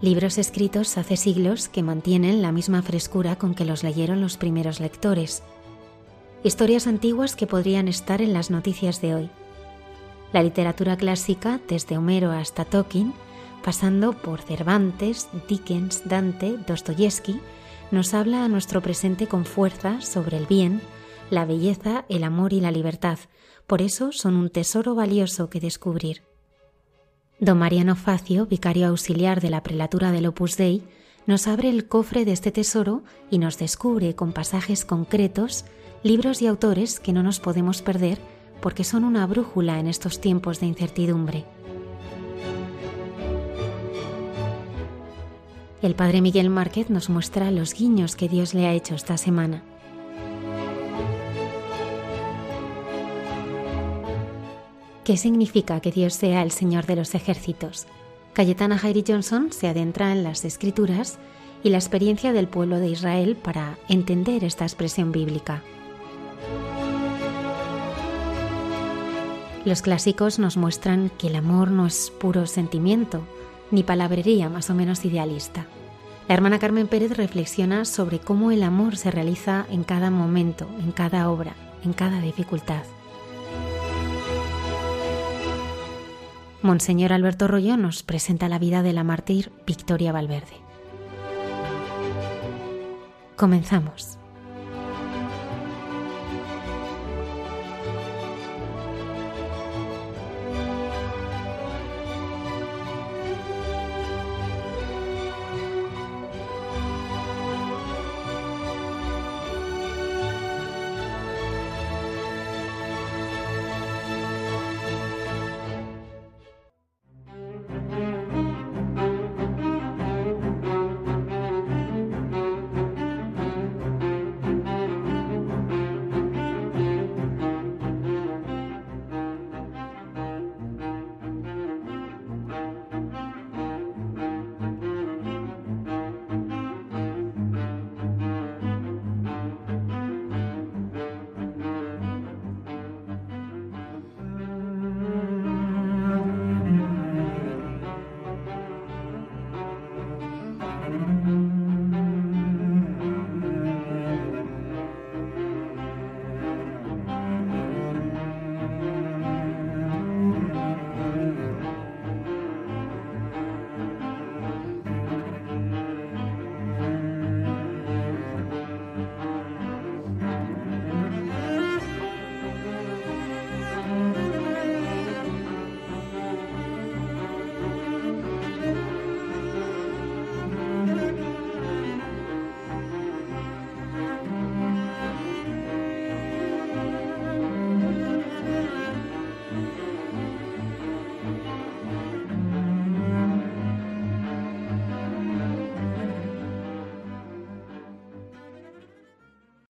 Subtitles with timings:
[0.00, 4.78] Libros escritos hace siglos que mantienen la misma frescura con que los leyeron los primeros
[4.78, 5.42] lectores.
[6.44, 9.30] Historias antiguas que podrían estar en las noticias de hoy.
[10.32, 13.12] La literatura clásica, desde Homero hasta Tolkien,
[13.64, 17.40] pasando por Cervantes, Dickens, Dante, Dostoyevsky,
[17.90, 20.80] nos habla a nuestro presente con fuerza sobre el bien,
[21.28, 23.18] la belleza, el amor y la libertad.
[23.66, 26.27] Por eso son un tesoro valioso que descubrir.
[27.40, 30.82] Don Mariano Facio, vicario auxiliar de la prelatura del Opus Dei,
[31.26, 35.64] nos abre el cofre de este tesoro y nos descubre con pasajes concretos
[36.02, 38.18] libros y autores que no nos podemos perder
[38.60, 41.44] porque son una brújula en estos tiempos de incertidumbre.
[45.80, 49.62] El padre Miguel Márquez nos muestra los guiños que Dios le ha hecho esta semana.
[55.08, 57.86] ¿Qué significa que Dios sea el Señor de los ejércitos?
[58.34, 61.18] Cayetana Jairi Johnson se adentra en las escrituras
[61.64, 65.62] y la experiencia del pueblo de Israel para entender esta expresión bíblica.
[69.64, 73.22] Los clásicos nos muestran que el amor no es puro sentimiento,
[73.70, 75.64] ni palabrería más o menos idealista.
[76.28, 80.92] La hermana Carmen Pérez reflexiona sobre cómo el amor se realiza en cada momento, en
[80.92, 82.82] cada obra, en cada dificultad.
[86.60, 90.56] Monseñor Alberto Rollo nos presenta la vida de la mártir Victoria Valverde.
[93.36, 94.17] Comenzamos.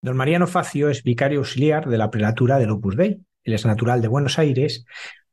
[0.09, 3.21] Don Mariano Facio es vicario auxiliar de la prelatura del Opus Dei.
[3.45, 4.87] Él es natural de Buenos Aires,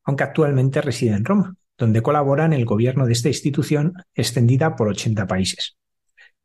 [0.03, 4.89] aunque actualmente reside en Roma, donde colabora en el gobierno de esta institución extendida por
[4.89, 5.77] 80 países.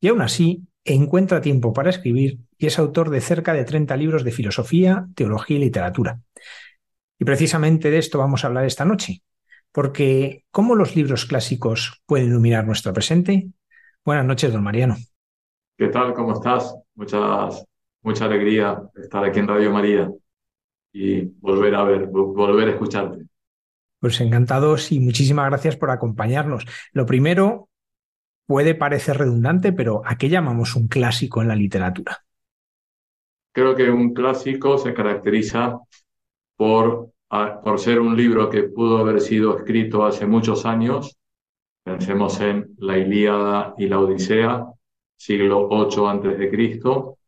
[0.01, 4.23] Y aún así, encuentra tiempo para escribir y es autor de cerca de 30 libros
[4.23, 6.21] de filosofía, teología y literatura.
[7.19, 9.25] Y precisamente de esto vamos a hablar esta noche,
[9.73, 13.49] porque ¿cómo los libros clásicos pueden iluminar nuestro presente?
[14.05, 14.95] Buenas noches, don Mariano.
[15.77, 16.15] ¿Qué tal?
[16.15, 16.77] ¿Cómo estás?
[16.95, 17.65] Muchas
[18.03, 20.11] mucha alegría estar aquí en Radio María
[20.93, 23.27] y volver a ver, volver a escucharte.
[24.01, 26.67] Pues encantados y muchísimas gracias por acompañarnos.
[26.93, 27.69] Lo primero
[28.47, 32.25] puede parecer redundante, pero ¿a qué llamamos un clásico en la literatura?
[33.53, 35.79] Creo que un clásico se caracteriza
[36.57, 41.17] por, por ser un libro que pudo haber sido escrito hace muchos años.
[41.85, 44.67] Pensemos en la Ilíada y la Odisea,
[45.17, 47.19] siglo VIII antes de Cristo,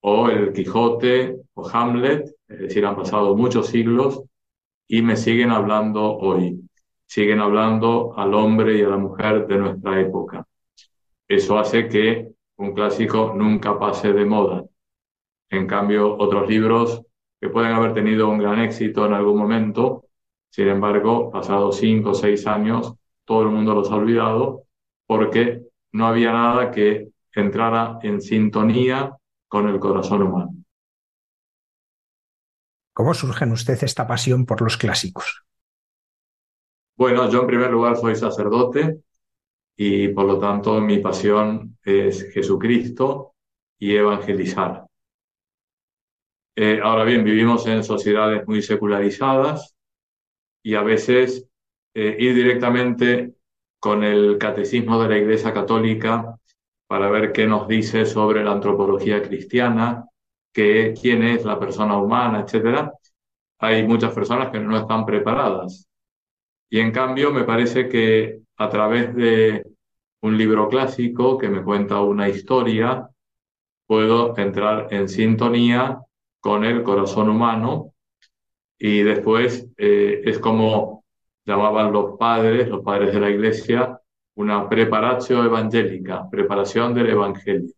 [0.00, 4.22] o el Quijote o Hamlet, es decir, han pasado muchos siglos
[4.86, 6.60] y me siguen hablando hoy.
[7.06, 10.46] siguen hablando al hombre y a la mujer de nuestra época.
[11.26, 14.64] Eso hace que un clásico nunca pase de moda.
[15.50, 17.02] En cambio, otros libros
[17.40, 20.04] que pueden haber tenido un gran éxito en algún momento,
[20.50, 22.94] sin embargo, pasados cinco o seis años,
[23.24, 24.64] todo el mundo los ha olvidado
[25.06, 25.62] porque
[25.92, 29.17] no había nada que entrara en sintonía
[29.48, 30.54] con el corazón humano.
[32.92, 35.44] ¿Cómo surge en usted esta pasión por los clásicos?
[36.96, 39.00] Bueno, yo en primer lugar soy sacerdote
[39.76, 43.34] y por lo tanto mi pasión es Jesucristo
[43.78, 44.84] y evangelizar.
[46.56, 49.76] Eh, ahora bien, vivimos en sociedades muy secularizadas
[50.60, 51.46] y a veces
[51.94, 53.34] eh, ir directamente
[53.78, 56.37] con el catecismo de la Iglesia Católica
[56.88, 60.06] para ver qué nos dice sobre la antropología cristiana,
[60.52, 62.90] qué, quién es la persona humana, etc.
[63.60, 65.86] Hay muchas personas que no están preparadas.
[66.70, 69.64] Y en cambio me parece que a través de
[70.22, 73.08] un libro clásico que me cuenta una historia,
[73.86, 76.00] puedo entrar en sintonía
[76.40, 77.94] con el corazón humano
[78.78, 81.04] y después eh, es como
[81.44, 83.97] llamaban los padres, los padres de la iglesia,
[84.38, 87.74] una preparación evangélica, preparación del evangelio.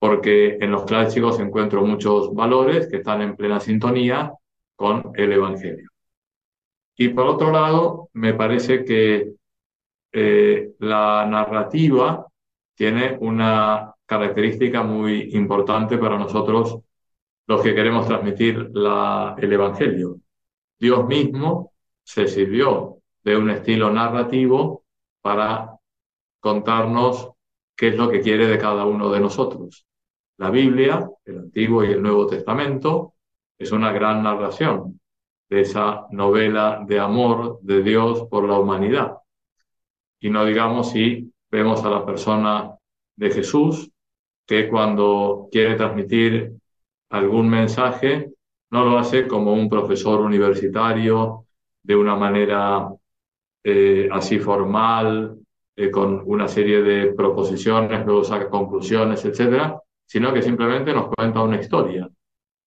[0.00, 4.32] Porque en los clásicos encuentro muchos valores que están en plena sintonía
[4.74, 5.88] con el evangelio.
[6.96, 9.34] Y por otro lado, me parece que
[10.12, 12.26] eh, la narrativa
[12.74, 16.80] tiene una característica muy importante para nosotros
[17.46, 20.16] los que queremos transmitir la, el Evangelio.
[20.80, 21.72] Dios mismo
[22.02, 24.81] se sirvió de un estilo narrativo
[25.22, 25.78] para
[26.40, 27.30] contarnos
[27.76, 29.86] qué es lo que quiere de cada uno de nosotros.
[30.38, 33.14] La Biblia, el Antiguo y el Nuevo Testamento,
[33.58, 35.00] es una gran narración
[35.48, 39.18] de esa novela de amor de Dios por la humanidad.
[40.20, 42.74] Y no digamos si vemos a la persona
[43.16, 43.90] de Jesús,
[44.46, 46.54] que cuando quiere transmitir
[47.10, 48.32] algún mensaje,
[48.70, 51.46] no lo hace como un profesor universitario,
[51.82, 52.88] de una manera
[53.64, 55.38] eh, así formal,
[55.74, 61.42] eh, con una serie de proposiciones, luego saca conclusiones, etcétera, sino que simplemente nos cuenta
[61.42, 62.08] una historia.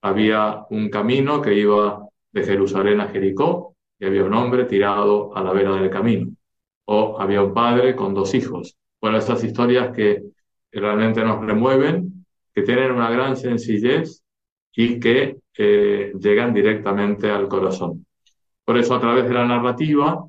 [0.01, 5.43] Había un camino que iba de Jerusalén a Jericó y había un hombre tirado a
[5.43, 6.31] la vera del camino.
[6.85, 8.75] O había un padre con dos hijos.
[9.01, 10.23] Bueno, estas historias que
[10.71, 14.23] realmente nos remueven, que tienen una gran sencillez
[14.75, 18.05] y que eh, llegan directamente al corazón.
[18.63, 20.25] Por eso a través de la narrativa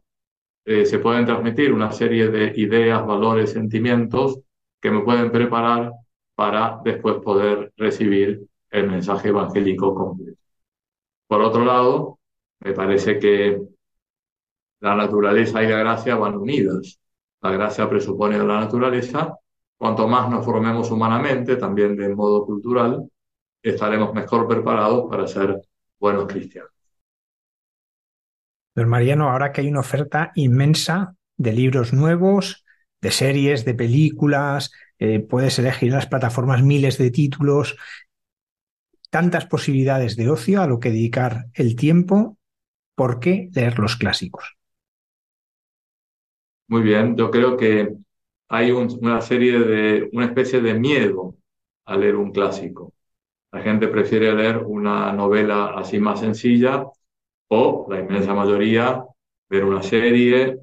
[0.67, 4.41] eh, se pueden transmitir una serie de ideas, valores, sentimientos
[4.81, 5.93] que me pueden preparar
[6.35, 10.41] para después poder recibir el mensaje evangélico completo.
[11.29, 12.19] Por otro lado,
[12.61, 13.61] me parece que
[14.81, 17.01] la naturaleza y la gracia van unidas.
[17.43, 19.37] La gracia presupone de la naturaleza.
[19.77, 23.09] Cuanto más nos formemos humanamente, también de modo cultural,
[23.63, 25.61] estaremos mejor preparados para ser
[26.01, 26.76] buenos cristianos.
[28.77, 32.63] Don Mariano, ahora que hay una oferta inmensa de libros nuevos,
[33.01, 37.79] de series, de películas, eh, puedes elegir en las plataformas miles de títulos,
[39.09, 42.37] tantas posibilidades de ocio a lo que dedicar el tiempo,
[42.95, 44.59] ¿por qué leer los clásicos?
[46.69, 47.95] Muy bien, yo creo que
[48.49, 51.35] hay una serie de, una especie de miedo
[51.87, 52.93] a leer un clásico.
[53.53, 56.85] La gente prefiere leer una novela así más sencilla
[57.49, 59.05] o la inmensa mayoría
[59.49, 60.61] ver una serie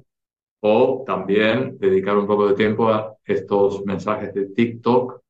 [0.60, 5.20] o también dedicar un poco de tiempo a estos mensajes de TikTok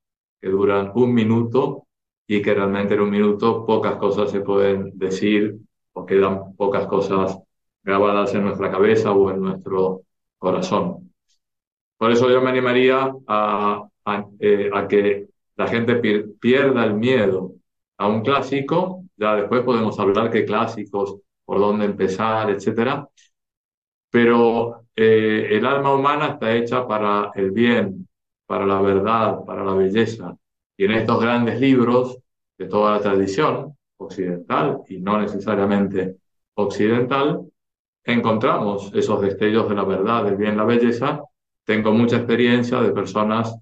[0.41, 1.87] que duran un minuto
[2.27, 5.57] y que realmente en un minuto pocas cosas se pueden decir
[5.93, 7.39] o quedan pocas cosas
[7.83, 10.01] grabadas en nuestra cabeza o en nuestro
[10.37, 11.11] corazón.
[11.97, 15.95] Por eso yo me animaría a, a eh, que la gente
[16.39, 17.53] pierda el miedo
[17.97, 23.07] a un clásico, ya después podemos hablar qué clásicos, por dónde empezar, etcétera.
[24.09, 28.07] Pero eh, el alma humana está hecha para el bien,
[28.45, 30.35] para la verdad, para la belleza.
[30.77, 32.19] Y en estos grandes libros
[32.57, 36.17] de toda la tradición occidental y no necesariamente
[36.55, 37.45] occidental,
[38.03, 41.21] encontramos esos destellos de la verdad, del bien, la belleza.
[41.63, 43.57] Tengo mucha experiencia de personas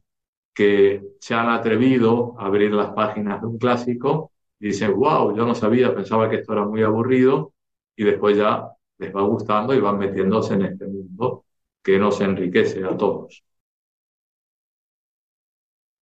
[0.54, 5.46] que se han atrevido a abrir las páginas de un clásico y dicen, wow, yo
[5.46, 7.53] no sabía, pensaba que esto era muy aburrido
[7.96, 11.46] y después ya les va gustando y van metiéndose en este mundo
[11.82, 13.44] que nos enriquece a todos.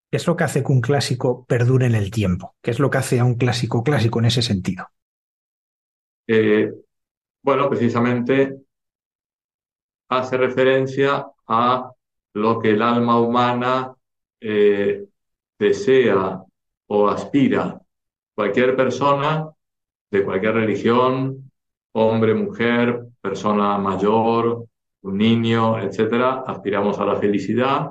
[0.10, 2.56] ¿Qué es lo que hace que un clásico perdure en el tiempo?
[2.62, 4.88] ¿Qué es lo que hace a un clásico clásico en ese sentido?
[6.28, 6.72] Eh,
[7.42, 8.62] bueno, precisamente
[10.10, 11.92] hace referencia a
[12.34, 13.96] lo que el alma humana
[14.42, 15.06] eh,
[15.58, 16.44] desea
[16.88, 17.82] o aspira.
[18.36, 19.50] Cualquier persona
[20.10, 21.51] de cualquier religión,
[21.94, 24.66] hombre, mujer, persona mayor,
[25.02, 27.90] un niño, etcétera, aspiramos a la felicidad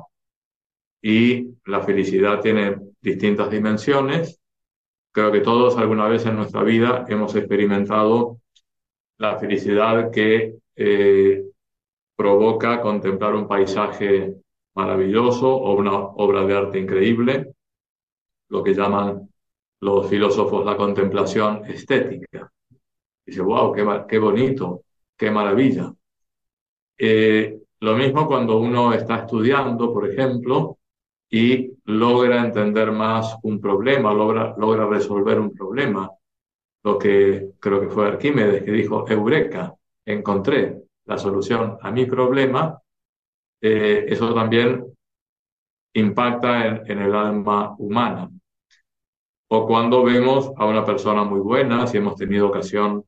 [1.02, 4.40] y la felicidad tiene distintas dimensiones.
[5.12, 8.38] Creo que todos alguna vez en nuestra vida hemos experimentado
[9.19, 11.45] la felicidad que eh,
[12.16, 14.35] provoca contemplar un paisaje
[14.75, 17.54] maravilloso o una obra de arte increíble,
[18.49, 19.28] lo que llaman
[19.80, 22.52] los filósofos la contemplación estética.
[23.31, 24.83] Dice, wow, qué, qué bonito,
[25.17, 25.95] qué maravilla.
[26.99, 30.79] Eh, lo mismo cuando uno está estudiando, por ejemplo,
[31.31, 36.11] y logra entender más un problema, logra, logra resolver un problema.
[36.83, 42.81] Lo que creo que fue Arquímedes que dijo, Eureka, encontré la solución a mi problema,
[43.61, 44.85] eh, eso también
[45.95, 48.29] impacta en, el alma humana.
[49.51, 53.05] O cuando vemos a una persona muy buena, si hemos tenido ocasión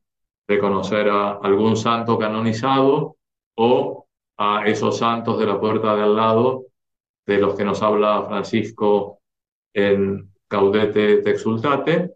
[0.48, 3.16] de conocer a algún santo canonizado
[3.56, 4.06] o
[4.36, 6.66] a esos santos de la puerta de al lado
[7.26, 9.20] de los que nos habla Francisco
[9.72, 12.12] en Caudete te exultate,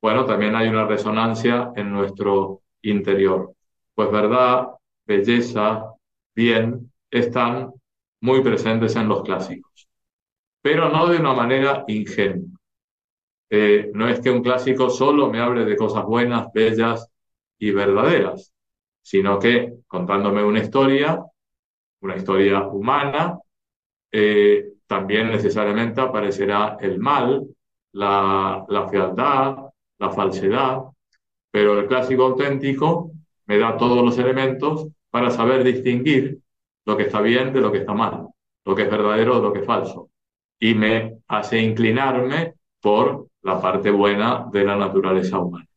[0.00, 3.52] bueno, también hay una resonancia en nuestro interior.
[3.94, 4.68] Pues verdad,
[5.04, 5.92] belleza,
[6.34, 7.72] bien, están
[8.20, 9.88] muy presentes en los clásicos,
[10.62, 12.58] pero no de una manera ingenua.
[13.50, 17.10] Eh, no es que un clásico solo me hable de cosas buenas, bellas
[17.58, 18.52] y verdaderas,
[19.02, 21.22] sino que contándome una historia,
[22.00, 23.38] una historia humana,
[24.12, 27.46] eh, también necesariamente aparecerá el mal,
[27.92, 29.56] la, la fealdad,
[29.98, 30.82] la falsedad,
[31.50, 33.12] pero el clásico auténtico
[33.46, 36.38] me da todos los elementos para saber distinguir
[36.84, 38.28] lo que está bien de lo que está mal,
[38.64, 40.10] lo que es verdadero de lo que es falso,
[40.58, 45.67] y me hace inclinarme por la parte buena de la naturaleza humana.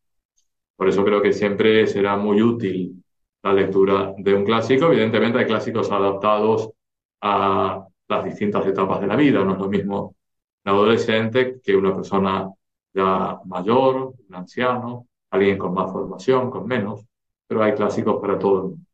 [0.82, 3.04] Por eso creo que siempre será muy útil
[3.44, 4.88] la lectura de un clásico.
[4.88, 6.72] Evidentemente hay clásicos adaptados
[7.22, 9.44] a las distintas etapas de la vida.
[9.44, 10.16] No es lo mismo
[10.66, 12.50] un adolescente que una persona
[12.96, 17.06] ya mayor, un anciano, alguien con más formación, con menos,
[17.46, 18.86] pero hay clásicos para todo el mundo.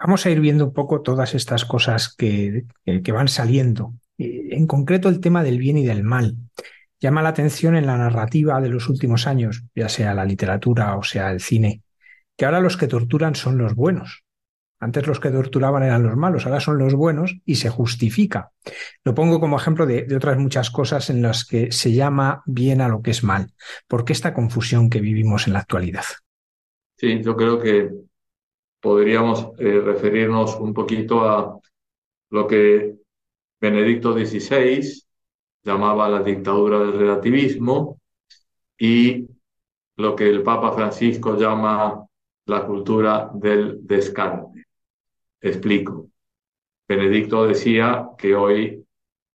[0.00, 3.92] Vamos a ir viendo un poco todas estas cosas que, que van saliendo.
[4.18, 6.34] Eh, en concreto el tema del bien y del mal.
[7.00, 11.02] Llama la atención en la narrativa de los últimos años, ya sea la literatura o
[11.02, 11.82] sea el cine,
[12.36, 14.24] que ahora los que torturan son los buenos,
[14.80, 18.52] antes los que torturaban eran los malos, ahora son los buenos y se justifica.
[19.04, 22.88] Lo pongo como ejemplo de, otras muchas cosas en las que se llama bien a
[22.88, 23.52] lo que es mal.
[23.86, 26.04] ¿Por qué esta confusión que vivimos en la actualidad?
[26.96, 27.90] Sí, yo creo que
[28.80, 31.58] podríamos eh, referirnos un poquito a
[32.30, 32.94] lo que
[33.60, 35.04] Benedicto XVI
[35.62, 37.98] llamaba la dictadura del relativismo
[38.78, 39.26] y
[39.96, 42.06] lo que el Papa Francisco llama
[42.46, 44.66] la cultura del descarte.
[45.40, 46.08] Explico.
[46.88, 48.84] Benedicto decía que hoy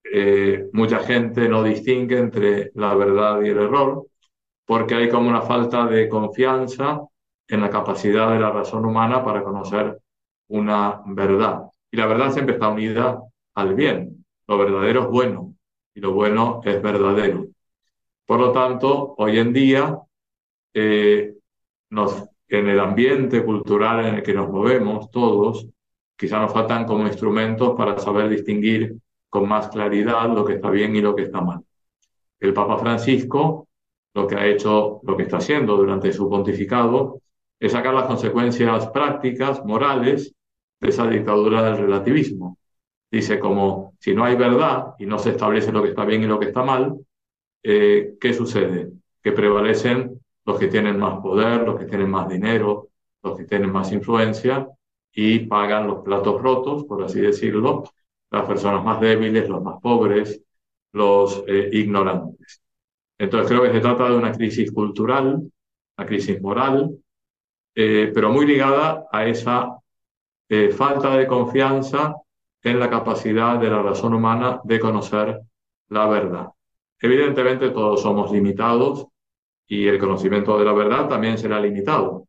[0.03, 4.05] eh, mucha gente no distingue entre la verdad y el error
[4.65, 7.01] porque hay como una falta de confianza
[7.48, 10.00] en la capacidad de la razón humana para conocer
[10.50, 11.63] una verdad.
[11.91, 13.22] Y la verdad siempre está unida
[13.53, 14.25] al bien.
[14.48, 15.54] Lo verdadero es bueno
[15.95, 17.47] y lo bueno es verdadero.
[18.25, 19.99] Por lo tanto, hoy en día
[20.73, 21.33] eh,
[22.47, 25.67] en el ambiente cultural en el que nos movemos todos,
[26.17, 28.95] Quizá nos faltan como instrumentos para saber distinguir
[29.29, 31.59] con más claridad lo que está bien y lo que está mal.
[32.39, 33.67] El Papa Francisco
[34.13, 37.19] lo que ha hecho, lo que está haciendo durante su pontificado,
[37.59, 40.33] es sacar las consecuencias prácticas, morales,
[40.79, 42.57] de esa dictadura del relativismo.
[43.12, 46.27] Dice como, si no hay verdad y no se establece lo que está bien y
[46.27, 47.00] lo que está mal,
[47.63, 48.91] eh, ¿qué sucede?
[49.24, 52.89] Que prevalecen los que tienen más poder, los que tienen más dinero,
[53.24, 54.67] los que tienen más influencia,
[55.13, 57.85] y pagan los platos rotos, por así decirlo,
[58.29, 60.41] las personas más débiles, los más pobres,
[60.91, 62.62] los eh, ignorantes.
[63.17, 65.41] Entonces creo que se trata de una crisis cultural,
[65.97, 66.97] una crisis moral,
[67.74, 69.77] eh, pero muy ligada a esa
[70.77, 72.13] falta de confianza
[72.65, 75.39] en la capacidad de la razón humana de conocer
[75.89, 76.48] la verdad.
[77.00, 79.05] Evidentemente todos somos limitados
[79.67, 82.27] y el conocimiento de la verdad también será limitado.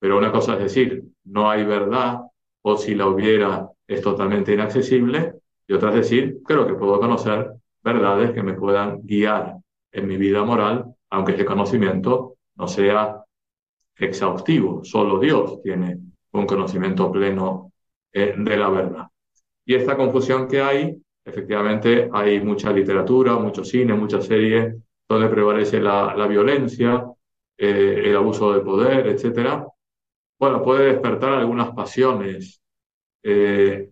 [0.00, 2.20] Pero una cosa es decir, no hay verdad
[2.62, 5.34] o si la hubiera es totalmente inaccesible
[5.68, 7.52] y otra es decir, creo que puedo conocer
[7.82, 9.56] verdades que me puedan guiar
[9.92, 13.24] en mi vida moral, aunque ese conocimiento no sea
[13.96, 14.84] exhaustivo.
[14.84, 15.98] Solo Dios tiene
[16.32, 17.72] un conocimiento pleno
[18.12, 19.06] eh, de la verdad.
[19.66, 24.76] Y esta confusión que hay, efectivamente hay mucha literatura, mucho cine, muchas series
[25.08, 27.04] donde prevalece la, violencia,
[27.56, 29.64] eh, el abuso de poder, etc.
[30.38, 32.60] Bueno, puede despertar algunas pasiones
[33.22, 33.90] eh,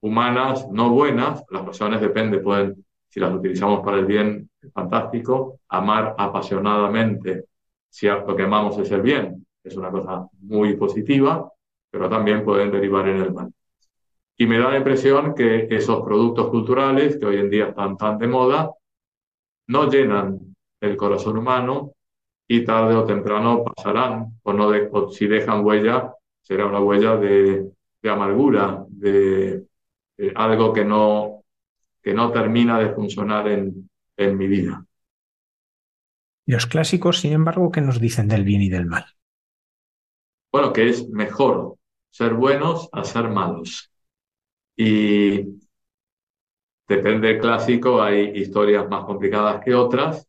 [0.00, 6.14] humanas no buenas, las pasiones dependen, pueden, si las utilizamos para el bien, fantástico, amar
[6.18, 7.46] apasionadamente,
[7.88, 11.50] si lo que amamos es el bien, es una cosa muy positiva,
[11.90, 13.52] pero también pueden derivar en el mal.
[14.40, 18.18] Y me da la impresión que esos productos culturales que hoy en día están tan
[18.18, 18.70] de moda
[19.66, 21.92] no llenan el corazón humano
[22.46, 27.70] y tarde o temprano pasarán, o, no o si dejan huella, será una huella de,
[28.00, 29.66] de amargura, de,
[30.34, 31.44] algo que no,
[32.02, 34.84] que no termina de funcionar en, en mi vida.
[36.46, 39.04] Los clásicos, sin embargo, ¿qué nos dicen del bien y del mal?
[40.50, 41.76] Bueno, que es mejor
[42.10, 43.87] ser buenos a ser malos.
[44.78, 45.58] Y
[46.88, 50.26] depende del clásico, hay historias más complicadas que otras,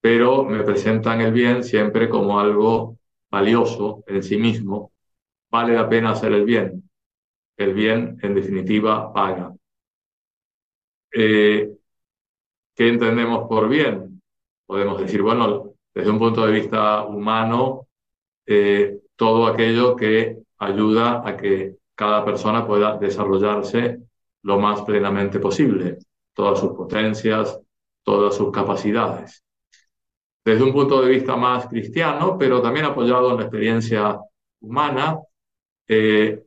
[0.00, 2.98] pero me presentan el bien siempre como algo
[3.30, 4.92] valioso en sí mismo.
[5.50, 6.90] Vale la pena hacer el bien.
[7.56, 9.54] El bien, en definitiva, paga.
[11.12, 11.70] Eh,
[12.74, 14.22] ¿Qué entendemos por bien?
[14.66, 17.88] Podemos decir, bueno, desde un punto de vista humano,
[18.46, 23.98] eh, todo aquello que ayuda a que cada persona pueda desarrollarse
[24.44, 25.98] lo más plenamente posible,
[26.32, 27.60] todas sus potencias,
[28.02, 29.44] todas sus capacidades.
[30.42, 34.18] Desde un punto de vista más cristiano, pero también apoyado en la experiencia
[34.62, 35.18] humana,
[35.86, 36.42] eh,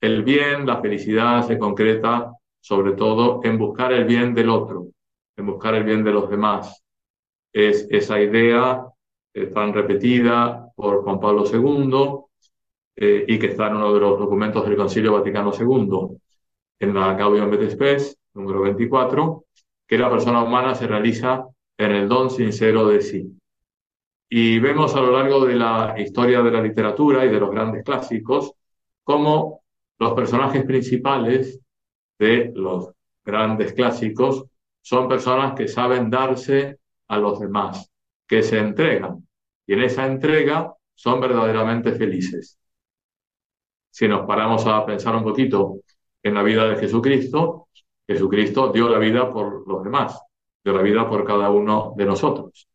[0.00, 4.86] el bien, la felicidad se concreta sobre todo en buscar el bien del otro,
[5.36, 6.84] en buscar el bien de los demás.
[7.52, 8.86] Es esa idea
[9.34, 12.24] eh, tan repetida por Juan Pablo II
[12.96, 16.16] eh, y que está en uno de los documentos del Concilio Vaticano II,
[16.80, 19.44] en la Gaudium et Spes, número 24,
[19.86, 23.38] que la persona humana se realiza en el don sincero de sí.
[24.28, 27.84] Y vemos a lo largo de la historia de la literatura y de los grandes
[27.84, 28.54] clásicos
[29.04, 29.62] cómo
[29.98, 31.60] los personajes principales
[32.18, 32.90] de los
[33.24, 34.46] grandes clásicos
[34.80, 36.78] son personas que saben darse
[37.08, 37.90] a los demás,
[38.26, 39.26] que se entregan.
[39.66, 42.58] Y en esa entrega son verdaderamente felices.
[43.94, 45.76] Si nos paramos a pensar un poquito
[46.20, 47.68] en la vida de Jesucristo,
[48.04, 50.20] Jesucristo dio la vida por los demás,
[50.64, 52.66] dio la vida por cada uno de nosotros.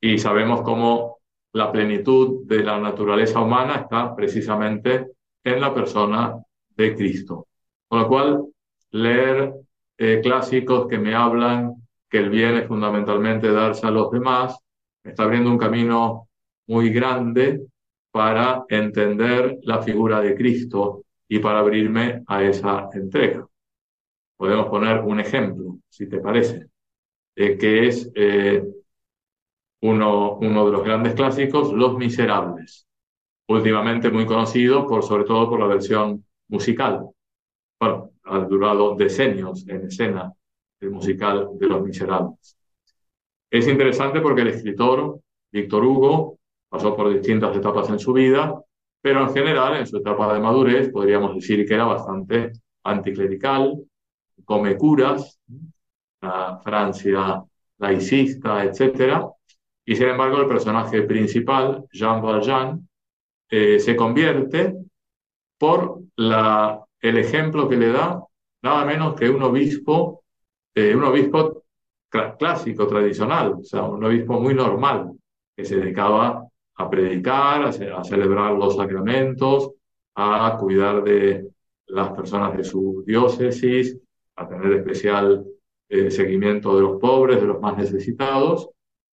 [0.00, 1.18] Y sabemos cómo
[1.52, 5.08] la plenitud de la naturaleza humana está precisamente
[5.44, 6.38] en la persona
[6.70, 7.48] de Cristo.
[7.86, 8.46] Con lo cual,
[8.92, 9.52] leer
[9.98, 11.74] eh, clásicos que me hablan
[12.08, 14.58] que el bien es fundamentalmente darse a los demás,
[15.04, 16.28] está abriendo un camino
[16.66, 17.60] muy grande
[18.16, 23.46] para entender la figura de Cristo y para abrirme a esa entrega.
[24.38, 26.66] Podemos poner un ejemplo, si te parece,
[27.34, 28.64] eh, que es eh,
[29.82, 32.86] uno, uno de los grandes clásicos, Los Miserables,
[33.48, 37.10] últimamente muy conocido por, sobre todo por la versión musical.
[37.78, 40.32] Bueno, ha durado decenios en escena
[40.80, 42.56] el musical de Los Miserables.
[43.50, 45.20] Es interesante porque el escritor
[45.52, 46.35] Víctor Hugo
[46.68, 48.60] pasó por distintas etapas en su vida
[49.06, 52.50] pero en general, en su etapa de madurez, podríamos decir que era bastante
[52.82, 53.80] anticlerical,
[54.44, 55.38] come curas,
[56.20, 57.40] la Francia
[57.78, 59.24] laicista, etc.
[59.84, 62.88] Y sin embargo, el personaje principal, Jean Valjean,
[63.48, 64.74] eh, se convierte
[65.56, 68.20] por la, el ejemplo que le da
[68.62, 70.24] nada menos que un obispo,
[70.74, 71.62] eh, un obispo
[72.10, 75.12] clásico, tradicional, o sea, un obispo muy normal,
[75.56, 76.44] que se dedicaba
[76.76, 79.72] a predicar, a, celebrar los sacramentos,
[80.14, 81.48] a cuidar de
[81.86, 83.98] las personas de su diócesis,
[84.36, 85.44] a tener especial
[85.88, 88.68] eh, seguimiento de los pobres, de los más necesitados,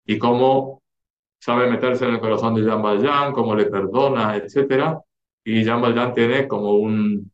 [0.05, 0.81] y cómo
[1.39, 4.97] sabe meterse en el corazón de Jean Valjean, cómo le perdona, etc.
[5.43, 7.31] Y Jean Valjean tiene como un,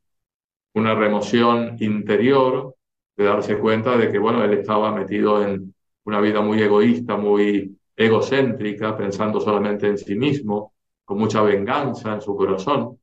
[0.74, 2.76] una remoción interior
[3.16, 5.74] de darse cuenta de que, bueno, él estaba metido en
[6.06, 12.22] una vida muy egoísta, muy egocéntrica, pensando solamente en sí mismo, con mucha venganza en
[12.22, 12.98] su corazón.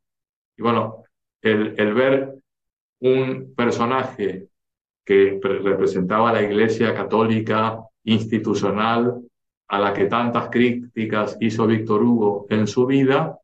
[0.57, 1.05] Y bueno,
[1.43, 2.35] el, el ver
[3.01, 4.49] un personaje
[5.05, 9.21] que representaba a la Iglesia católica institucional,
[9.69, 13.39] a la que tantas críticas hizo Víctor Hugo en su vida,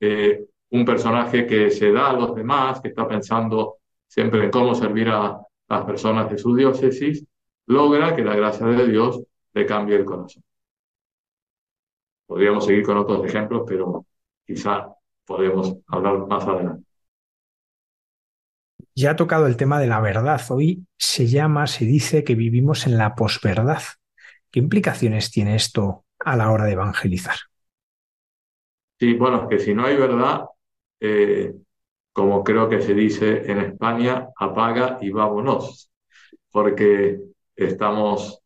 [0.00, 4.74] eh, un personaje que se da a los demás, que está pensando siempre en cómo
[4.74, 7.26] servir a las personas de su diócesis,
[7.66, 9.22] logra que la gracia de Dios
[9.52, 10.42] le cambie el corazón.
[12.28, 14.04] Podríamos seguir con otros ejemplos, pero
[14.46, 14.86] quizá
[15.24, 16.84] podemos hablar más adelante.
[18.94, 20.40] Ya ha tocado el tema de la verdad.
[20.50, 23.82] Hoy se llama, se dice que vivimos en la posverdad.
[24.50, 27.36] ¿Qué implicaciones tiene esto a la hora de evangelizar?
[29.00, 30.44] Sí, bueno, es que si no hay verdad,
[31.00, 31.54] eh,
[32.12, 35.90] como creo que se dice en España, apaga y vámonos,
[36.50, 37.20] porque
[37.56, 38.40] estamos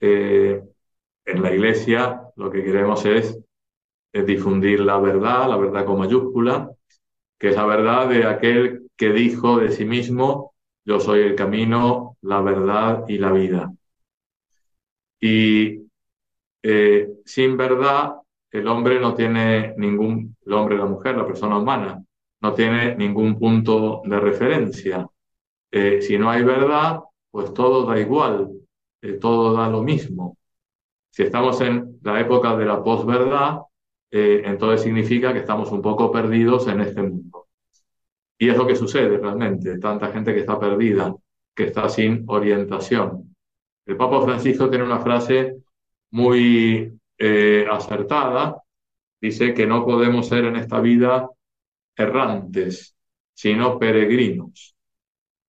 [0.00, 0.62] eh,
[1.24, 3.38] en la iglesia, lo que queremos es,
[4.12, 6.70] difundir la verdad, la verdad con mayúscula,
[7.38, 12.16] que es la verdad de aquel que dijo de sí mismo, yo soy el camino,
[12.22, 13.72] la verdad y la vida.
[15.20, 15.82] Y
[16.62, 18.14] eh, sin verdad,
[18.50, 22.04] el hombre no tiene ningún, el hombre, la mujer, la persona humana,
[22.40, 25.06] no tiene ningún punto de referencia.
[25.70, 28.50] Eh, si no hay verdad, pues todo da igual,
[29.02, 30.36] eh, todo da lo mismo.
[31.14, 33.60] Si estamos en la época de la posverdad,
[34.10, 37.46] entonces significa que estamos un poco perdidos en este mundo.
[38.36, 41.14] Y es lo que sucede realmente, tanta gente que está perdida,
[41.54, 43.32] que está sin orientación.
[43.86, 45.58] El Papa Francisco tiene una frase
[46.10, 48.60] muy eh, acertada,
[49.20, 51.30] dice que no podemos ser en esta vida
[51.96, 52.96] errantes,
[53.32, 54.74] sino peregrinos.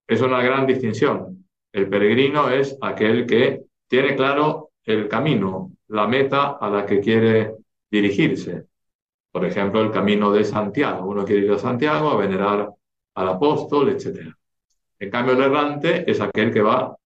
[0.06, 1.44] Es una gran distinción.
[1.72, 7.56] El peregrino es aquel que tiene claro el camino, la meta a la que quiere
[7.90, 8.66] dirigirse.
[9.30, 11.06] Por ejemplo, el camino de Santiago.
[11.06, 12.70] Uno quiere ir a Santiago a venerar
[13.14, 14.32] al apóstol, etc.
[14.98, 16.96] En cambio, el errante es aquel que va,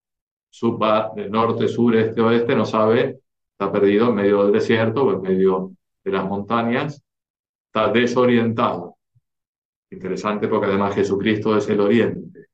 [0.81, 3.21] va de norte, sur, este, oeste, no sabe
[3.61, 7.03] está perdido en medio del desierto o en medio de las montañas,
[7.67, 8.97] está desorientado.
[9.91, 12.47] Interesante porque además Jesucristo es el oriente.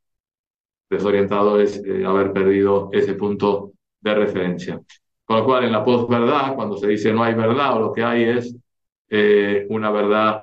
[0.90, 4.80] Desorientado es eh, haber perdido ese punto de referencia.
[5.26, 8.04] Con lo cual, en la posverdad, cuando se dice no hay verdad o lo que
[8.04, 8.56] hay es
[9.08, 10.42] eh, una verdad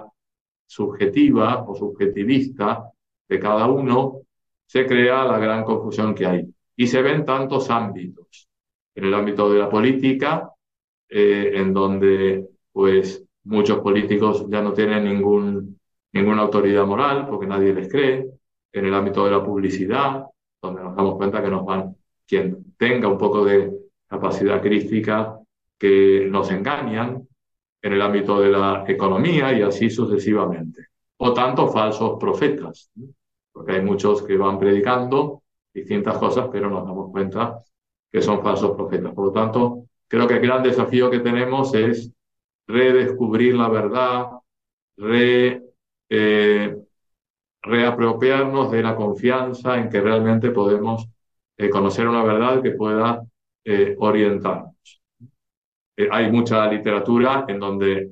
[0.67, 2.91] subjetiva o subjetivista
[3.29, 4.19] de cada uno,
[4.65, 6.53] se crea la gran confusión que hay.
[6.75, 8.49] Y se ven tantos ámbitos.
[8.93, 10.51] En el ámbito de la política,
[11.07, 15.79] eh, en donde pues muchos políticos ya no tienen ningún,
[16.11, 18.25] ninguna autoridad moral porque nadie les cree,
[18.73, 20.25] en el ámbito de la publicidad,
[20.61, 21.95] donde nos damos cuenta que nos van,
[22.27, 23.71] quien tenga un poco de
[24.13, 25.37] capacidad crítica,
[25.77, 27.27] que nos engañan,
[27.81, 30.87] en el ámbito de la economía y así sucesivamente.
[31.17, 32.89] O tanto falsos profetas,
[33.51, 37.59] porque hay muchos que van predicando distintas cosas, pero nos damos cuenta
[38.09, 39.13] que son falsos profetas.
[39.13, 42.11] Por lo tanto, Creo que el gran desafío que tenemos es
[42.67, 44.27] redescubrir la verdad,
[44.95, 46.77] eh,
[47.63, 51.09] reapropiarnos de la confianza en que realmente podemos
[51.57, 53.23] eh, conocer una verdad que pueda
[53.65, 55.01] eh, orientarnos.
[56.11, 58.11] hay mucha literatura en donde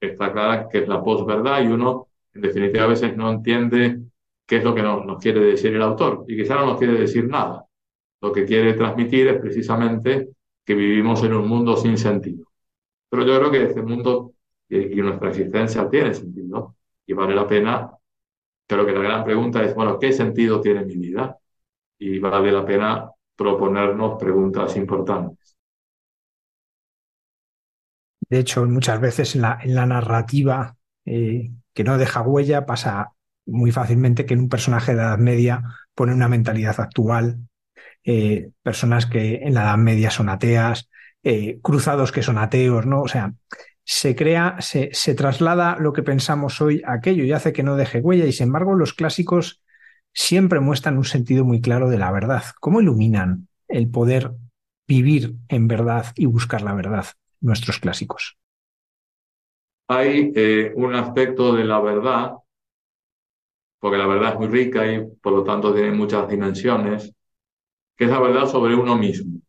[0.00, 4.00] está clara que es la posverdad y uno, en definitiva, a veces no entiende
[4.46, 7.26] qué es lo que nos quiere decir el autor y quizá no nos quiere decir
[7.28, 7.64] nada.
[8.20, 10.30] Lo que quiere transmitir es precisamente
[10.64, 12.46] que vivimos en un mundo sin sentido.
[13.08, 14.34] Pero yo creo que este mundo
[14.68, 16.76] y, nuestra existencia tiene sentido
[17.06, 17.90] y vale la pena.
[18.66, 21.38] Creo que la gran pregunta es, bueno, ¿qué sentido tiene mi vida?
[21.98, 25.56] Y vale la pena proponernos preguntas importantes.
[28.28, 33.12] De hecho, muchas veces en la, en la narrativa eh, que no deja huella pasa
[33.46, 35.62] muy fácilmente que en un personaje de edad media
[35.94, 37.38] pone una mentalidad actual
[38.04, 40.90] eh, personas que en la Edad Media son ateas,
[41.22, 43.00] eh, cruzados que son ateos, ¿no?
[43.00, 43.32] O sea,
[43.82, 47.76] se crea, se, se, traslada lo que pensamos hoy a aquello y hace que no
[47.76, 48.26] deje huella.
[48.26, 49.62] Y sin embargo, los clásicos
[50.14, 52.44] siempre muestran un sentido muy claro de la verdad.
[52.60, 54.32] ¿Cómo iluminan el poder
[54.86, 57.06] vivir en verdad y buscar la verdad
[57.40, 58.38] nuestros clásicos?
[59.88, 62.32] Hay eh, un aspecto de la verdad,
[63.78, 67.12] porque la verdad es muy rica y por lo tanto tiene muchas dimensiones,
[67.96, 69.40] que es la verdad sobre uno mismo,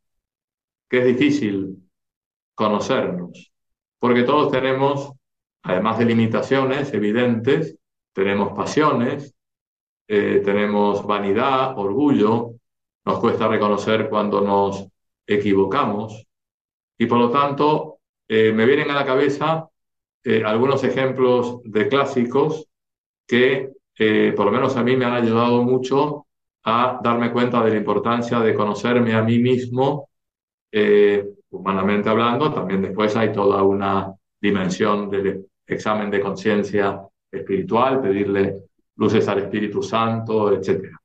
[0.90, 1.90] que es difícil
[2.56, 3.54] conocernos,
[4.00, 5.14] porque todos tenemos,
[5.64, 7.78] además de limitaciones evidentes,
[8.14, 9.35] tenemos pasiones,
[10.08, 12.52] eh, tenemos vanidad, orgullo,
[13.06, 14.88] nos cuesta reconocer cuando nos
[15.26, 16.26] equivocamos
[16.98, 19.70] y por lo tanto eh, me vienen a la cabeza
[20.24, 22.68] eh, algunos ejemplos de clásicos
[23.28, 23.74] que
[24.36, 26.26] por lo menos a mí me han ayudado mucho
[26.66, 30.10] a darme cuenta de la importancia de conocerme a mí mismo,
[30.72, 32.52] eh, humanamente hablando.
[32.52, 38.64] También después hay toda una dimensión del examen de conciencia espiritual, pedirle
[38.98, 40.98] luces al Espíritu Santo, etc.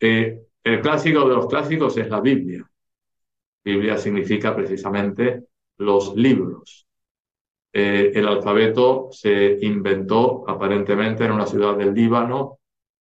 [0.00, 2.68] Eh, el clásico de los clásicos es la Biblia.
[3.64, 5.44] Biblia significa precisamente
[5.78, 6.86] los libros.
[7.72, 12.58] eh, el alfabeto se inventó aparentemente en una ciudad del Líbano,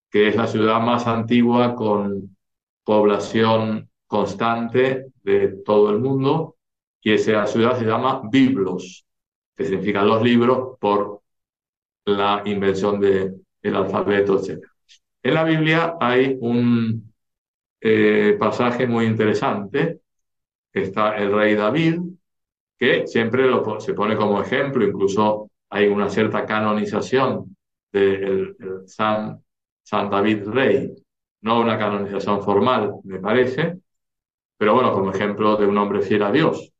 [0.09, 2.35] que es la ciudad más antigua con
[2.83, 6.55] población constante de todo el mundo,
[7.01, 9.05] y esa ciudad se llama Biblos,
[9.55, 11.21] que significa los libros por
[12.05, 12.99] la invención
[13.69, 14.63] del alfabeto, etc.
[15.23, 17.13] En la Biblia hay un
[17.81, 20.01] eh, pasaje muy interesante,
[20.73, 21.99] está el rey David,
[22.77, 23.43] que siempre
[23.79, 27.55] se pone como ejemplo, incluso hay una cierta canonización
[27.91, 29.43] del de San,
[29.83, 30.93] San David Rey,
[31.41, 33.79] no una canonización formal, me parece,
[34.57, 36.71] pero bueno, como ejemplo de un hombre fiel a Dios.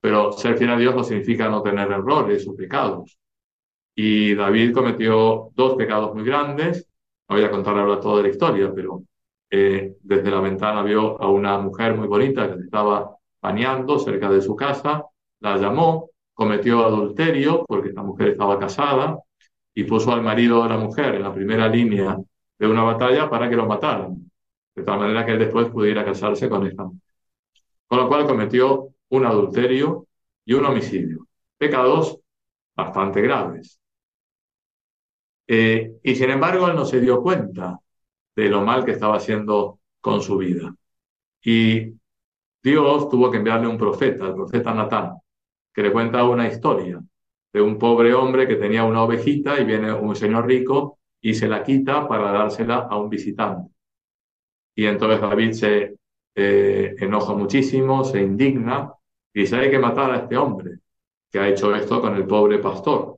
[0.00, 3.18] Pero ser fiel a Dios no significa no tener errores o pecados.
[4.00, 6.86] Y David cometió dos pecados muy grandes.
[7.28, 9.02] No voy a contar ahora toda la historia, pero
[9.50, 14.40] eh, desde la ventana vio a una mujer muy bonita que estaba bañando cerca de
[14.40, 15.04] su casa,
[15.40, 19.18] la llamó, cometió adulterio porque esta mujer estaba casada
[19.74, 22.16] y puso al marido de la mujer en la primera línea
[22.56, 24.30] de una batalla para que lo mataran,
[24.76, 27.00] de tal manera que él después pudiera casarse con esta mujer.
[27.88, 30.06] Con lo cual cometió un adulterio
[30.44, 31.26] y un homicidio,
[31.58, 32.20] pecados
[32.76, 33.80] bastante graves.
[35.48, 37.80] Eh, y sin embargo, él no se dio cuenta
[38.36, 40.74] de lo mal que estaba haciendo con su vida.
[41.42, 41.94] Y
[42.62, 45.14] Dios tuvo que enviarle un profeta, el profeta Natán,
[45.72, 47.00] que le cuenta una historia
[47.52, 51.48] de un pobre hombre que tenía una ovejita y viene un señor rico y se
[51.48, 53.72] la quita para dársela a un visitante.
[54.74, 55.96] Y entonces David se
[56.34, 58.92] eh, enoja muchísimo, se indigna
[59.32, 60.78] y dice, hay que matar a este hombre
[61.30, 63.17] que ha hecho esto con el pobre pastor.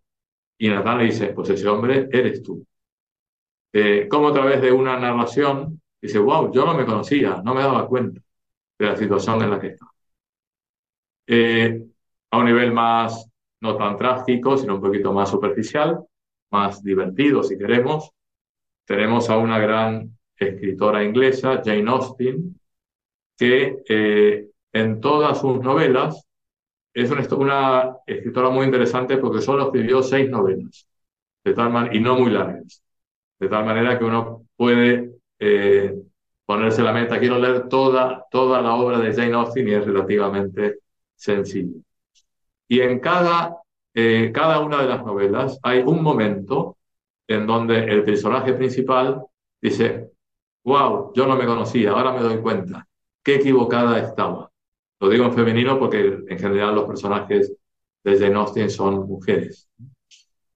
[0.63, 2.63] Y Natán le dice, pues ese hombre eres tú.
[3.73, 7.63] Eh, como a través de una narración, dice, wow, yo no me conocía, no me
[7.63, 8.21] daba cuenta
[8.79, 9.91] de la situación en la que estaba.
[11.27, 11.83] Eh,
[12.31, 13.27] a un nivel más,
[13.63, 16.05] no tan trágico, sino un poquito más superficial,
[16.51, 18.11] más divertido si queremos,
[18.85, 22.61] tenemos a una gran escritora inglesa, Jane Austen,
[23.39, 26.27] que eh, en todas sus novelas
[26.95, 30.87] es una, escritora muy interesante porque solo escribió seis novelas,
[31.45, 32.83] de tal y no muy largas,
[33.39, 35.95] de tal manera que uno puede eh,
[36.45, 40.79] ponerse la meta, quiero leer toda, toda la obra de Jane Austen y es relativamente
[41.15, 41.81] sencillo.
[42.69, 43.57] Y en cada,
[43.95, 46.77] eh, cada una de las novelas hay un momento
[47.29, 49.25] en donde el personaje principal
[49.61, 50.11] dice,
[50.65, 52.87] wow, yo no me conocía, ahora me doy cuenta,
[53.23, 54.50] qué equivocada estaba.
[55.01, 57.57] Lo digo en femenino porque en general los personajes
[58.05, 59.69] de Jane Austen son mujeres.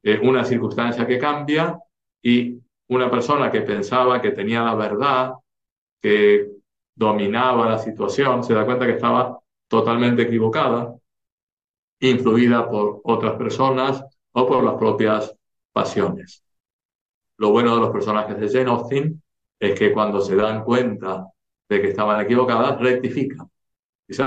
[0.02, 1.78] Eh, una circunstancia que cambia
[2.22, 5.32] y una persona que pensaba que tenía la verdad,
[6.00, 6.50] que
[6.94, 10.94] dominaba la situación, se da cuenta que estaba totalmente equivocada,
[12.00, 15.34] influida por otras personas o por las propias
[15.72, 16.44] pasiones.
[17.38, 19.22] Lo bueno de los personajes de Jane Austen
[19.58, 21.28] es que cuando se dan cuenta
[21.66, 23.48] de que estaban equivocadas, rectifican
[24.06, 24.24] Dice,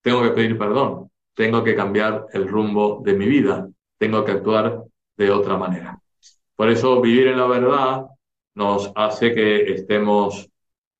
[0.00, 4.82] tengo que pedir perdón, tengo que cambiar el rumbo de mi vida, tengo que actuar
[5.16, 5.98] de otra manera.
[6.56, 8.06] Por eso vivir en la verdad
[8.54, 10.48] nos hace que estemos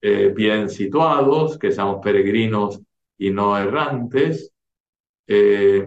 [0.01, 2.81] eh, bien situados, que seamos peregrinos
[3.19, 4.53] y no errantes.
[5.27, 5.87] Eh,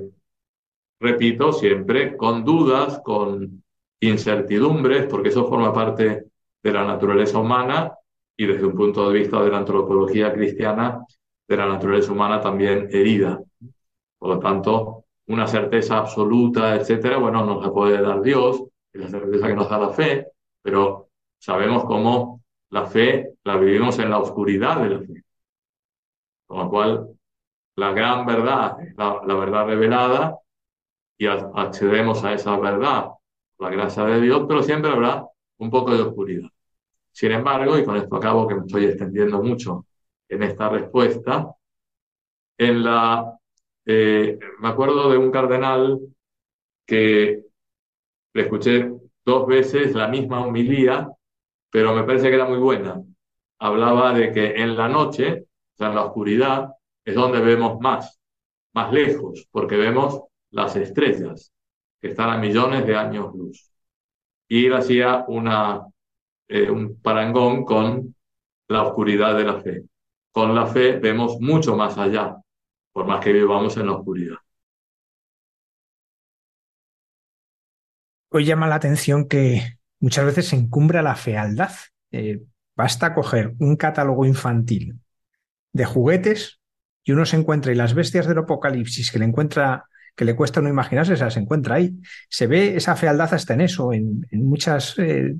[0.99, 3.63] repito, siempre con dudas, con
[3.99, 6.25] incertidumbres, porque eso forma parte
[6.63, 7.93] de la naturaleza humana
[8.37, 11.05] y desde un punto de vista de la antropología cristiana
[11.47, 13.39] de la naturaleza humana también herida.
[14.17, 19.07] Por lo tanto, una certeza absoluta, etcétera, bueno, nos la puede dar Dios, es la
[19.09, 20.27] certeza que nos da la fe,
[20.61, 25.23] pero sabemos cómo la fe la vivimos en la oscuridad de la fe.
[26.47, 27.09] Con lo cual,
[27.75, 30.37] la gran verdad es la, verdad revelada
[31.17, 33.09] y accedemos a esa verdad
[33.59, 35.25] la gracia de Dios, pero siempre habrá
[35.57, 36.49] un poco de oscuridad.
[37.11, 39.85] Sin embargo, y con esto acabo que me estoy extendiendo mucho
[40.29, 41.55] en esta respuesta.
[42.57, 43.37] En la,
[43.85, 45.99] eh, me acuerdo de un cardenal
[46.85, 47.43] que
[48.33, 48.91] le escuché
[49.25, 51.09] dos veces la misma homilía,
[51.69, 53.01] pero me parece que era muy buena.
[53.59, 56.69] Hablaba de que en la noche, o sea, en la oscuridad,
[57.03, 58.19] es donde vemos más,
[58.73, 61.53] más lejos, porque vemos las estrellas
[62.01, 63.71] que están a millones de años luz.
[64.47, 65.81] Y él hacía una,
[66.47, 68.15] eh, un parangón con
[68.67, 69.83] la oscuridad de la fe
[70.35, 72.35] con la fe vemos mucho más allá,
[72.91, 74.35] por más que vivamos en la oscuridad.
[78.29, 81.71] Hoy llama la atención que muchas veces se encumbra la fealdad.
[82.11, 82.41] Eh,
[82.75, 84.99] basta coger un catálogo infantil
[85.71, 86.59] de juguetes
[87.05, 89.85] y uno se encuentra y las bestias del apocalipsis que le encuentra
[90.17, 91.95] que le cuesta no imaginarse, se las encuentra ahí.
[92.27, 95.33] Se ve esa fealdad hasta en eso, en, muchas eh,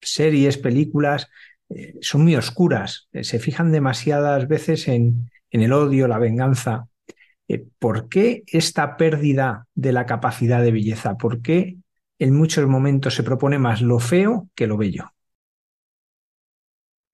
[0.00, 1.28] series, películas,
[1.70, 6.86] eh, son muy oscuras, eh, se fijan demasiadas veces en, en el odio, la venganza.
[7.80, 11.16] ¿Por qué esta pérdida de la capacidad de belleza?
[11.16, 11.78] ¿Por qué
[12.20, 15.10] en muchos momentos se propone más lo feo que lo bello?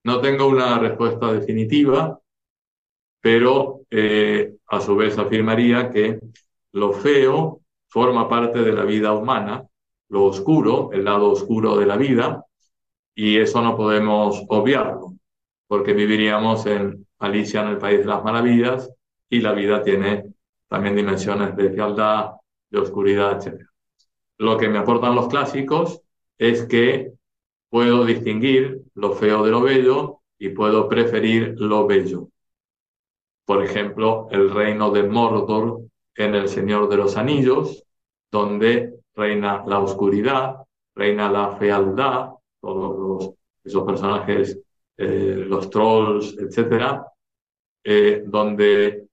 [0.03, 2.19] No tengo una respuesta definitiva,
[3.19, 6.19] pero eh, a su vez afirmaría que
[6.73, 9.65] lo feo forma parte de la vida humana,
[10.09, 12.45] lo oscuro, el lado oscuro de la vida,
[13.17, 15.15] y eso no podemos obviarlo,
[15.65, 18.91] porque viviríamos en Alicia en el País de las Maravillas
[19.27, 20.35] y la vida tiene
[20.67, 22.33] también dimensiones de fealdad,
[22.69, 23.65] de oscuridad, etc.
[24.37, 25.99] Lo que me aportan los clásicos
[26.37, 27.13] es que
[27.71, 32.29] puedo distinguir lo feo de lo bello y puedo preferir lo bello.
[33.45, 35.81] Por ejemplo, el reino de Mordor
[36.13, 37.83] en El Señor de los Anillos,
[38.29, 40.57] donde reina la oscuridad,
[40.93, 44.59] reina la fealdad, todos esos personajes,
[44.97, 47.05] eh, los trolls, etcétera,
[47.83, 49.07] eh, donde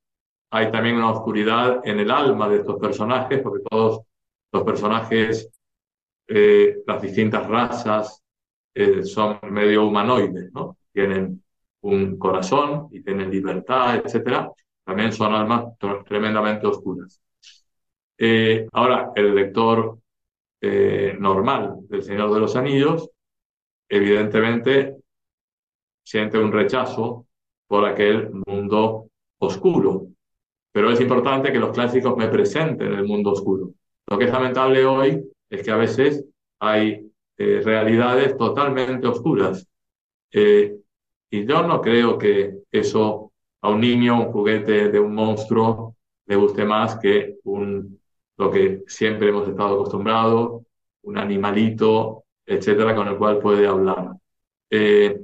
[0.50, 4.02] hay también una oscuridad en el alma de estos personajes, porque todos
[4.52, 5.50] los personajes,
[6.28, 8.20] eh, las distintas razas,
[9.04, 10.78] son medio humanoides, ¿no?
[10.92, 11.44] Tienen
[11.82, 14.50] un corazón y tienen libertad, etcétera.
[14.84, 17.20] También son almas tremendamente oscuras.
[18.72, 19.98] Ahora, el lector
[21.20, 23.13] normal del Señor de los Anillos,
[23.88, 24.96] evidentemente,
[26.02, 27.26] siente un rechazo
[27.66, 30.06] por aquel mundo oscuro.
[30.72, 33.70] Pero es importante que los clásicos me presenten el mundo oscuro.
[34.06, 36.24] Lo que es lamentable hoy es que a veces
[36.58, 39.66] hay eh, realidades totalmente oscuras.
[40.32, 40.76] Eh,
[41.30, 46.36] y yo no creo que eso a un niño, un juguete de un monstruo, le
[46.36, 48.00] guste más que un,
[48.36, 50.62] lo que siempre hemos estado acostumbrados,
[51.02, 54.12] un animalito, etcétera, con el cual puede hablar.
[54.70, 55.18] Eh,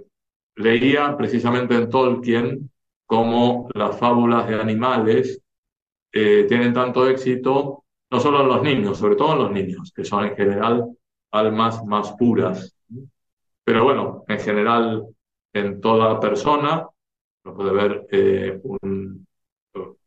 [0.56, 2.70] leía precisamente en Tolkien
[3.06, 5.40] cómo las fábulas de animales
[6.12, 10.24] tienen tanto éxito, no solo en los niños, sobre todo en los niños, que son
[10.24, 10.88] en general
[11.30, 12.74] almas más puras.
[13.64, 15.06] Pero bueno, en general,
[15.52, 16.86] en toda persona,
[17.44, 18.60] no puede ver eh,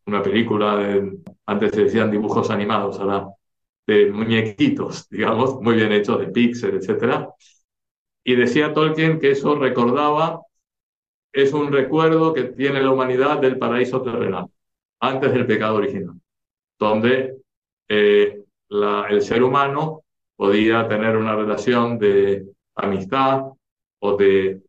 [0.05, 1.01] una película,
[1.45, 3.27] antes se decían dibujos animados, ahora
[3.85, 7.27] de muñequitos, digamos, muy bien hechos, de Pixar, etc.
[8.23, 10.41] Y decía Tolkien que eso recordaba,
[11.31, 14.47] es un recuerdo que tiene la humanidad del paraíso terrenal,
[14.99, 16.15] antes del pecado original,
[16.79, 17.37] donde
[17.89, 18.43] eh,
[19.09, 20.03] el ser humano
[20.35, 23.43] podía tener una relación de amistad
[23.99, 24.61] o de,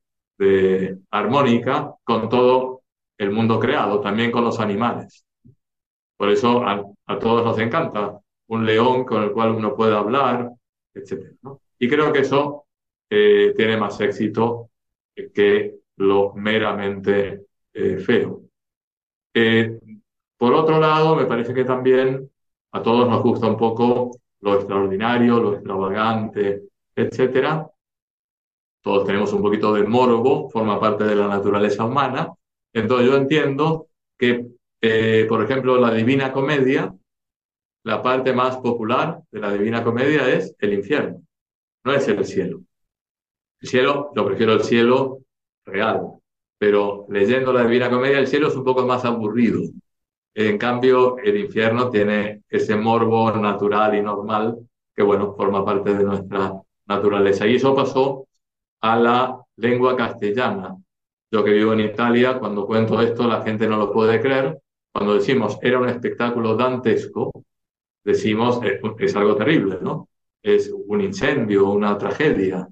[1.10, 2.82] armónica con todo
[3.18, 5.24] el mundo creado, también con los animales.
[6.16, 8.20] Por eso a, todos nos encanta
[8.54, 10.50] un león con el cual uno puede hablar,
[10.94, 11.36] etc.
[11.78, 12.66] Y creo que eso
[13.10, 14.70] eh, tiene más éxito
[15.14, 18.42] que lo meramente eh, feo.
[19.32, 19.78] Eh,
[20.36, 22.30] por otro lado, me parece que también
[22.72, 26.64] a todos nos gusta un poco lo extraordinario, lo extravagante,
[26.94, 27.68] etcétera.
[28.82, 32.32] Todos tenemos un poquito de morbo, forma parte de la naturaleza humana.
[32.72, 33.86] Entonces yo entiendo
[34.18, 34.46] que,
[35.28, 36.94] por ejemplo, la Divina Comedia,
[37.84, 41.22] la parte más popular de la Divina Comedia es el infierno,
[41.84, 42.60] no es el cielo.
[43.60, 45.20] El cielo, yo prefiero el cielo
[45.66, 46.00] real,
[46.58, 49.60] pero leyendo la Divina Comedia, el cielo es un poco más aburrido.
[50.34, 54.58] En cambio, el infierno tiene ese morbo natural y normal
[54.94, 56.52] que, bueno, forma parte de nuestra
[56.86, 57.46] naturaleza.
[57.46, 58.26] Y eso pasó
[58.80, 60.76] a la lengua castellana.
[61.30, 64.58] Yo que vivo en Italia, cuando cuento esto, la gente no lo puede creer.
[64.92, 67.32] Cuando decimos era un espectáculo dantesco,
[68.04, 68.60] decimos
[68.98, 70.08] es, algo terrible, ¿no?
[70.42, 72.68] Es un incendio, una tragedia.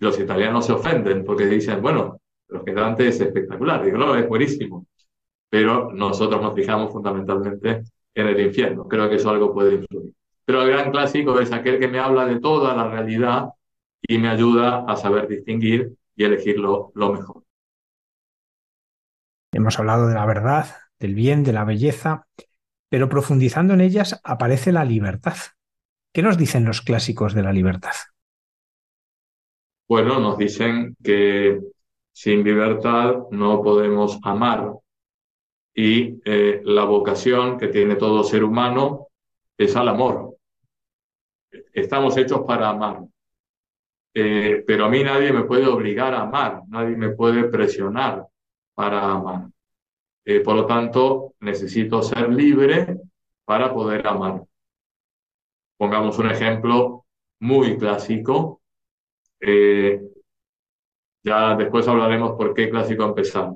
[0.00, 3.84] Los italianos se ofenden porque dicen, bueno, lo que Dante es espectacular.
[3.84, 4.86] Digo, no, es buenísimo
[5.50, 7.82] pero nosotros nos fijamos fundamentalmente
[8.14, 8.86] en el infierno.
[8.86, 10.14] Creo que eso algo puede influir.
[10.44, 13.50] Pero el gran clásico es aquel que me habla de toda la realidad
[14.00, 17.42] y me ayuda a saber distinguir y elegir lo, mejor.
[19.52, 20.66] Hemos hablado de la verdad,
[21.00, 22.26] del bien, de la belleza,
[22.90, 25.36] pero profundizando en ellas aparece la libertad.
[26.12, 27.94] ¿Qué nos dicen los clásicos de la libertad?
[29.88, 31.60] Bueno, nos dicen que
[32.12, 34.74] sin libertad no podemos amar,
[35.74, 39.08] y eh, la vocación que tiene todo ser humano
[39.56, 40.36] es al amor.
[41.72, 43.00] Estamos hechos para amar.
[44.12, 48.26] Eh, pero a mí nadie me puede obligar a amar, nadie me puede presionar
[48.74, 49.48] para amar.
[50.24, 52.98] Eh, por lo tanto, necesito ser libre
[53.44, 54.44] para poder amar.
[55.76, 57.06] Pongamos un ejemplo
[57.40, 58.60] muy clásico.
[59.40, 60.00] Eh,
[61.24, 63.52] ya después hablaremos por qué clásico empezar.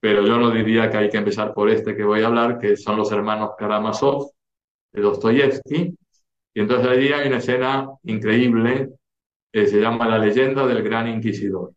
[0.00, 2.76] Pero yo no diría que hay que empezar por este que voy a hablar, que
[2.76, 4.30] son los hermanos Karamazov
[4.92, 5.96] de Dostoyevsky.
[6.54, 8.90] Y entonces allí hay una escena increíble
[9.52, 11.72] que se llama La leyenda del gran inquisidor,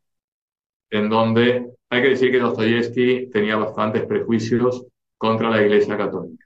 [0.89, 4.85] en donde hay que decir que Dostoyevsky tenía bastantes prejuicios
[5.17, 6.45] contra la Iglesia Católica.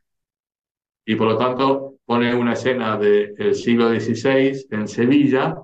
[1.05, 5.55] Y por lo tanto, pone una escena del siglo XVI en Sevilla,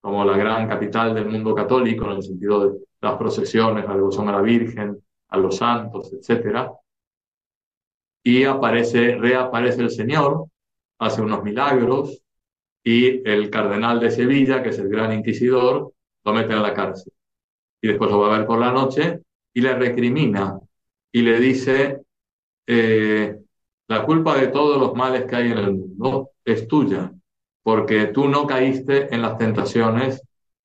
[0.00, 4.28] como la gran capital del mundo católico, en el sentido de las procesiones, la devoción
[4.28, 6.72] a la Virgen, a los santos, etc.
[8.24, 10.46] Y aparece, reaparece el Señor,
[10.98, 12.20] hace unos milagros,
[12.82, 15.92] y el cardenal de Sevilla, que es el gran inquisidor,
[16.24, 17.12] lo mete en la cárcel.
[17.80, 19.20] Y después lo va a ver por la noche
[19.58, 20.60] y le recrimina
[21.10, 22.02] y le dice,
[22.64, 23.36] eh,
[23.88, 27.12] la culpa de todos los males que hay en el mundo es tuya,
[27.64, 30.22] porque tú no caíste en las tentaciones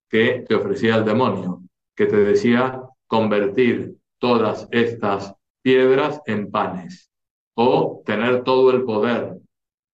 [0.07, 1.63] que te ofrecía el demonio,
[1.95, 5.33] que te decía convertir todas estas
[5.63, 7.09] piedras en panes
[7.55, 9.39] o tener todo el poder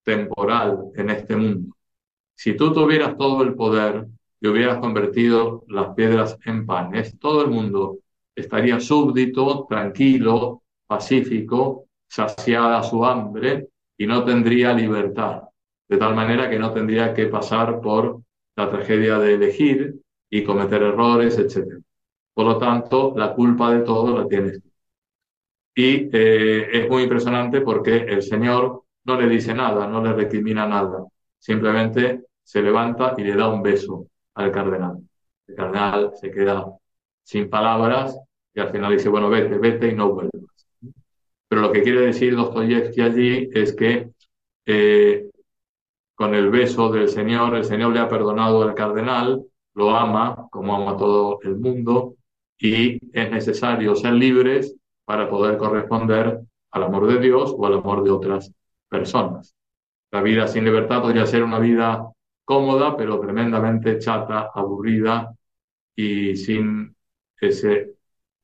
[0.04, 1.74] temporal en este mundo.
[2.36, 4.08] Si tú tuvieras todo el poder
[4.42, 8.00] y hubieras convertido las piedras en panes, todo el mundo
[8.42, 15.44] estaría súbdito, tranquilo, pacífico, saciada su hambre y no tendría libertad,
[15.88, 18.22] de tal manera que no tendría que pasar por
[18.56, 21.82] la tragedia de elegir y cometer errores, etc.
[22.34, 24.70] Por lo tanto, la culpa de todo la tienes tú.
[25.76, 30.68] Y eh, es muy impresionante porque el Señor no le dice nada, no le recrimina
[30.68, 31.06] nada,
[31.38, 34.98] simplemente se levanta y le da un beso al cardenal.
[35.48, 36.66] El cardenal se queda
[37.24, 38.20] sin palabras
[38.54, 40.68] y al final dice, bueno, vete, vete y no vuelvas.
[41.48, 44.12] Pero lo que quiere decir Dostoyevsky allí es que
[44.66, 45.30] eh,
[46.16, 49.44] con el beso del Señor, el Señor le ha perdonado al cardenal,
[49.74, 52.16] lo ama como ama todo el mundo
[52.58, 54.76] y es necesario ser libres
[55.06, 56.42] para poder corresponder
[56.72, 58.52] al amor de Dios o al amor de otras
[58.88, 59.56] personas.
[60.12, 62.12] La vida sin libertad podría ser una vida
[62.44, 65.34] cómoda, pero tremendamente chata, aburrida
[65.96, 66.96] y sin
[67.40, 67.96] ese,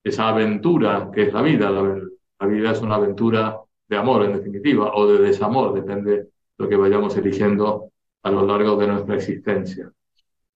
[0.05, 1.69] esa aventura que es la vida.
[1.69, 1.99] La,
[2.39, 6.27] la vida es una aventura de amor, en definitiva, o de desamor, depende de
[6.57, 7.91] lo que vayamos eligiendo
[8.23, 9.91] a lo largo de nuestra existencia.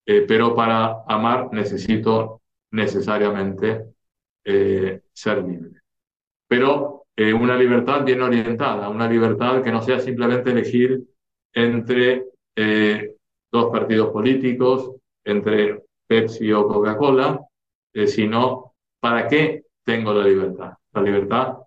[0.06, 2.42] Eh, pero para amar necesito
[2.72, 3.86] necesariamente
[4.44, 5.82] eh, ser libre.
[6.48, 11.04] Pero eh, una libertad bien orientada, una libertad que no sea simplemente elegir
[11.54, 12.26] entre
[13.52, 14.92] dos partidos políticos,
[15.24, 17.40] entre Pepsi o Coca-Cola,
[18.06, 18.69] sino
[19.00, 20.74] para qué tengo la libertad.
[20.94, 21.58] La libertad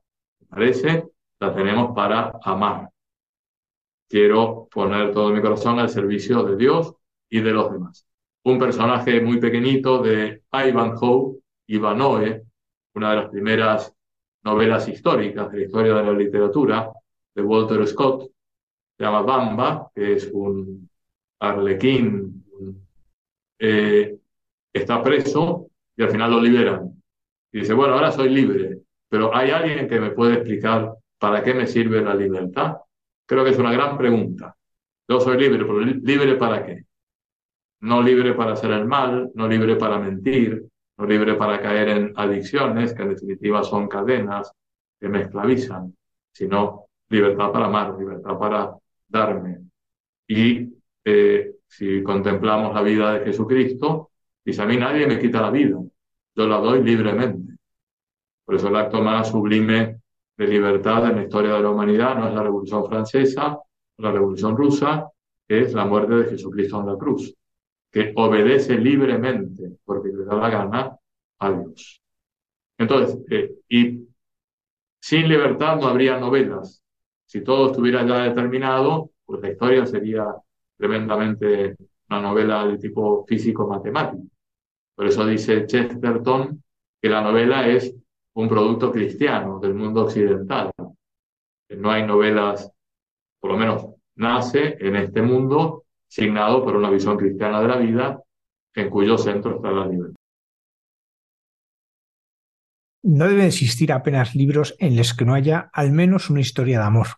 [0.48, 1.04] parece,
[1.40, 2.90] la tenemos para amar.
[4.08, 6.94] Quiero poner todo mi corazón al servicio de Dios
[7.30, 8.06] y de los demás.
[8.44, 12.42] Un personaje muy pequeñito de Ivanhoe, Ivanoe,
[12.94, 13.94] una de las primeras
[14.44, 16.92] novelas históricas de la historia de la literatura,
[17.34, 18.30] de Walter Scott,
[18.98, 20.88] se llama Bamba, que es un
[21.40, 22.44] arlequín,
[23.58, 24.18] eh,
[24.72, 27.01] está preso y al final lo liberan.
[27.52, 28.78] Y dice, bueno, ahora soy libre.
[29.08, 32.76] Pero ¿hay alguien que me puede explicar para qué me sirve la libertad?
[33.26, 34.56] Creo que es una gran pregunta.
[35.08, 36.84] Yo soy libre, pero libre para qué?
[37.80, 40.64] No libre para hacer el mal, no libre para mentir,
[40.96, 44.52] no libre para caer en adicciones, que en definitiva son cadenas
[44.98, 45.94] que me esclavizan,
[46.32, 48.76] sino libertad para amar, libertad para
[49.08, 49.58] darme.
[50.26, 50.72] Y
[51.04, 54.10] eh, si contemplamos la vida de Jesucristo,
[54.44, 55.78] dice a mí nadie me quita la vida,
[56.34, 57.41] yo la doy libremente.
[58.52, 60.02] Por eso el acto más sublime
[60.36, 63.58] de libertad en la historia de la humanidad no es la Revolución Francesa,
[63.96, 65.10] la Revolución Rusa,
[65.48, 67.34] es la muerte de Jesucristo en la cruz,
[67.90, 70.98] que obedece libremente, porque le da la gana,
[71.38, 72.02] a Dios.
[72.76, 74.06] Entonces, eh, y
[75.00, 76.82] sin libertad no habría novelas.
[77.24, 80.26] Si todo estuviera ya determinado, pues la historia sería
[80.76, 81.78] tremendamente
[82.10, 84.24] una novela de tipo físico-matemático.
[84.94, 86.62] Por eso dice Chesterton
[87.00, 87.96] que la novela es
[88.34, 90.70] un producto cristiano del mundo occidental.
[91.68, 92.70] No hay novelas,
[93.40, 98.22] por lo menos nace en este mundo signado por una visión cristiana de la vida
[98.74, 100.16] en cuyo centro está la libertad.
[103.04, 106.84] No deben existir apenas libros en los que no haya al menos una historia de
[106.84, 107.08] amor.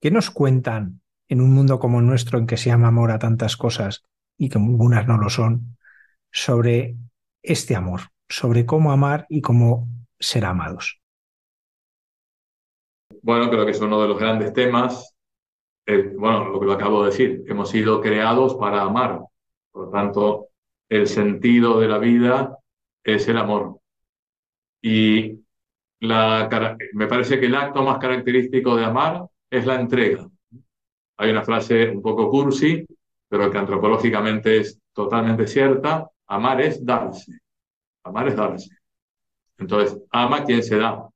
[0.00, 3.18] ¿Qué nos cuentan en un mundo como el nuestro en que se llama amor a
[3.18, 4.04] tantas cosas
[4.36, 5.76] y que algunas no lo son,
[6.32, 6.96] sobre
[7.42, 9.88] este amor, sobre cómo amar y cómo
[10.20, 11.00] ser amados.
[13.22, 15.14] Bueno, creo que es uno de los grandes temas
[16.16, 19.20] bueno, lo que lo acabo de decir, hemos sido creados para amar.
[19.70, 20.48] Por lo tanto,
[20.88, 22.58] el sentido de la vida
[23.02, 23.80] es el amor.
[24.82, 25.40] Y
[26.00, 26.48] la,
[26.94, 30.28] me parece que el acto más característico de amar es la entrega.
[31.18, 32.84] Hay una frase un poco cursi,
[33.28, 36.08] pero que antropológicamente es totalmente cierta.
[36.26, 37.38] Amar es darse.
[38.04, 38.79] Amar es darse.
[39.60, 41.08] Entonces, ama quien se da.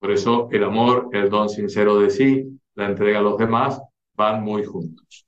[0.00, 3.80] Por eso el amor, el don sincero de sí, la entrega a los demás,
[4.14, 5.26] van muy juntos.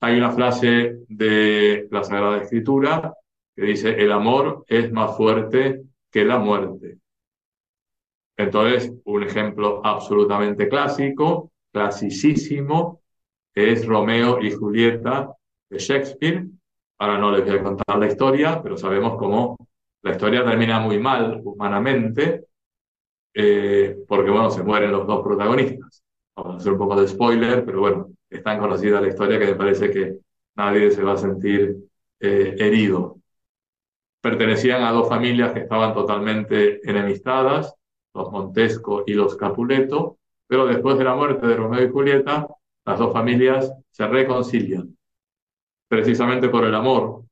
[0.00, 3.14] Hay una frase de la Sagrada Escritura
[3.54, 6.98] que dice, el amor es más fuerte que la muerte.
[8.36, 13.02] Entonces, un ejemplo absolutamente clásico, clasicísimo,
[13.54, 15.34] es Romeo y Julieta
[15.68, 16.46] de Shakespeare.
[16.98, 19.56] Ahora no les voy a contar la historia, pero sabemos cómo
[20.02, 22.46] la historia termina muy mal humanamente,
[23.34, 26.02] eh, porque bueno, se mueren los dos protagonistas.
[26.36, 29.46] Vamos a hacer un poco de spoiler, pero bueno, es tan conocida la historia que
[29.46, 30.18] me parece que
[30.56, 31.76] nadie se va a sentir
[32.18, 33.18] eh, herido.
[34.20, 37.74] Pertenecían a dos familias que estaban totalmente enemistadas,
[38.14, 42.46] los Montesco y los Capuleto, pero después de la muerte de Romeo y Julieta,
[42.84, 44.96] las dos familias se reconcilian,
[45.88, 47.24] precisamente por el amor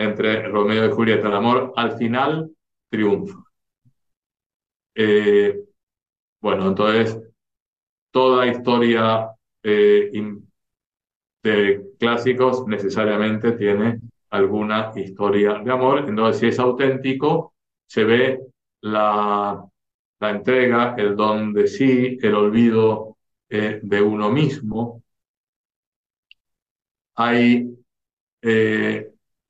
[0.00, 1.28] entre Romeo y Julieta.
[1.28, 2.50] El amor al final
[2.88, 3.44] triunfa.
[4.94, 5.60] Eh,
[6.40, 7.20] bueno, entonces,
[8.10, 9.30] toda historia
[9.62, 10.10] eh,
[11.42, 16.08] de clásicos necesariamente tiene alguna historia de amor.
[16.08, 17.54] Entonces, si es auténtico,
[17.86, 18.40] se ve
[18.82, 19.62] la,
[20.20, 23.16] entrega, el don de sí, el olvido
[23.48, 25.02] eh, de uno mismo.
[27.14, 27.76] Hay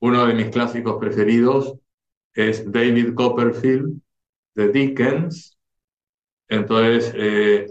[0.01, 1.75] uno de mis clásicos preferidos,
[2.33, 4.01] es David Copperfield
[4.55, 5.57] de Dickens.
[6.47, 7.67] Entonces, eh,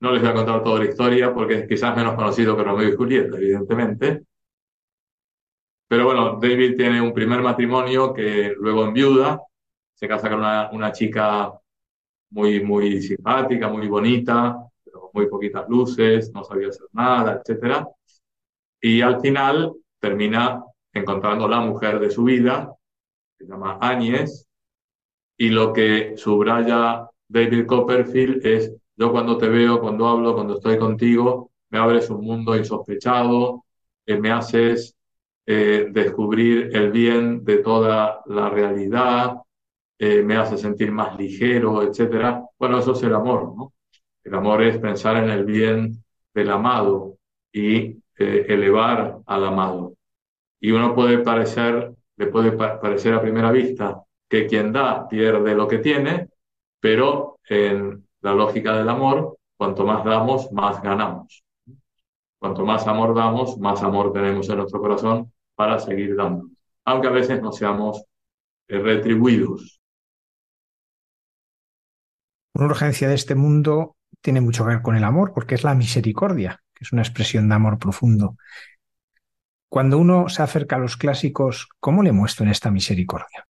[0.00, 2.88] no les voy a contar toda la historia porque es quizás menos conocido que Romeo
[2.88, 4.22] y Julieta, evidentemente.
[5.88, 9.40] Pero bueno, David tiene un primer matrimonio que luego enviuda,
[9.94, 11.52] se casa con una, chica
[12.30, 17.84] muy, muy simpática, muy bonita, pero muy poquitas luces, no sabía hacer nada, etc.
[18.80, 20.62] Y al final termina
[20.92, 22.74] encontrando la mujer de su vida,
[23.38, 24.46] se llama Áñez,
[25.36, 30.78] y lo que subraya David Copperfield es yo cuando te veo, cuando hablo, cuando estoy
[30.78, 33.64] contigo, me abres un mundo insospechado,
[34.06, 34.94] eh, me haces
[35.46, 39.38] eh, descubrir el bien de toda la realidad,
[39.98, 42.44] eh, me hace sentir más ligero, etc.
[42.58, 43.72] Bueno, eso es el amor, ¿no?
[44.22, 47.16] El amor es pensar en el bien del amado
[47.52, 49.94] y elevar al amado.
[50.62, 55.66] Y uno puede parecer, le puede parecer a primera vista que quien da pierde lo
[55.66, 56.28] que tiene,
[56.78, 61.42] pero en la lógica del amor, cuanto más damos, más ganamos.
[62.38, 66.48] Cuanto más amor damos, más amor tenemos en nuestro corazón para seguir dando,
[66.84, 68.04] aunque a veces no seamos
[68.68, 69.80] eh, retribuidos.
[72.54, 75.74] Una urgencia de este mundo tiene mucho que ver con el amor, porque es la
[75.74, 78.36] misericordia, que es una expresión de amor profundo.
[79.72, 83.48] Cuando uno se acerca a los clásicos, ¿cómo le muestran esta misericordia?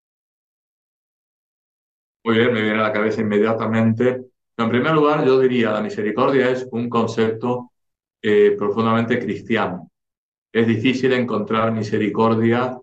[2.24, 6.50] Muy bien, me viene a la cabeza inmediatamente en primer lugar, yo diría, la misericordia
[6.50, 7.72] es un concepto
[8.20, 9.90] eh, profundamente cristiano.
[10.52, 12.78] Es difícil encontrar misericordia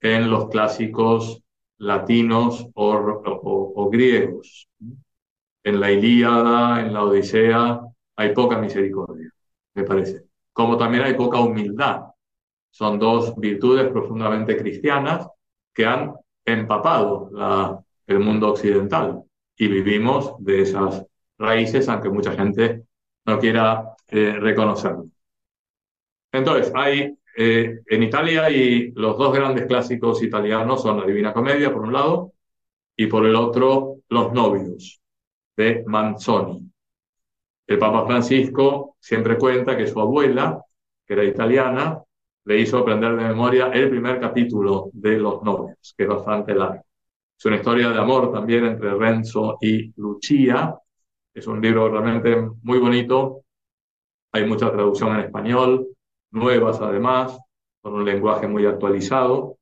[0.00, 1.42] en los clásicos
[1.78, 4.68] latinos o, griegos.
[5.64, 7.80] En la Ilíada, en la Odisea,
[8.16, 9.30] hay poca misericordia,
[9.74, 10.26] me parece.
[10.52, 12.02] Como también hay poca humildad.
[12.74, 15.28] Son dos virtudes profundamente cristianas
[15.72, 16.12] que han
[16.44, 17.30] empapado
[18.04, 19.22] el mundo occidental
[19.56, 21.06] y vivimos de esas
[21.38, 22.82] raíces, aunque mucha gente
[23.26, 25.06] no quiera eh, reconocerlo.
[26.32, 31.72] Entonces, hay eh, en Italia y los dos grandes clásicos italianos son la Divina Comedia,
[31.72, 32.32] por un lado,
[32.96, 35.00] y por el otro, Los Novios,
[35.56, 36.68] de Manzoni.
[37.68, 40.60] El Papa Francisco siempre cuenta que su abuela,
[41.06, 42.02] que era italiana,
[42.44, 46.84] le hizo aprender de memoria el primer capítulo de Los Novios, que es bastante largo.
[47.36, 50.78] Es una historia de amor también entre Renzo y Lucia,
[51.34, 53.42] es un libro realmente muy bonito.
[54.32, 55.88] Hay mucha traducción en español,
[56.30, 57.36] nuevas además,
[57.82, 59.58] con un lenguaje muy actualizado.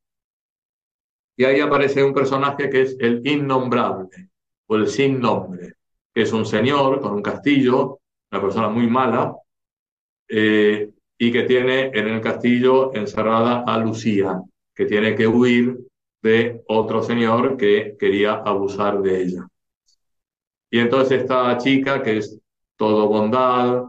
[1.34, 4.30] Y ahí aparece un personaje que es el innombrable
[4.66, 5.74] o el sin nombre,
[6.12, 9.34] que es un señor con un castillo, una persona muy mala,
[10.28, 14.40] eh, y que tiene en el castillo encerrada a Lucía,
[14.74, 15.78] que tiene que huir
[16.22, 19.46] de otro señor que quería abusar de ella.
[20.70, 22.38] Y entonces esta chica, que es
[22.76, 23.84] todo bondad,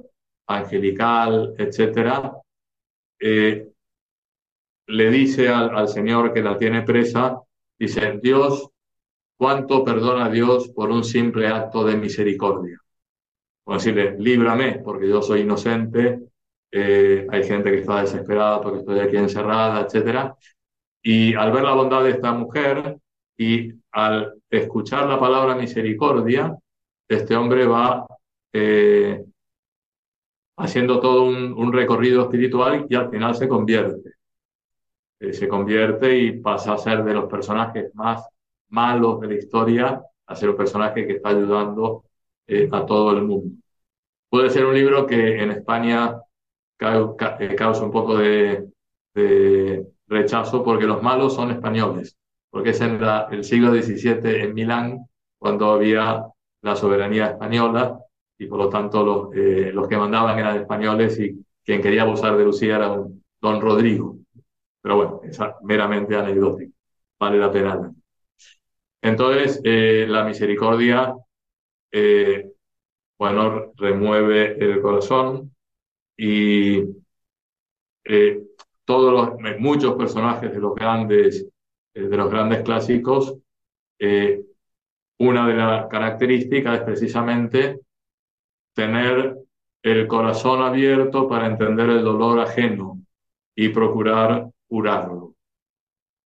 [0.48, 2.34] angelical, etcétera,
[3.20, 3.70] eh,
[4.88, 7.40] le dice al, al, Señor que la tiene presa,
[7.80, 8.70] dice, Dios,
[9.38, 12.78] ¿cuánto perdona Dios por un simple acto de misericordia?
[13.66, 16.20] O decirle, líbrame, porque yo soy inocente,
[16.76, 20.36] eh, hay gente que está desesperada porque estoy aquí encerrada, etcétera.
[21.04, 22.98] Y al ver la bondad de esta mujer
[23.38, 26.58] y al escuchar la palabra misericordia,
[27.08, 28.08] este hombre va
[28.54, 29.24] eh,
[30.58, 34.14] haciendo todo un, recorrido espiritual y al final se convierte.
[35.20, 38.28] Eh, se convierte y pasa a ser de los personajes más
[38.70, 42.06] malos de la historia a ser un personaje que está ayudando
[42.72, 43.56] a todo el mundo.
[44.30, 46.18] Puede ser un libro que en España
[46.78, 48.68] causa un poco de,
[50.08, 52.18] rechazo porque los malos son españoles,
[52.50, 53.00] porque es en
[53.32, 55.06] el siglo XVII en Milán
[55.38, 56.26] cuando había
[56.62, 57.98] la soberanía española
[58.38, 62.38] y por lo tanto los, eh, los que mandaban eran españoles y quien quería abusar
[62.38, 64.18] de Lucía era un don Rodrigo.
[64.82, 66.74] Pero bueno, es meramente anecdótico,
[67.20, 67.94] vale la pena.
[69.02, 71.16] Entonces, eh, la misericordia,
[71.92, 72.52] eh,
[73.18, 75.53] bueno, remueve el corazón
[76.18, 76.82] y
[78.86, 81.48] todos los, muchos personajes de los grandes,
[81.94, 83.38] de los grandes clásicos,
[85.20, 87.80] una de las características es precisamente
[88.74, 89.38] tener
[89.84, 93.02] el corazón abierto para entender el dolor ajeno
[93.56, 95.36] y procurar curarlo.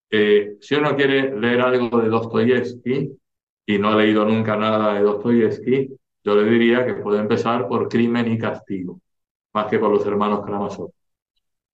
[0.09, 3.11] Eh, si uno quiere leer algo de Dostoyevsky
[3.65, 5.89] y no ha leído nunca nada de Dostoyevsky,
[6.23, 9.01] yo le diría que puede empezar por Crimen y Castigo,
[9.53, 10.91] más que por los hermanos Karamazov.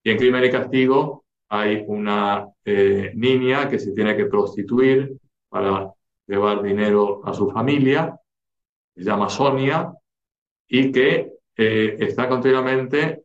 [0.04, 5.18] Y en Crimen y Castigo hay una eh, niña que se tiene que prostituir
[5.50, 5.94] para
[6.28, 8.18] llevar dinero a su familia,
[8.96, 9.94] se llama Sonia,
[10.68, 13.24] y que eh, está continuamente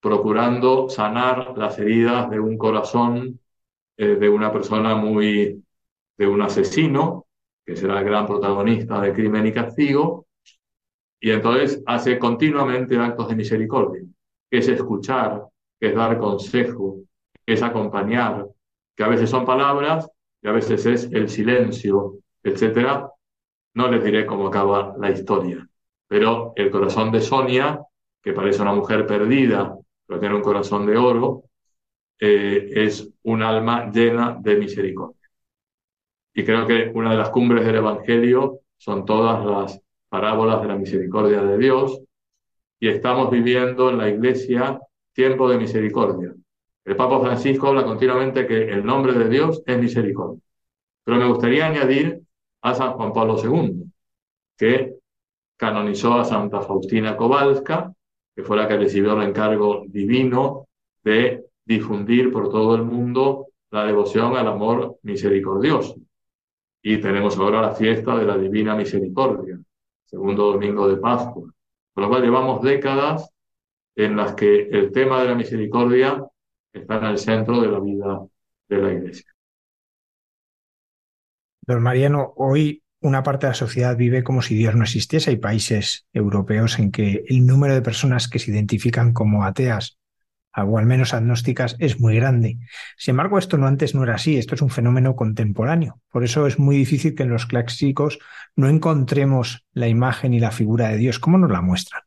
[0.00, 3.40] procurando sanar las heridas de un corazón
[3.96, 5.64] eh, de una persona muy,
[6.16, 7.26] de un asesino,
[7.64, 10.26] que será el gran protagonista de Crimen y Castigo,
[11.22, 14.02] y entonces hace continuamente actos de misericordia,
[14.50, 15.46] que es escuchar,
[15.78, 16.96] que es dar consejo,
[17.46, 18.48] que es acompañar,
[18.96, 20.10] que a veces son palabras
[20.42, 23.08] y a veces es el silencio, etcétera.
[23.74, 25.64] No les diré cómo acaba la historia,
[26.08, 27.80] pero el corazón de Sonia,
[28.20, 31.44] que parece una mujer perdida, pero tiene un corazón de oro,
[32.18, 35.30] eh, es un alma llena de misericordia.
[36.34, 39.81] Y creo que una de las cumbres del Evangelio son todas las
[40.12, 42.02] parábolas de la misericordia de Dios,
[42.78, 44.78] y estamos viviendo en la Iglesia
[45.14, 46.34] tiempo de misericordia.
[46.84, 50.42] El Papa Francisco habla continuamente que el nombre de Dios es misericordia.
[51.02, 52.20] Pero me gustaría añadir
[52.60, 53.84] a San Juan Pablo II,
[54.58, 54.96] que
[55.56, 57.90] canonizó a Santa Faustina Kowalska,
[58.36, 60.66] que fue la que recibió el encargo divino
[61.02, 65.96] de difundir por todo el mundo la devoción al amor misericordioso.
[66.82, 69.58] Y tenemos ahora la fiesta de la Divina Misericordia,
[70.12, 71.50] segundo domingo de Pascua,
[71.94, 73.30] por lo cual llevamos décadas
[73.96, 76.22] en las que el tema de la misericordia
[76.70, 78.20] está en el centro de la vida
[78.68, 79.32] de la Iglesia.
[81.66, 85.30] Don Mariano, hoy una parte de la sociedad vive como si Dios no existiese.
[85.30, 89.98] Hay países europeos en que el número de personas que se identifican como ateas
[90.56, 92.58] o al menos agnósticas es muy grande.
[92.96, 96.00] Sin embargo, esto no antes no era así, esto es un fenómeno contemporáneo.
[96.10, 98.18] Por eso es muy difícil que en los clásicos
[98.56, 101.18] no encontremos la imagen y la figura de Dios.
[101.18, 102.02] ¿Cómo nos la muestran?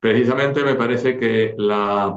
[0.00, 2.14] Precisamente me parece que la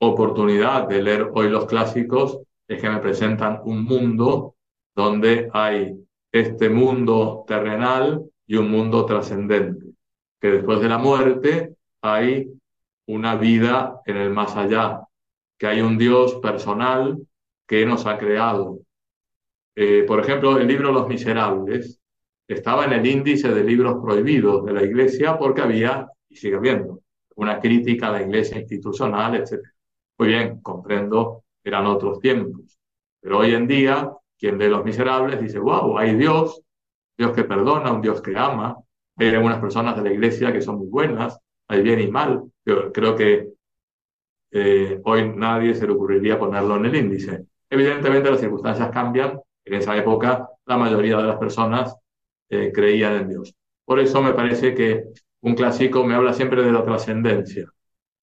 [0.00, 2.38] oportunidad de leer hoy los clásicos
[2.68, 4.54] es que me presentan un mundo
[4.94, 5.96] donde hay
[6.30, 9.86] este mundo terrenal y un mundo trascendente,
[10.40, 12.50] que después de la muerte hay
[13.08, 15.02] una vida en el más allá,
[15.58, 17.18] que hay un Dios personal
[17.66, 18.80] que nos ha creado.
[19.74, 22.00] Eh, por ejemplo, el libro Los Miserables
[22.46, 27.00] estaba en el índice de libros prohibidos de la Iglesia porque había, y sigue habiendo,
[27.36, 29.62] una crítica a la Iglesia institucional, etc.
[30.18, 32.78] Muy bien, comprendo, eran otros tiempos.
[33.20, 36.62] Pero hoy en día quien ve Los Miserables dice, wow, hay Dios,
[37.16, 38.76] Dios que perdona, un Dios que ama.
[39.16, 42.44] Hay algunas personas de la iglesia que son muy buenas, hay bien y mal.
[42.92, 43.48] Creo que
[44.50, 47.46] eh, hoy nadie se le ocurriría ponerlo en el índice.
[47.70, 49.40] Evidentemente las circunstancias cambian.
[49.64, 51.96] En esa época la mayoría de las personas
[52.50, 53.54] eh, creían en Dios.
[53.84, 55.04] Por eso me parece que
[55.40, 57.70] un clásico me habla siempre de la trascendencia.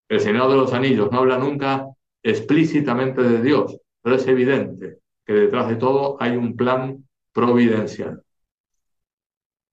[0.07, 1.87] El Señor de los Anillos no habla nunca
[2.21, 8.21] explícitamente de Dios, pero es evidente que detrás de todo hay un plan providencial.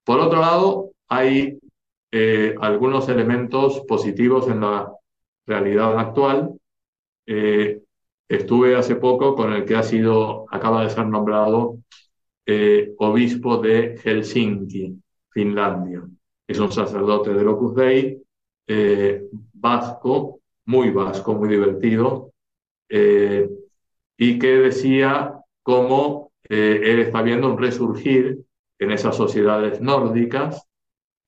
[0.04, 1.58] Por otro lado, hay
[2.14, 4.92] eh, algunos elementos positivos en la
[5.46, 6.52] realidad actual.
[7.24, 7.80] Eh,
[8.28, 11.78] estuve hace poco con el que ha sido, acaba de ser nombrado
[12.44, 14.94] eh, obispo de Helsinki,
[15.30, 16.02] Finlandia.
[16.46, 18.22] Es un sacerdote del Opus Dei,
[19.54, 22.32] vasco, muy vasco, muy divertido,
[22.88, 28.38] y que decía cómo él está viendo un resurgir
[28.78, 30.66] en esas sociedades nórdicas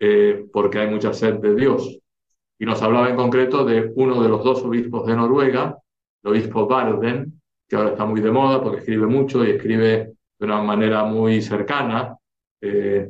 [0.07, 1.99] eh, porque hay mucha sed de Dios.
[2.59, 5.79] Y nos hablaba en concreto de uno de los dos obispos de Noruega,
[6.23, 10.45] el obispo Barden, que ahora está muy de moda porque escribe mucho y escribe de
[10.45, 12.19] una manera muy cercana,
[12.61, 13.09] eh,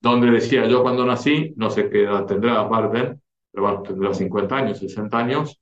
[0.00, 3.20] donde decía, yo cuando nací, no sé qué edad tendrá Barden,
[3.50, 5.60] pero bueno, tendrá 50 años, 60 años,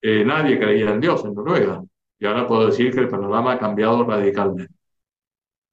[0.00, 1.82] eh, nadie creía en Dios en Noruega.
[2.18, 4.74] Y ahora puedo decir que el panorama ha cambiado radicalmente.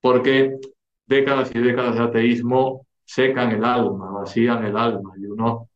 [0.02, 0.58] Porque
[1.06, 5.70] décadas y décadas de ateísmo secan el alma, vacían el alma y uno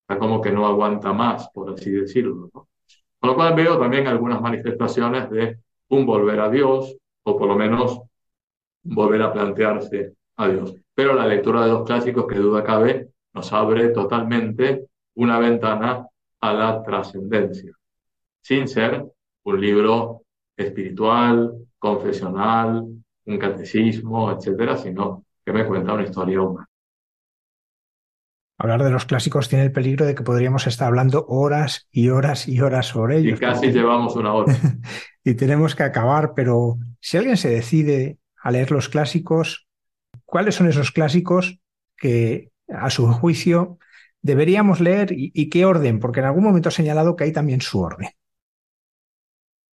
[0.00, 2.50] está como que no aguanta más, por así decirlo.
[2.52, 5.58] Con lo cual veo también algunas manifestaciones de
[5.88, 8.00] un volver a Dios o por lo menos
[8.82, 10.74] volver a plantearse a Dios.
[10.94, 16.06] Pero la lectura de los clásicos, que duda cabe, nos abre totalmente una ventana
[16.40, 17.72] a la trascendencia,
[18.40, 19.04] sin ser
[19.44, 20.22] un libro
[20.56, 22.86] espiritual, confesional,
[23.26, 26.68] un catecismo, etcétera, sino que me cuenta una historia humana.
[28.56, 32.46] Hablar de los clásicos tiene el peligro de que podríamos estar hablando horas y horas
[32.46, 33.38] y horas sobre ellos.
[33.38, 34.54] Y casi llevamos una hora.
[35.24, 39.66] y tenemos que acabar, pero si alguien se decide a leer los clásicos,
[40.24, 41.58] ¿cuáles son esos clásicos
[41.96, 43.78] que a su juicio
[44.22, 45.98] deberíamos leer y, qué orden?
[45.98, 48.08] Porque en algún momento ha señalado que hay también su orden.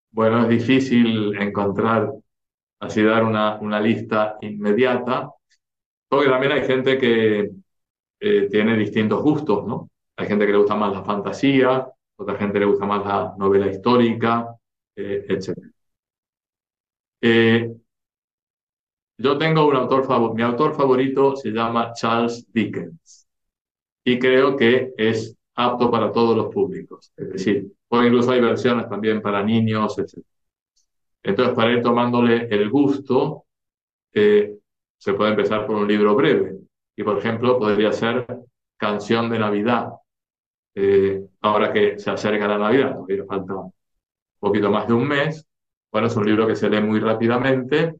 [0.09, 2.11] Bueno, es difícil encontrar,
[2.79, 5.29] así dar una, una lista inmediata,
[6.09, 7.51] porque también hay gente que,
[8.21, 9.89] eh, tiene distintos gustos, ¿no?
[10.15, 13.67] Hay gente que le gusta más la fantasía, otra gente le gusta más la novela
[13.67, 14.55] histórica,
[14.95, 15.71] eh, etc.
[17.21, 17.75] Eh,
[19.17, 23.27] yo tengo un autor favorito, mi autor favorito se llama Charles Dickens
[24.03, 28.89] y creo que es apto para todos los públicos, es decir, o incluso hay versiones
[28.89, 30.23] también para niños, etc.
[31.23, 33.45] Entonces, para ir tomándole el gusto,
[34.13, 36.60] se puede empezar por un libro breve,
[37.01, 38.27] y por ejemplo, podría ser
[38.77, 39.89] Canción de Navidad.
[40.75, 43.73] Eh, ahora que se acerca la Navidad, porque falta un
[44.39, 45.47] poquito más de un mes.
[45.91, 47.95] Bueno, es un libro que se lee muy rápidamente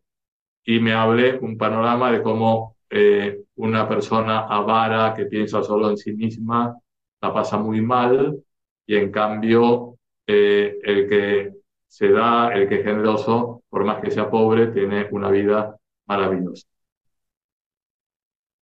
[0.63, 5.97] y me hable un panorama de cómo eh, una persona avara que piensa solo en
[5.97, 6.77] sí misma
[7.21, 8.43] la pasa muy mal
[8.85, 9.97] y en cambio
[10.27, 11.53] eh, el que
[11.87, 15.75] se da, el que es generoso, por más que sea pobre, tiene una vida
[16.05, 16.70] maravillosa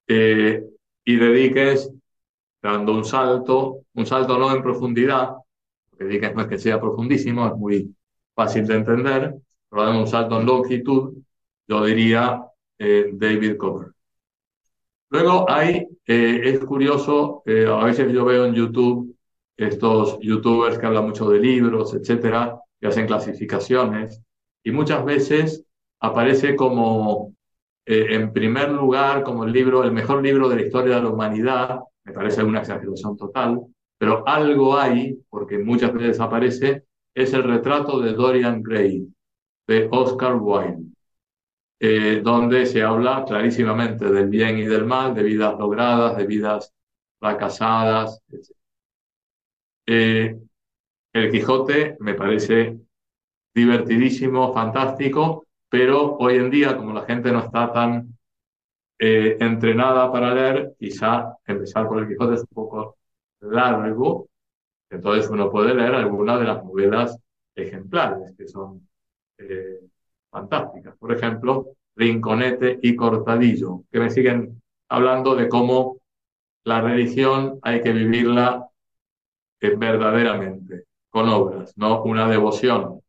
[0.10, 0.66] eh,
[1.05, 1.89] y dediques
[2.62, 5.36] dando un salto, un salto no en profundidad,
[5.89, 7.95] porque Dickens no es que sea profundísimo, es muy
[8.36, 9.36] fácil de entender,
[9.70, 11.14] pero dando un salto en longitud,
[11.68, 12.43] yo diría
[12.78, 13.91] David Cover.
[15.10, 19.16] Luego hay, eh, es curioso, eh, a veces yo veo en YouTube
[19.57, 24.22] estos youtubers que hablan mucho de libros, etcétera, que hacen clasificaciones,
[24.64, 25.66] y muchas veces
[25.99, 27.34] aparece como
[27.90, 31.10] eh, en primer lugar como el libro, el mejor libro de la historia de la
[31.10, 33.62] humanidad, me parece una exageración total,
[33.98, 36.86] pero algo hay, porque muchas veces aparece,
[37.16, 39.12] es el retrato de Dorian Gray,
[39.68, 40.84] de Oscar Wilde,
[41.80, 46.72] eh, donde se habla clarísimamente del bien y del mal, de vidas logradas, de vidas
[47.18, 48.56] fracasadas, etc.
[49.88, 50.40] Eh,
[51.14, 52.78] el Quijote me parece
[53.56, 58.18] divertidísimo, fantástico, pero hoy en día, como la gente no está tan
[58.98, 62.98] eh, entrenada para leer, quizá empezar por el Quijote es un poco
[63.42, 64.28] largo,
[64.90, 67.18] entonces uno puede leer algunas de las novelas
[67.56, 68.88] ejemplares que son
[69.38, 69.80] eh,
[70.30, 70.98] fantásticas.
[70.98, 75.98] Por ejemplo, Rinconete y Cortadillo, que me siguen hablando de cómo
[76.64, 78.68] la religión hay que vivirla
[79.62, 83.02] eh, verdaderamente, con obras, no una devoción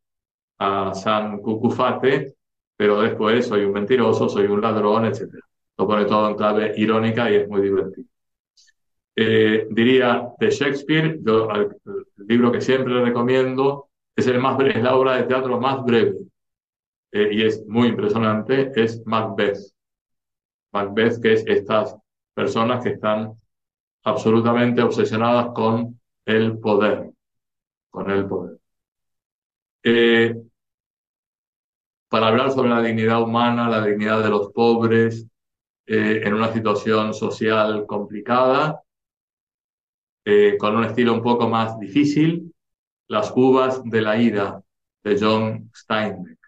[0.59, 2.35] a San Cucufate,
[2.81, 5.35] pero después soy un mentiroso, soy un ladrón, etc.
[5.77, 8.07] Lo pone todo en clave irónica y es muy divertido.
[9.15, 11.77] Eh, diría de Shakespeare, yo, el,
[12.27, 16.17] libro que siempre recomiendo es, el más es la obra de teatro más breve
[17.11, 19.59] eh, y es muy impresionante, es Macbeth.
[20.71, 21.95] Macbeth, que es estas
[22.33, 23.31] personas que están
[24.05, 27.11] absolutamente obsesionadas con el poder,
[27.91, 28.57] con el poder.
[29.83, 30.35] Eh,
[32.11, 35.27] para hablar sobre la dignidad humana, la dignidad de los pobres
[35.85, 38.81] eh, en una situación social complicada.
[40.25, 42.53] eh, con un estilo un poco más difícil,
[43.07, 44.61] Las uvas de la ira
[45.03, 46.39] de John Steinbeck.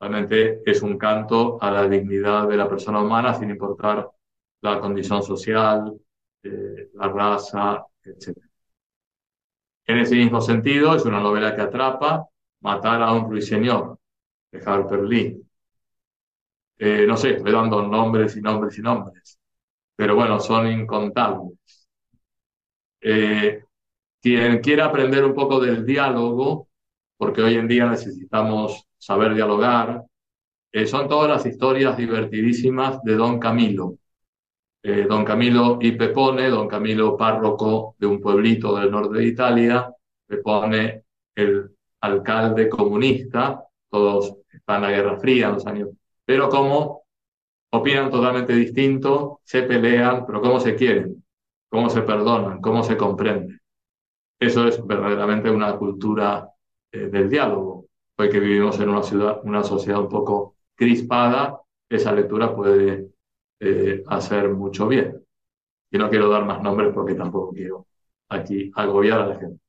[0.00, 4.10] Realmente es un canto a la dignidad de la persona humana sin importar
[4.62, 5.94] la condición social,
[6.42, 8.38] eh, la raza, etc.
[9.86, 12.26] En ese mismo sentido, es una novela que atrapa
[12.60, 13.98] Matar a un ruiseñor
[14.52, 15.42] de Harper Lee.
[16.78, 19.38] Eh, no sé, estoy dando nombres y nombres y nombres,
[19.96, 21.58] pero bueno, son incontables.
[23.00, 23.62] Eh,
[24.20, 26.68] quien quiera aprender un poco del diálogo,
[27.16, 30.04] porque hoy en día necesitamos saber dialogar,
[30.72, 33.96] eh, son todas las historias divertidísimas de Don Camilo.
[35.08, 39.88] don Camilo y Pepone, Don Camilo párroco de un pueblito del norte de Italia,
[40.26, 41.04] Pepone
[41.36, 44.41] el alcalde comunista, todos
[44.76, 45.90] en la Guerra Fría en los años,
[46.24, 47.02] pero como
[47.70, 51.24] opinan totalmente distinto, se pelean, pero cómo se quieren,
[51.68, 53.60] cómo se perdonan, cómo se comprenden.
[54.38, 56.48] Eso es verdaderamente una cultura
[56.90, 57.86] eh, del diálogo.
[58.18, 63.08] Hoy que vivimos en una ciudad, una sociedad un poco crispada, esa lectura puede
[63.60, 65.24] eh, hacer mucho bien.
[65.90, 67.86] Y no quiero dar más nombres porque tampoco quiero
[68.28, 69.61] aquí agobiar a la gente.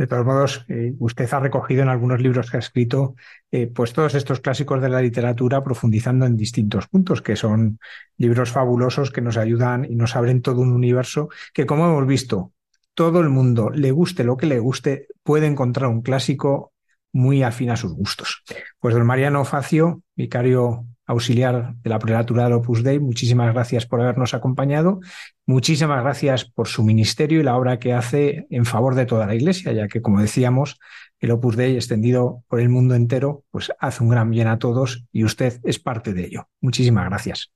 [0.00, 3.16] De todos modos, eh, usted ha recogido en algunos libros que ha escrito,
[3.50, 7.78] eh, pues todos estos clásicos de la literatura profundizando en distintos puntos, que son
[8.16, 12.54] libros fabulosos que nos ayudan y nos abren todo un universo que, como hemos visto,
[12.94, 16.72] todo el mundo, le guste lo que le guste, puede encontrar un clásico
[17.12, 18.42] muy afín a sus gustos.
[18.78, 23.00] Pues don Mariano Facio, vicario auxiliar de la prelatura del Opus Dei.
[23.00, 25.00] Muchísimas gracias por habernos acompañado.
[25.44, 29.34] Muchísimas gracias por su ministerio y la obra que hace en favor de toda la
[29.34, 30.78] Iglesia, ya que, como decíamos,
[31.18, 35.04] el Opus Dei extendido por el mundo entero, pues hace un gran bien a todos
[35.12, 36.48] y usted es parte de ello.
[36.60, 37.50] Muchísimas gracias.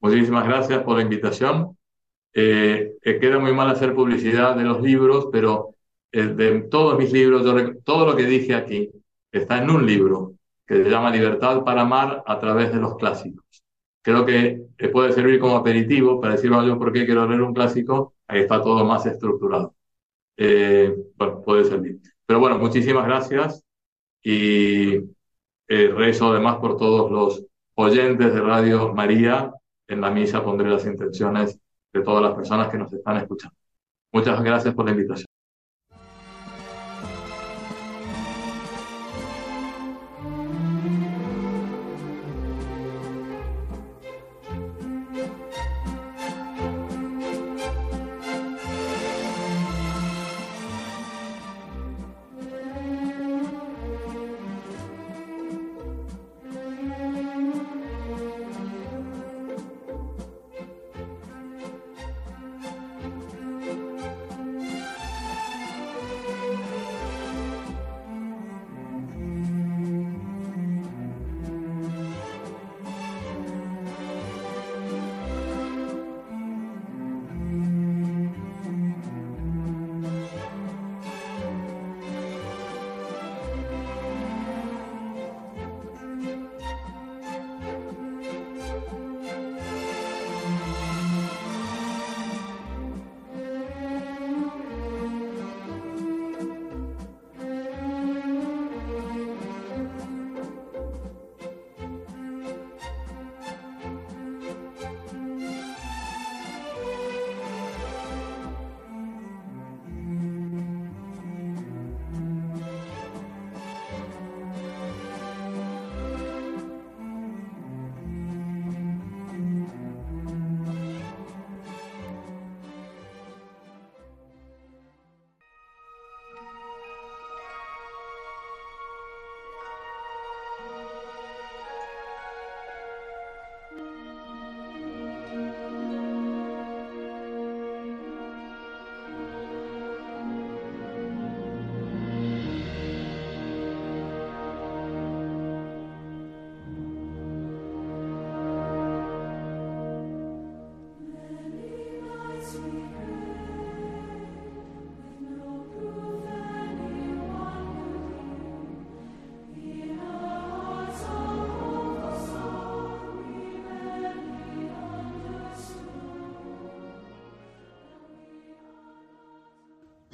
[0.00, 1.76] Muchísimas gracias por la invitación.
[2.32, 5.74] Eh, eh, queda muy mal hacer publicidad de los libros, pero
[6.12, 7.44] eh, de todos mis libros,
[7.84, 8.90] todo lo que dije aquí
[9.32, 10.34] está en un libro
[10.70, 13.44] que se llama Libertad para amar a través de los clásicos.
[14.02, 18.14] Creo que puede servir como aperitivo para decir, yo por qué quiero leer un clásico,
[18.28, 19.74] ahí está todo más estructurado.
[20.36, 21.98] Eh, bueno, puede servir.
[22.24, 23.64] Pero bueno, muchísimas gracias
[24.22, 24.94] y
[25.66, 27.44] eh, rezo además por todos los
[27.74, 29.52] oyentes de Radio María.
[29.88, 31.58] En la misa pondré las intenciones
[31.92, 33.56] de todas las personas que nos están escuchando.
[34.12, 35.29] Muchas gracias por la invitación.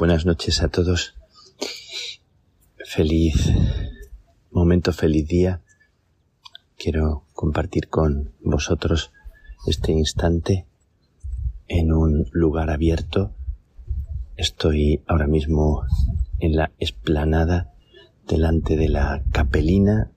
[0.06, 1.16] Buenas noches a todos.
[2.84, 3.50] Feliz
[4.52, 5.62] momento, feliz día.
[6.78, 9.10] Quiero compartir con vosotros
[9.66, 10.64] este instante
[11.66, 13.34] en un lugar abierto
[14.36, 15.82] Estoy ahora mismo
[16.38, 17.74] en la esplanada
[18.28, 20.12] delante de la capelina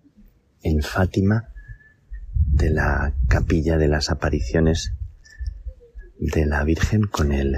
[0.61, 1.49] en Fátima
[2.45, 4.93] de la capilla de las apariciones
[6.19, 7.57] de la Virgen con el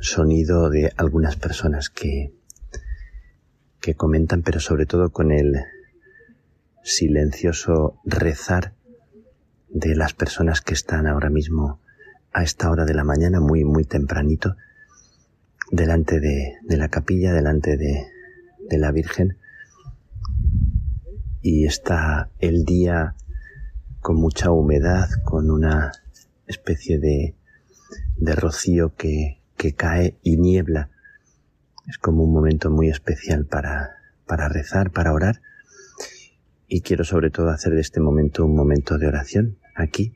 [0.00, 2.32] sonido de algunas personas que,
[3.80, 5.56] que comentan, pero sobre todo con el
[6.82, 8.74] silencioso rezar
[9.68, 11.80] de las personas que están ahora mismo
[12.32, 14.56] a esta hora de la mañana, muy, muy tempranito,
[15.70, 18.06] delante de, de la capilla, delante de,
[18.68, 19.36] de la Virgen,
[21.42, 23.14] y está el día
[24.00, 25.92] con mucha humedad, con una
[26.46, 27.34] especie de,
[28.16, 30.90] de rocío que, que cae y niebla.
[31.86, 33.96] Es como un momento muy especial para,
[34.26, 35.42] para rezar, para orar.
[36.66, 40.14] Y quiero sobre todo hacer de este momento un momento de oración aquí,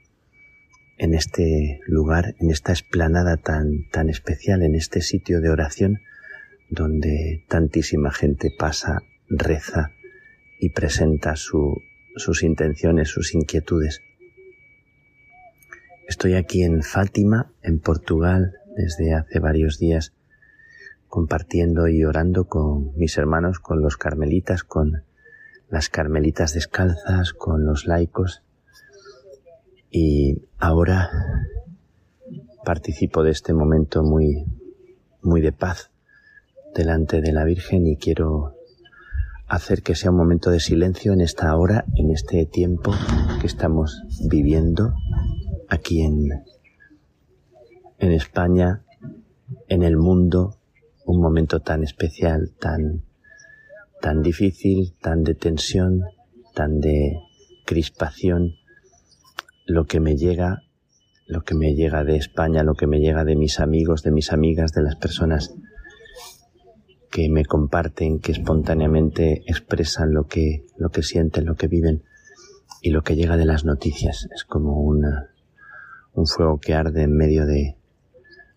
[0.99, 5.99] en este lugar, en esta esplanada tan, tan especial, en este sitio de oración
[6.71, 9.91] donde tantísima gente pasa, reza
[10.59, 11.83] y presenta su,
[12.17, 14.01] sus intenciones, sus inquietudes.
[16.09, 20.13] Estoy aquí en Fátima, en Portugal, desde hace varios días,
[21.09, 25.05] compartiendo y orando con mis hermanos, con los carmelitas, con
[25.69, 28.43] las carmelitas descalzas, con los laicos.
[29.91, 31.11] Y ahora
[32.65, 34.45] participo de este momento muy,
[35.23, 35.91] muy de paz
[36.75, 38.57] delante de la Virgen y quiero
[39.49, 42.93] hacer que sea un momento de silencio en esta hora, en este tiempo
[43.41, 44.95] que estamos viviendo
[45.69, 46.29] aquí en,
[48.03, 48.83] en España,
[49.69, 50.59] en el mundo,
[51.07, 53.05] un momento tan especial, tan,
[54.01, 56.03] tan difícil, tan de tensión,
[56.53, 57.21] tan de
[57.65, 58.57] crispación,
[59.67, 60.65] lo que me llega,
[61.29, 64.33] lo que me llega de España, lo que me llega de mis amigos, de mis
[64.33, 65.55] amigas, de las personas
[67.09, 72.03] que me comparten, que espontáneamente expresan lo que, lo que sienten, lo que viven
[72.83, 74.27] y lo que llega de las noticias.
[74.35, 75.31] Es como una,
[76.15, 77.77] un fuego que arde en medio de,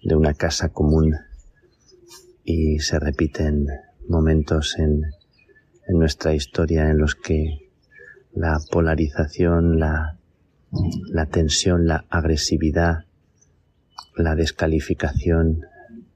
[0.05, 1.17] de una casa común
[2.43, 3.67] y se repiten
[4.07, 5.01] momentos en,
[5.87, 7.69] nuestra historia en los que
[8.33, 10.17] la polarización, la,
[11.11, 13.05] la tensión, la agresividad,
[14.15, 15.61] la descalificación,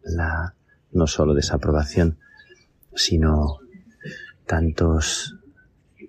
[0.03, 0.55] la
[0.91, 2.17] no solo desaprobación,
[2.95, 3.59] sino
[4.47, 5.35] tantos,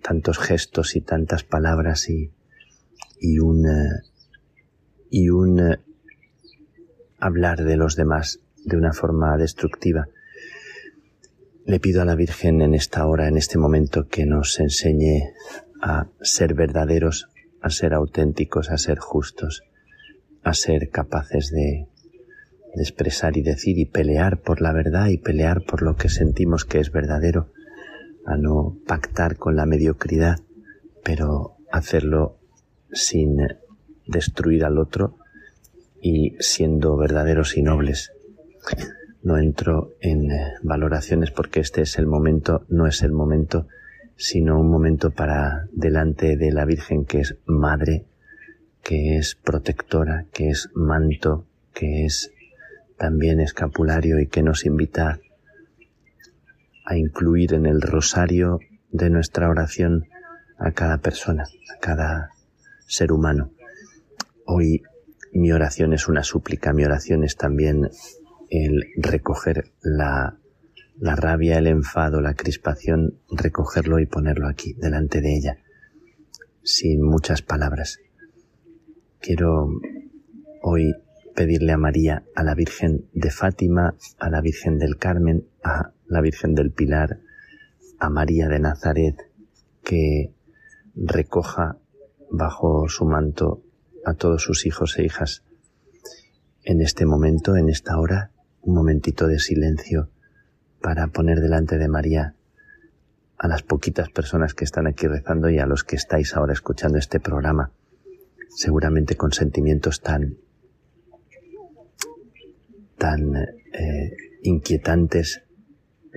[0.02, 2.32] tantos gestos y tantas palabras y,
[3.20, 4.02] y un, eh,
[5.10, 5.80] y un eh,
[7.20, 10.08] hablar de los demás de una forma destructiva.
[11.66, 15.32] Le pido a la Virgen en esta hora, en este momento, que nos enseñe
[15.82, 17.28] a ser verdaderos,
[17.60, 19.62] a ser auténticos, a ser justos,
[20.42, 21.86] a ser capaces de
[22.74, 26.64] de expresar y decir y pelear por la verdad y pelear por lo que sentimos
[26.64, 27.48] que es verdadero,
[28.24, 30.38] a no pactar con la mediocridad,
[31.02, 32.38] pero hacerlo
[32.92, 33.36] sin
[34.06, 35.16] destruir al otro
[36.00, 38.12] y siendo verdaderos y nobles.
[39.22, 43.66] No entro en eh, valoraciones porque este es el momento, no es el momento,
[44.16, 48.06] sino un momento para delante de la Virgen que es madre,
[48.82, 52.32] que es protectora, que es manto, que es
[52.96, 55.20] también escapulario y que nos invita
[56.84, 58.58] a incluir en el rosario
[58.90, 60.06] de nuestra oración
[60.58, 62.30] a cada persona, a cada
[62.86, 63.50] ser humano.
[64.44, 64.82] Hoy
[65.32, 67.90] mi oración es una súplica, mi oración es también
[68.50, 70.38] el recoger la,
[70.98, 75.58] la rabia, el enfado, la crispación, recogerlo y ponerlo aquí, delante de ella,
[76.62, 77.98] sin muchas palabras.
[79.20, 79.68] Quiero
[80.62, 80.94] hoy
[81.34, 86.20] pedirle a María, a la Virgen de Fátima, a la Virgen del Carmen, a la
[86.20, 87.20] Virgen del Pilar,
[87.98, 89.16] a María de Nazaret,
[89.82, 90.34] que
[90.94, 91.78] recoja
[92.30, 93.62] bajo su manto
[94.04, 95.42] a todos sus hijos e hijas.
[96.62, 98.30] En este momento, en esta hora,
[98.62, 100.10] un momentito de silencio
[100.80, 102.34] para poner delante de María
[103.38, 106.98] a las poquitas personas que están aquí rezando y a los que estáis ahora escuchando
[106.98, 107.72] este programa,
[108.48, 110.36] seguramente con sentimientos tan
[112.98, 115.42] tan eh, inquietantes,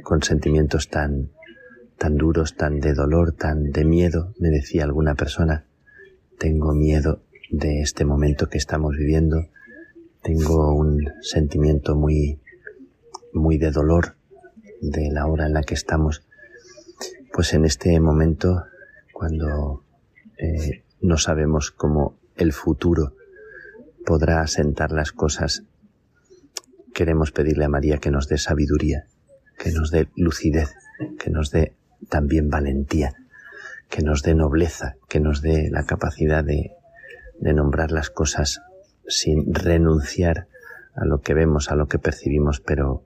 [0.03, 1.31] con sentimientos tan,
[1.97, 5.65] tan duros, tan de dolor, tan de miedo, me decía alguna persona,
[6.37, 7.22] tengo miedo
[7.53, 9.45] de este momento que estamos viviendo,
[10.23, 12.39] tengo un sentimiento muy,
[13.31, 14.15] muy de dolor
[14.81, 16.23] de la hora en la que estamos.
[17.31, 18.63] Pues en este momento,
[19.13, 19.83] cuando
[20.39, 23.13] eh, no sabemos cómo el futuro
[24.03, 25.63] podrá asentar las cosas
[26.91, 29.05] queremos pedirle a María que nos dé sabiduría,
[29.59, 30.73] que nos dé lucidez,
[31.19, 31.75] que nos dé
[32.09, 33.13] también valentía,
[33.89, 36.71] que nos dé nobleza, que nos dé la capacidad de,
[37.43, 38.61] de nombrar las cosas
[39.05, 40.47] sin renunciar
[40.95, 43.03] a lo que vemos, a lo que percibimos, pero,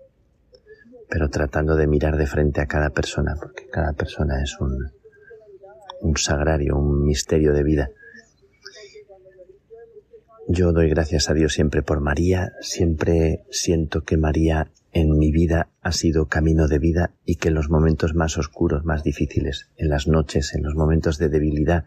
[1.09, 4.91] pero tratando de mirar de frente a cada persona, porque cada persona es un,
[6.01, 7.89] un sagrario, un misterio de vida.
[10.47, 14.69] Yo doy gracias a Dios siempre por María, siempre siento que María
[14.99, 18.83] en mi vida ha sido camino de vida y que en los momentos más oscuros,
[18.83, 21.85] más difíciles, en las noches, en los momentos de debilidad,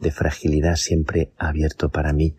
[0.00, 2.36] de fragilidad, siempre ha abierto para mí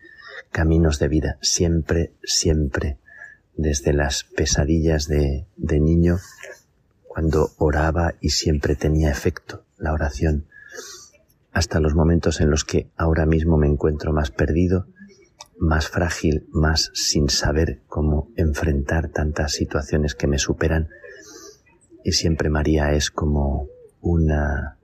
[0.51, 2.97] caminos de vida, siempre, siempre,
[3.55, 6.19] desde las pesadillas de, de niño,
[7.07, 10.47] cuando oraba y siempre tenía efecto la oración,
[11.51, 14.87] hasta los momentos en los que ahora mismo me encuentro más perdido,
[15.57, 20.89] más frágil, más sin saber cómo enfrentar tantas situaciones que me superan.
[22.03, 23.67] Y siempre María es como
[24.01, 24.77] una,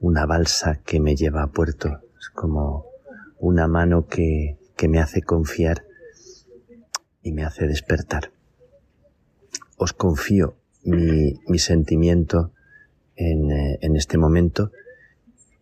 [0.00, 2.86] una balsa que me lleva a puerto, es como
[3.38, 5.84] una mano que, que me hace confiar
[7.22, 8.32] y me hace despertar.
[9.76, 12.52] Os confío mi, mi sentimiento
[13.16, 14.72] en, eh, en, este momento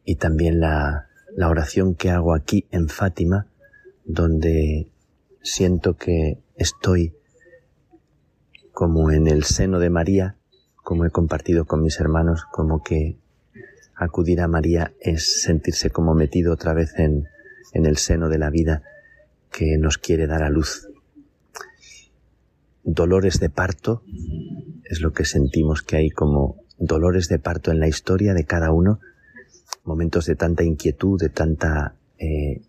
[0.05, 3.48] y también la, la oración que hago aquí en Fátima
[4.09, 4.89] donde
[5.43, 7.15] siento que estoy
[8.73, 10.37] como en el seno de María,
[10.77, 13.19] como he compartido con mis hermanos, como que
[13.95, 17.29] acudir a María es sentirse como metido otra vez en,
[17.75, 18.83] en el seno de la vida
[19.53, 20.89] que nos quiere dar a luz.
[22.85, 24.03] Dolores de parto
[24.85, 28.73] es lo que sentimos que hay como dolores de parto en la historia de cada
[28.73, 29.01] uno,
[29.85, 32.63] momentos de tanta inquietud, de tanta eh,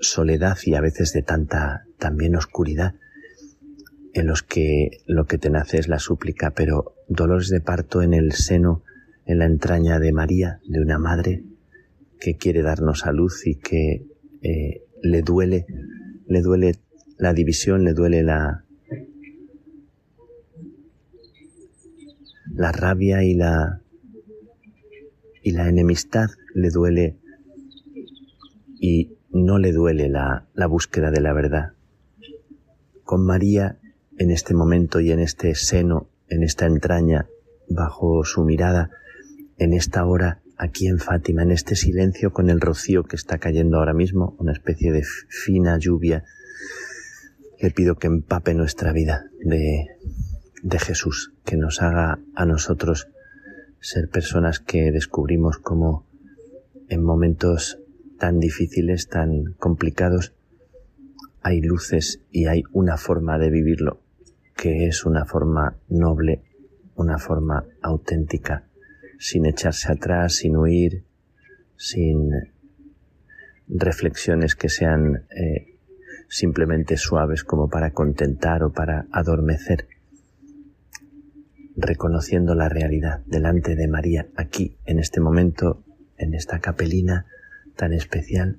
[0.00, 2.94] soledad y a veces de tanta también oscuridad
[4.14, 8.14] en los que lo que te nace es la súplica, pero dolores de parto en
[8.14, 8.82] el seno,
[9.26, 11.44] en la entraña de María, de una madre
[12.20, 14.06] que quiere darnos a luz y que
[14.42, 15.66] eh, le duele,
[16.26, 16.76] le duele
[17.16, 18.64] la división, le duele la,
[22.54, 23.82] la rabia y la,
[25.42, 27.16] y la enemistad, le duele
[28.80, 31.72] y no le duele la, búsqueda de la verdad.
[33.04, 33.78] Con María,
[34.16, 37.26] en este momento y en este seno, en esta entraña,
[37.68, 38.90] bajo su mirada,
[39.58, 43.78] en esta hora, aquí en Fátima, en este silencio con el rocío que está cayendo
[43.78, 46.24] ahora mismo, una especie de fina lluvia,
[47.60, 49.86] le pido que empape nuestra vida de,
[50.62, 53.08] de Jesús, que nos haga a nosotros
[53.80, 56.06] ser personas que descubrimos como
[56.88, 57.78] en momentos
[58.18, 60.34] tan difíciles, tan complicados,
[61.42, 64.00] hay luces y hay una forma de vivirlo,
[64.56, 66.42] que es una forma noble,
[66.94, 68.64] una forma auténtica,
[69.18, 71.04] sin echarse atrás, sin huir,
[71.76, 72.30] sin
[73.68, 75.78] reflexiones que sean eh,
[76.28, 79.88] simplemente suaves como para contentar o para adormecer,
[81.76, 85.84] reconociendo la realidad delante de María aquí, en este momento,
[86.16, 87.26] en esta capelina,
[87.78, 88.58] tan especial,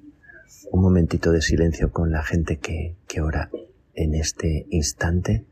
[0.72, 3.50] un momentito de silencio con la gente que, que ora
[3.94, 5.46] en este instante,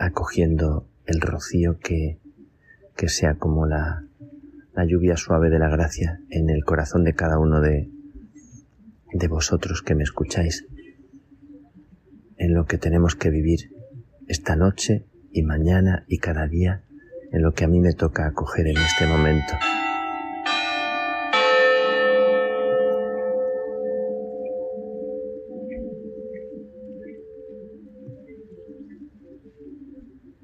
[0.00, 2.18] acogiendo el rocío que,
[2.96, 4.06] que sea como la,
[4.74, 7.90] la lluvia suave de la gracia en el corazón de cada uno de,
[9.12, 10.66] de vosotros que me escucháis,
[12.38, 13.74] en lo que tenemos que vivir
[14.26, 16.82] esta noche y mañana y cada día,
[17.30, 19.52] en lo que a mí me toca acoger en este momento.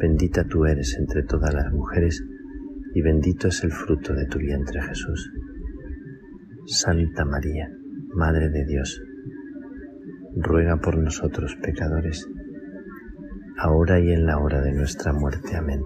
[0.00, 2.24] Bendita tú eres entre todas las mujeres,
[2.94, 5.30] y bendito es el fruto de tu vientre Jesús.
[6.64, 7.68] Santa María,
[8.14, 9.02] Madre de Dios,
[10.36, 12.26] ruega por nosotros pecadores,
[13.58, 15.54] ahora y en la hora de nuestra muerte.
[15.54, 15.82] Amén.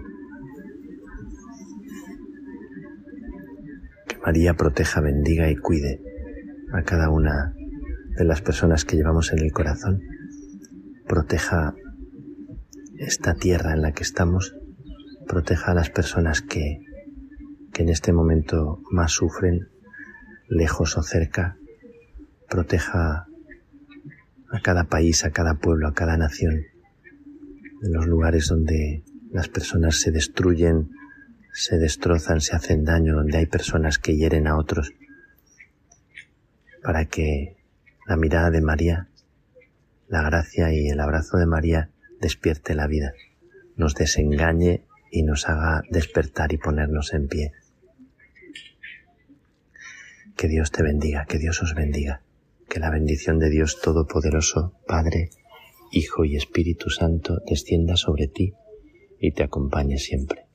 [4.06, 6.00] Que María proteja, bendiga y cuide
[6.72, 7.52] a cada una
[8.16, 10.00] de las personas que llevamos en el corazón,
[11.08, 11.74] proteja
[12.98, 14.54] esta tierra en la que estamos,
[15.26, 16.80] proteja a las personas que,
[17.72, 19.68] que en este momento más sufren,
[20.48, 21.56] lejos o cerca,
[22.48, 23.26] proteja
[24.50, 26.62] a cada país, a cada pueblo, a cada nación,
[27.82, 30.90] en los lugares donde las personas se destruyen,
[31.52, 34.92] se destrozan, se hacen daño, donde hay personas que hieren a otros,
[36.82, 37.56] para que
[38.06, 39.08] la mirada de María,
[40.08, 41.90] la gracia y el abrazo de María
[42.24, 43.12] despierte la vida,
[43.76, 47.52] nos desengañe y nos haga despertar y ponernos en pie.
[50.34, 52.22] Que Dios te bendiga, que Dios os bendiga,
[52.70, 55.28] que la bendición de Dios Todopoderoso, Padre,
[55.92, 58.54] Hijo y Espíritu Santo descienda sobre ti
[59.20, 60.46] y te acompañe siempre.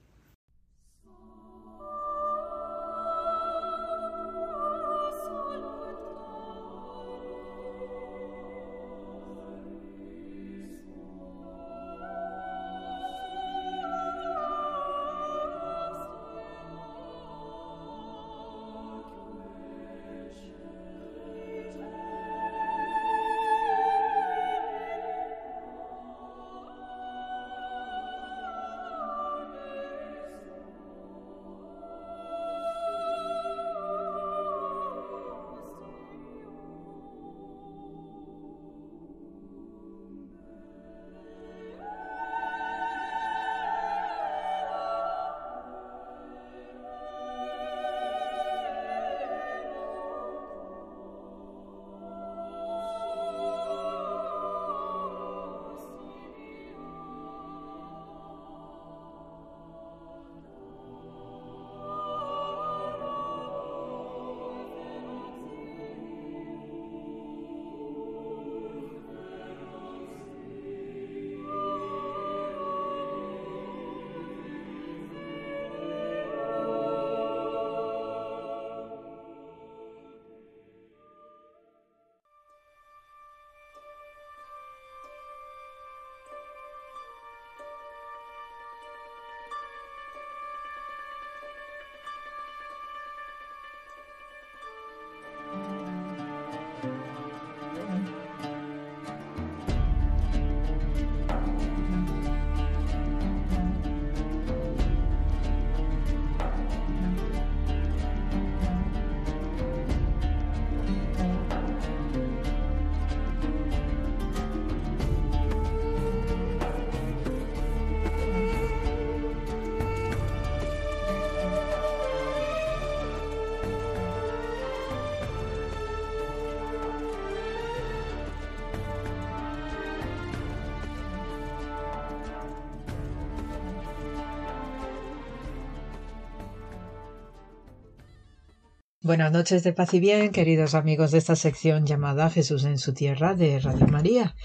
[139.09, 142.93] Buenas noches de paz y bien, queridos amigos de esta sección llamada Jesús en su
[142.93, 144.35] tierra de Radio María.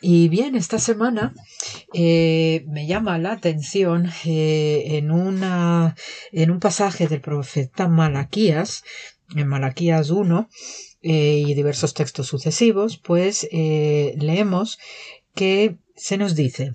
[0.00, 1.34] Y bien, esta semana
[1.92, 5.96] eh, me llama la atención eh, en, una,
[6.32, 8.84] en un pasaje del profeta Malaquías,
[9.36, 10.48] en Malaquías 1,
[11.02, 14.78] eh, y diversos textos sucesivos, pues leemos
[15.34, 16.72] que se nos dice,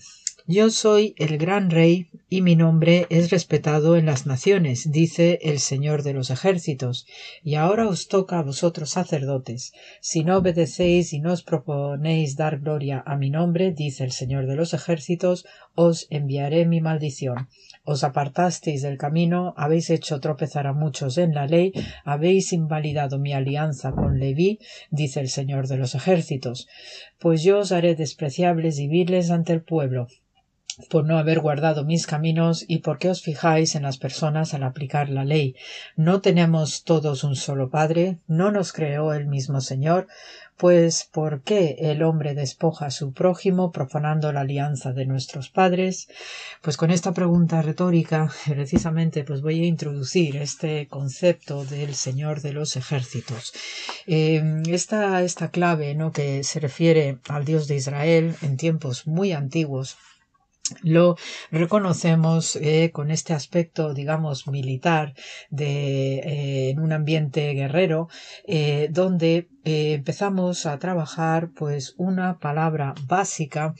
[0.47, 5.59] yo soy el gran rey y mi nombre es respetado en las naciones, dice el
[5.59, 7.05] Señor de los ejércitos.
[7.43, 9.73] Y ahora os toca a vosotros sacerdotes.
[9.99, 14.47] Si no obedecéis y no os proponéis dar gloria a mi nombre, dice el Señor
[14.47, 15.45] de los ejércitos,
[15.75, 17.49] os enviaré mi maldición.
[17.83, 21.73] Os apartasteis del camino, habéis hecho tropezar a muchos en la ley,
[22.05, 24.59] habéis invalidado mi alianza con Leví,
[24.89, 26.67] dice el Señor de los ejércitos.
[27.19, 30.07] Pues yo os haré despreciables y viles ante el pueblo,
[30.89, 34.63] por no haber guardado mis caminos y por qué os fijáis en las personas al
[34.63, 35.55] aplicar la ley.
[35.95, 38.17] ¿No tenemos todos un solo Padre?
[38.27, 40.07] ¿No nos creó el mismo Señor?
[40.61, 46.07] Pues ¿por qué el hombre despoja a su prójimo profanando la alianza de nuestros padres?
[46.61, 52.53] Pues con esta pregunta retórica precisamente pues voy a introducir este concepto del Señor de
[52.53, 53.53] los ejércitos.
[54.05, 56.11] Em, esta, esta clave ¿no?
[56.11, 59.97] que se refiere al Dios de Israel en tiempos muy antiguos
[60.81, 61.15] lo
[61.51, 65.13] reconocemos eh, con este aspecto, digamos, militar
[65.49, 68.09] de, eh, en un ambiente guerrero,
[68.45, 73.75] eh, donde empezamos a trabajar pues una palabra básica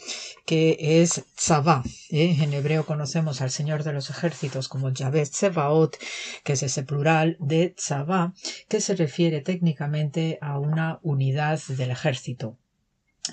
[0.46, 1.84] que es tzavá.
[2.12, 5.98] En hebreo conocemos al Señor de los ejércitos como Yahvé Tsevaot,
[6.44, 8.34] que es ese plural de tzavá,
[8.70, 12.58] que se refiere técnicamente a una unidad del ejército.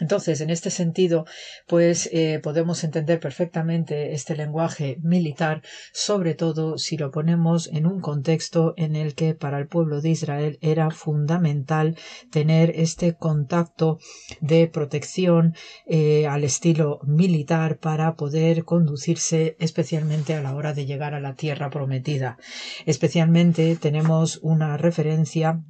[0.00, 1.24] Entonces, en este sentido,
[1.66, 5.62] pues eh, podemos entender perfectamente este lenguaje militar,
[5.94, 10.10] sobre todo si lo ponemos en un contexto en el que para el pueblo de
[10.10, 11.96] Israel era fundamental
[12.30, 13.98] tener este contacto
[14.42, 15.54] de protección
[15.86, 21.34] eh, al estilo militar para poder conducirse especialmente a la hora de llegar a la
[21.34, 22.36] tierra prometida.
[22.84, 25.62] Especialmente tenemos una referencia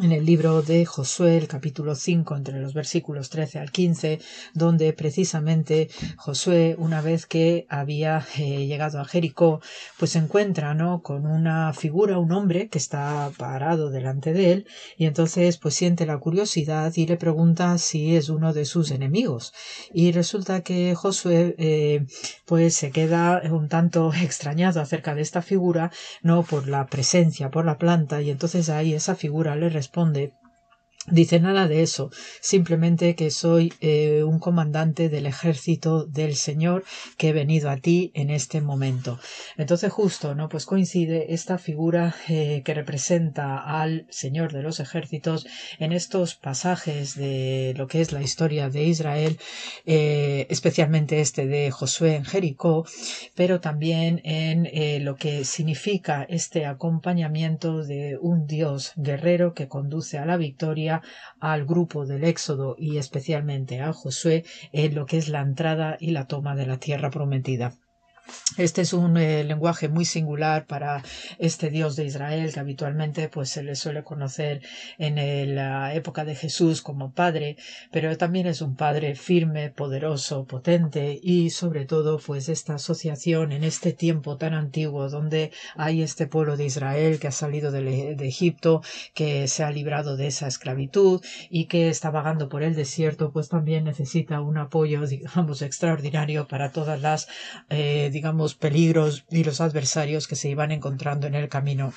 [0.00, 4.20] en el libro de Josué, el capítulo 5, entre los versículos 13 al 15,
[4.52, 9.60] donde precisamente Josué, una vez que había eh, llegado a Jericó,
[9.98, 11.02] pues se encuentra, ¿no?
[11.02, 14.66] Con una figura, un hombre que está parado delante de él,
[14.98, 19.54] y entonces pues siente la curiosidad y le pregunta si es uno de sus enemigos.
[19.94, 22.04] Y resulta que Josué, eh,
[22.44, 25.90] pues se queda un tanto extrañado acerca de esta figura,
[26.22, 30.32] no por la presencia, por la planta, y entonces ahí esa figura le responde
[31.08, 32.10] Dice nada de eso,
[32.40, 36.82] simplemente que soy eh, un comandante del ejército del Señor
[37.16, 39.20] que he venido a ti en este momento.
[39.56, 40.48] Entonces justo, ¿no?
[40.48, 45.46] Pues coincide esta figura eh, que representa al Señor de los ejércitos
[45.78, 49.38] en estos pasajes de lo que es la historia de Israel,
[49.84, 52.84] eh, especialmente este de Josué en Jericó,
[53.36, 60.26] pero también en lo que significa este acompañamiento de un Dios guerrero que conduce a
[60.26, 60.95] la victoria
[61.40, 66.10] al grupo del Éxodo y especialmente a Josué en lo que es la entrada y
[66.10, 67.74] la toma de la tierra prometida.
[68.56, 71.02] Este es un eh, lenguaje muy singular para
[71.38, 74.62] este Dios de Israel que habitualmente pues se le suele conocer
[74.98, 77.56] en la época de Jesús como Padre,
[77.90, 83.62] pero también es un Padre firme, poderoso, potente y sobre todo pues esta asociación en
[83.62, 88.26] este tiempo tan antiguo donde hay este pueblo de Israel que ha salido de, de
[88.26, 88.82] Egipto,
[89.14, 93.48] que se ha librado de esa esclavitud y que está vagando por el desierto, pues
[93.50, 97.28] también necesita un apoyo digamos extraordinario para todas las
[97.68, 101.92] eh, digamos, peligros y los adversarios que se iban encontrando en el camino.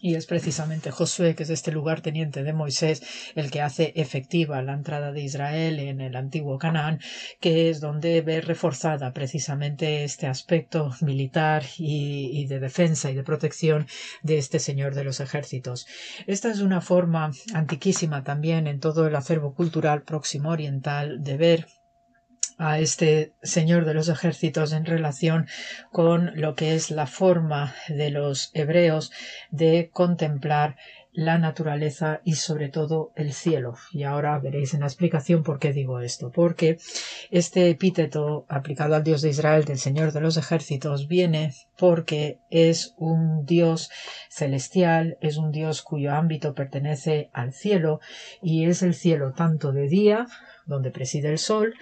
[0.00, 3.04] Y es precisamente Josué, que es este lugar teniente de Moisés,
[3.36, 6.98] el que hace efectiva la entrada de Israel en el antiguo Canaán,
[7.38, 13.22] que es donde ve reforzada precisamente este aspecto militar y, y, de defensa y de
[13.22, 13.86] protección
[14.24, 15.86] de este Señor de los ejércitos.
[16.26, 21.66] Esta es una forma antiquísima también en todo el acervo cultural próximo oriental de ver
[22.58, 25.46] a este señor de los ejércitos en relación
[25.92, 29.12] con lo que es la forma de los hebreos
[29.50, 30.76] de contemplar
[31.16, 33.74] la naturaleza y sobre todo el cielo.
[33.90, 36.30] Y ahora veréis en la explicación por qué digo esto.
[36.30, 36.78] Porque
[37.30, 42.94] este epíteto aplicado al Dios de Israel del Señor de los ejércitos viene porque es
[42.98, 43.90] un Dios
[44.28, 48.00] celestial, es un Dios cuyo ámbito pertenece al cielo
[48.42, 50.26] y es el cielo tanto de día,
[50.66, 51.74] donde preside el sol,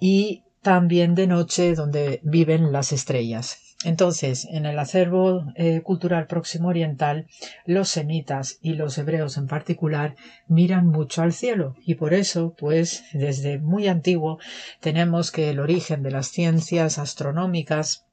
[0.00, 3.58] y también de noche donde viven las estrellas.
[3.82, 7.26] Entonces, en el acervo eh, cultural próximo oriental,
[7.64, 10.16] los semitas y los hebreos en particular
[10.48, 14.38] miran mucho al cielo y por eso, pues, desde muy antiguo
[14.80, 18.04] tenemos que el origen de las ciencias astronómicas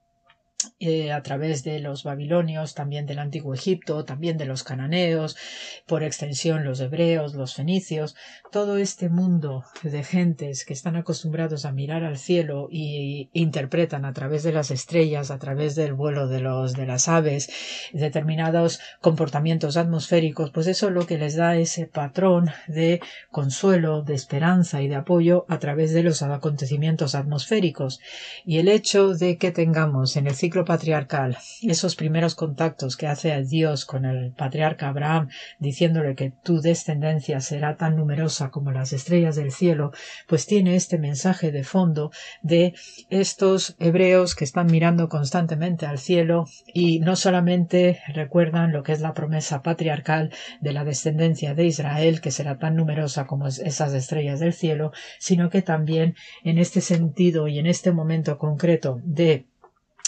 [0.80, 5.38] eh, a través de los babilonios, también del antiguo Egipto, también de los cananeos,
[5.86, 8.16] por extensión los hebreos, los fenicios,
[8.52, 14.14] todo este mundo de gentes que están acostumbrados a mirar al cielo y interpretan a
[14.14, 17.50] través de las estrellas, a través del vuelo de los de las aves,
[17.94, 23.00] determinados comportamientos atmosféricos, pues eso es lo que les da ese patrón de
[23.32, 28.00] consuelo, de esperanza y de apoyo a través de los acontecimientos atmosféricos.
[28.44, 33.44] Y el hecho de que tengamos en el ciclo patriarcal, esos primeros contactos que hace
[33.44, 35.28] Dios con el patriarca Abraham,
[35.60, 39.92] diciéndole que tu descendencia será tan numerosa como las estrellas del cielo,
[40.26, 42.12] pues tiene este mensaje de fondo
[42.44, 42.74] de
[43.10, 49.02] estos hebreos que están mirando constantemente al cielo y no solamente recuerdan lo que es
[49.02, 54.40] la promesa patriarcal de la descendencia de Israel, que será tan numerosa como esas estrellas
[54.40, 56.16] del cielo, sino que también
[56.46, 59.46] en este sentido y en este momento concreto de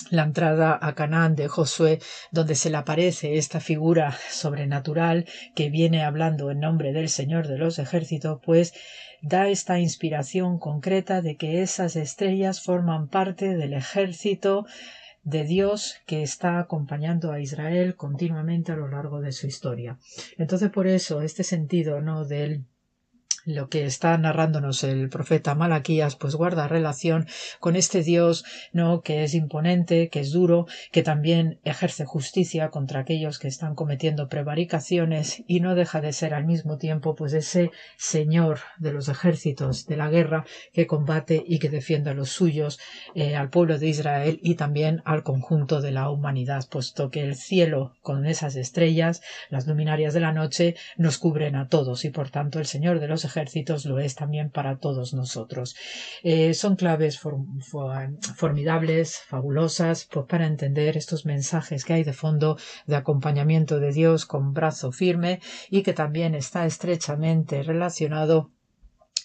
[0.10, 2.00] la entrada a Canaán de Josué,
[2.32, 7.58] donde se le aparece esta figura sobrenatural que viene hablando en nombre del Señor de
[7.58, 8.74] los ejércitos, pues
[9.22, 14.66] da esta inspiración concreta de que esas estrellas forman parte del ejército
[15.24, 20.00] de Dios que está acompañando a Israel continuamente a lo largo de su historia.
[20.38, 22.26] Entonces, por eso, este sentido, ¿no?
[22.26, 22.66] del
[23.50, 27.28] lo que está narrándonos el profeta Malaquías, pues guarda relación
[27.60, 29.02] con este Dios, ¿no?
[29.02, 34.30] que es imponente, que es duro, que también ejerce justicia contra aquellos que están cometiendo
[34.30, 39.88] prevaricaciones y no deja de ser al mismo tiempo pues ese Señor de los ejércitos
[39.88, 42.80] de la guerra que combate y que defiende a los suyos,
[43.16, 47.36] eh, al pueblo de Israel y también al conjunto de la humanidad, puesto que el
[47.36, 52.30] cielo con esas estrellas, las luminarias de la noche, nos cubren a todos y por
[52.30, 53.39] tanto el Señor de los ejércitos
[53.86, 55.76] lo es también para todos nosotros.
[56.24, 57.20] Eh, son claves
[58.36, 64.26] formidables, fabulosas, pues para entender estos mensajes que hay de fondo de acompañamiento de Dios
[64.26, 65.40] con brazo firme
[65.70, 68.52] y que también está estrechamente relacionado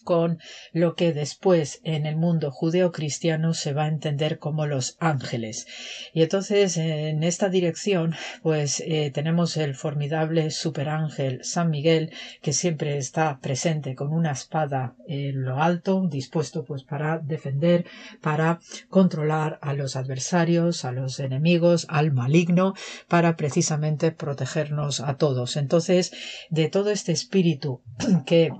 [0.04, 0.38] con
[0.72, 5.66] lo que después en el mundo judeo-cristiano se va a entender como los ángeles.
[6.12, 12.12] Y entonces en esta dirección pues eh, tenemos el formidable superángel San Miguel
[12.42, 17.86] que siempre está presente con una espada en lo alto dispuesto pues para defender,
[18.20, 22.74] para controlar a los adversarios, a los enemigos, al maligno,
[23.08, 25.56] para precisamente protegernos a todos.
[25.56, 26.12] Entonces
[26.50, 27.82] de todo este espíritu
[28.26, 28.52] que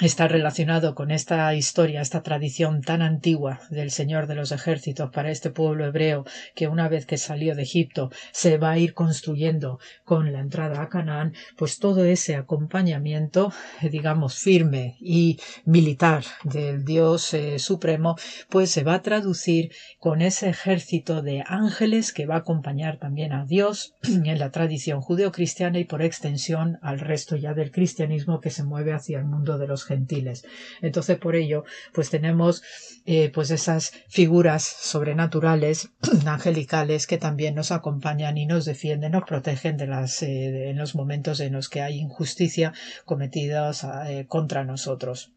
[0.00, 5.30] está relacionado con esta historia, esta tradición tan antigua del Señor de los ejércitos para
[5.30, 9.78] este pueblo hebreo que una vez que salió de Egipto se va a ir construyendo
[10.04, 13.52] con la entrada a Canaán, pues todo ese acompañamiento,
[13.90, 18.16] digamos, firme y militar del Dios eh, Supremo,
[18.50, 23.32] pues se va a traducir con ese ejército de ángeles que va a acompañar también
[23.32, 28.50] a Dios en la tradición judeocristiana y por extensión al resto ya del cristianismo que
[28.50, 30.44] se mueve hacia el mundo de los gentiles.
[30.80, 32.62] Entonces, por ello, pues tenemos
[33.04, 35.90] eh, pues esas figuras sobrenaturales,
[36.26, 40.94] angelicales, que también nos acompañan y nos defienden, nos protegen de las, eh, en los
[40.94, 42.72] momentos en los que hay injusticia
[43.04, 45.35] cometidas eh, contra nosotros.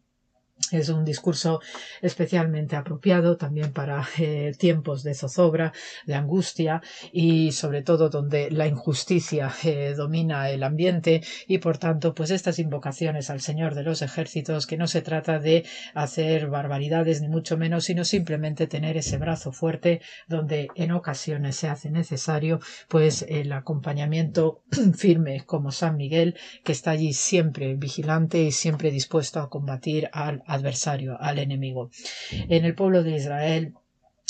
[0.72, 1.60] Es un discurso
[2.00, 5.72] especialmente apropiado también para eh, tiempos de zozobra,
[6.06, 6.80] de angustia
[7.12, 12.58] y sobre todo donde la injusticia eh, domina el ambiente y por tanto pues estas
[12.58, 15.64] invocaciones al Señor de los ejércitos que no se trata de
[15.94, 21.68] hacer barbaridades ni mucho menos sino simplemente tener ese brazo fuerte donde en ocasiones se
[21.68, 24.62] hace necesario pues el acompañamiento
[24.96, 30.59] firme como San Miguel que está allí siempre vigilante y siempre dispuesto a combatir al
[30.60, 31.90] adversario, al enemigo.
[32.30, 33.74] En el pueblo de Israel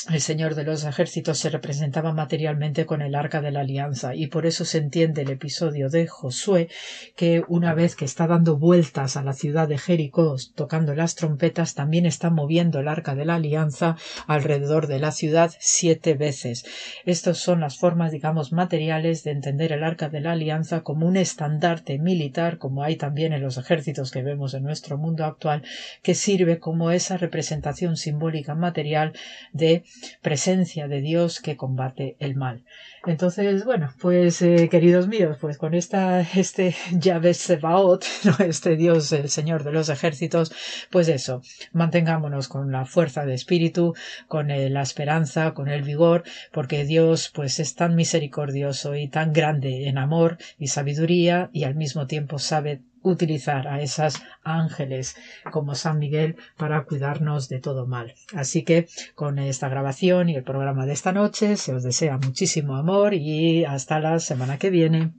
[0.09, 4.29] el Señor de los ejércitos se representaba materialmente con el arca de la alianza y
[4.29, 6.69] por eso se entiende el episodio de Josué
[7.17, 11.75] que una vez que está dando vueltas a la ciudad de Jericó tocando las trompetas
[11.75, 13.97] también está moviendo el arca de la alianza
[14.27, 16.65] alrededor de la ciudad siete veces.
[17.05, 21.19] Estas son las formas digamos materiales de entender el arca de la alianza como un
[21.19, 25.63] estandarte militar como hay también en los ejércitos que vemos en nuestro mundo actual
[26.03, 29.13] que sirve como esa representación simbólica material
[29.53, 29.85] de
[30.23, 32.65] presencia de Dios que combate el mal.
[33.07, 38.05] Entonces, bueno, pues eh, queridos míos, pues con esta, este Yahvé Sebaot,
[38.41, 40.53] este Dios, el Señor de los ejércitos,
[40.91, 41.43] pues eso,
[41.73, 43.95] mantengámonos con la fuerza de espíritu,
[44.29, 49.33] con eh, la esperanza, con el vigor, porque Dios pues es tan misericordioso y tan
[49.33, 55.17] grande en amor y sabiduría y al mismo tiempo sabe utilizar a esas ángeles
[55.51, 58.15] como San Miguel para cuidarnos de todo mal.
[58.35, 62.77] Así que con esta grabación y el programa de esta noche se os desea muchísimo
[62.77, 65.13] amor y hasta la semana que viene.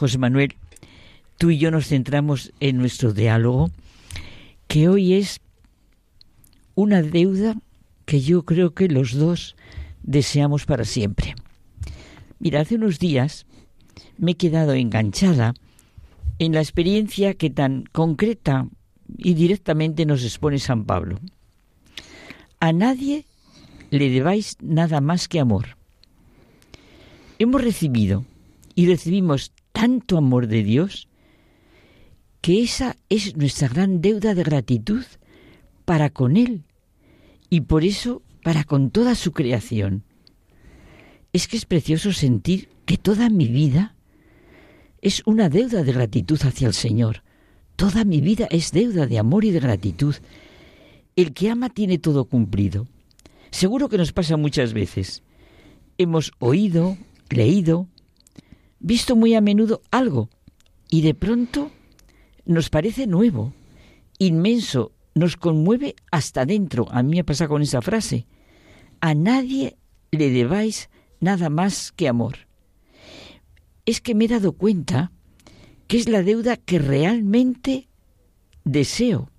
[0.00, 0.54] José Manuel,
[1.36, 3.70] tú y yo nos centramos en nuestro diálogo,
[4.66, 5.40] que hoy es
[6.74, 7.56] una deuda
[8.06, 9.56] que yo creo que los dos
[10.02, 11.34] deseamos para siempre.
[12.38, 13.44] Mira, hace unos días
[14.16, 15.52] me he quedado enganchada
[16.38, 18.68] en la experiencia que tan concreta
[19.18, 21.20] y directamente nos expone San Pablo.
[22.58, 23.26] A nadie
[23.90, 25.76] le debáis nada más que amor.
[27.38, 28.24] Hemos recibido
[28.74, 31.08] y recibimos tanto amor de Dios
[32.42, 35.04] que esa es nuestra gran deuda de gratitud
[35.86, 36.64] para con Él
[37.48, 40.04] y por eso para con toda su creación.
[41.32, 43.94] Es que es precioso sentir que toda mi vida
[45.00, 47.22] es una deuda de gratitud hacia el Señor.
[47.76, 50.14] Toda mi vida es deuda de amor y de gratitud.
[51.16, 52.86] El que ama tiene todo cumplido.
[53.50, 55.22] Seguro que nos pasa muchas veces.
[55.96, 56.98] Hemos oído,
[57.30, 57.88] leído,
[58.80, 60.28] visto muy a menudo algo
[60.88, 61.70] y de pronto
[62.44, 63.54] nos parece nuevo,
[64.18, 66.88] inmenso, nos conmueve hasta dentro.
[66.90, 68.26] A mí me pasa con esa frase.
[69.00, 69.76] A nadie
[70.10, 70.90] le debáis
[71.20, 72.50] nada más que amor
[73.90, 75.12] es que me he dado cuenta
[75.86, 77.88] que es la deuda que realmente
[78.64, 79.30] deseo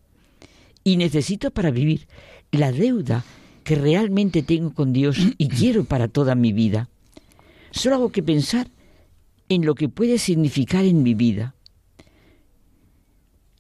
[0.84, 2.07] y necesito para vivir,
[2.51, 3.23] la deuda
[3.63, 6.89] que realmente tengo con Dios y quiero para toda mi vida.
[7.72, 8.69] Solo hago que pensar
[9.52, 11.56] en lo que puede significar en mi vida.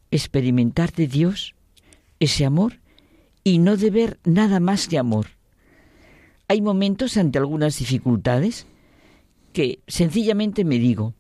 [0.09, 1.53] Experimentar de Dios
[2.21, 2.79] ese amor
[3.43, 5.27] y no deber nada más que amor.
[6.47, 8.67] Hay momentos ante algunas dificultades
[9.51, 11.13] que sencillamente me digo,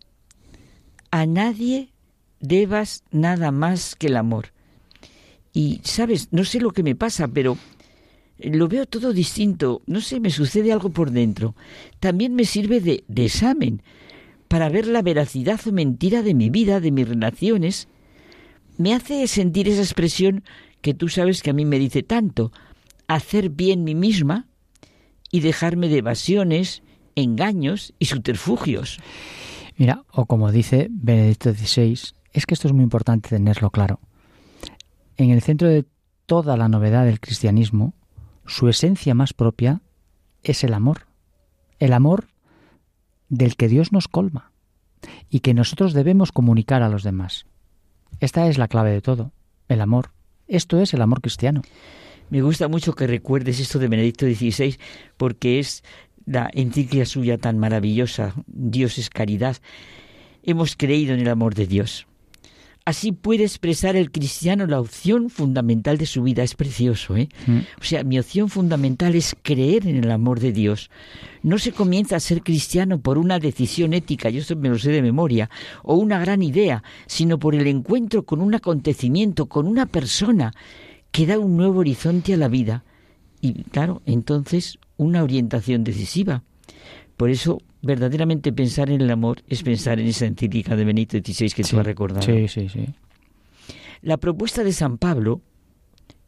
[1.11, 1.89] a nadie
[2.39, 4.53] debas nada más que el amor.
[5.51, 7.57] Y, sabes, no sé lo que me pasa, pero
[8.37, 11.55] lo veo todo distinto, no sé, me sucede algo por dentro.
[11.99, 13.81] También me sirve de, examen
[14.51, 17.87] para ver la veracidad o mentira de mi vida, de mis relaciones.
[18.77, 20.43] Me hace sentir esa expresión
[20.81, 22.51] que tú sabes que a mí me dice tanto,
[23.07, 24.49] hacer bien mí misma
[25.31, 26.83] y dejarme de evasiones,
[27.15, 28.99] engaños y subterfugios.
[29.77, 31.97] Mira, o como dice Benedicto XVI,
[32.33, 34.01] es que esto es muy importante tenerlo claro.
[35.15, 35.85] En el centro de
[36.25, 37.93] toda la novedad del cristianismo,
[38.45, 39.79] su esencia más propia
[40.43, 41.07] es el amor.
[41.79, 42.30] El amor
[43.31, 44.51] del que Dios nos colma
[45.29, 47.47] y que nosotros debemos comunicar a los demás.
[48.19, 49.31] Esta es la clave de todo,
[49.67, 50.11] el amor.
[50.47, 51.63] Esto es el amor cristiano.
[52.29, 54.77] Me gusta mucho que recuerdes esto de Benedicto XVI
[55.17, 55.83] porque es
[56.25, 59.57] la encíclica suya tan maravillosa, Dios es caridad,
[60.43, 62.05] hemos creído en el amor de Dios.
[62.83, 66.41] Así puede expresar el cristiano la opción fundamental de su vida.
[66.41, 67.29] Es precioso, ¿eh?
[67.45, 67.59] Mm.
[67.79, 70.89] O sea, mi opción fundamental es creer en el amor de Dios.
[71.43, 74.91] No se comienza a ser cristiano por una decisión ética, yo eso me lo sé
[74.91, 75.49] de memoria,
[75.83, 80.53] o una gran idea, sino por el encuentro con un acontecimiento, con una persona
[81.11, 82.83] que da un nuevo horizonte a la vida.
[83.41, 86.43] Y claro, entonces una orientación decisiva.
[87.21, 91.51] Por eso, verdaderamente pensar en el amor es pensar en esa encíclica de Benito XVI
[91.51, 92.23] que tú has recordado.
[92.23, 92.87] Sí, sí, sí.
[94.01, 95.43] La propuesta de San Pablo,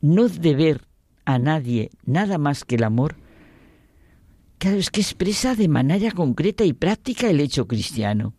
[0.02, 0.82] no deber
[1.26, 3.16] a nadie nada más que el amor,
[4.60, 8.36] claro, es que expresa de manera concreta y práctica el hecho cristiano.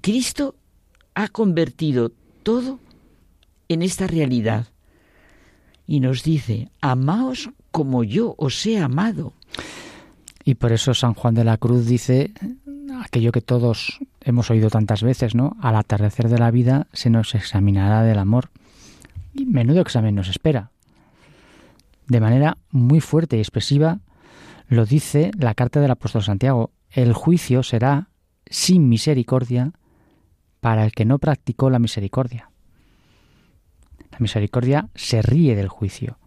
[0.00, 0.56] Cristo
[1.14, 2.10] ha convertido
[2.42, 2.80] todo
[3.68, 4.66] en esta realidad
[5.86, 9.34] y nos dice, amaos como yo os he amado.
[10.50, 12.32] Y por eso San Juan de la Cruz dice
[13.04, 15.56] aquello que todos hemos oído tantas veces, ¿no?
[15.60, 18.50] Al atardecer de la vida se nos examinará del amor.
[19.32, 20.72] Y menudo examen nos espera.
[22.08, 24.00] De manera muy fuerte y expresiva
[24.66, 26.72] lo dice la carta del apóstol Santiago.
[26.90, 28.08] El juicio será
[28.46, 29.70] sin misericordia
[30.58, 32.50] para el que no practicó la misericordia.
[34.10, 36.18] La misericordia se ríe del juicio.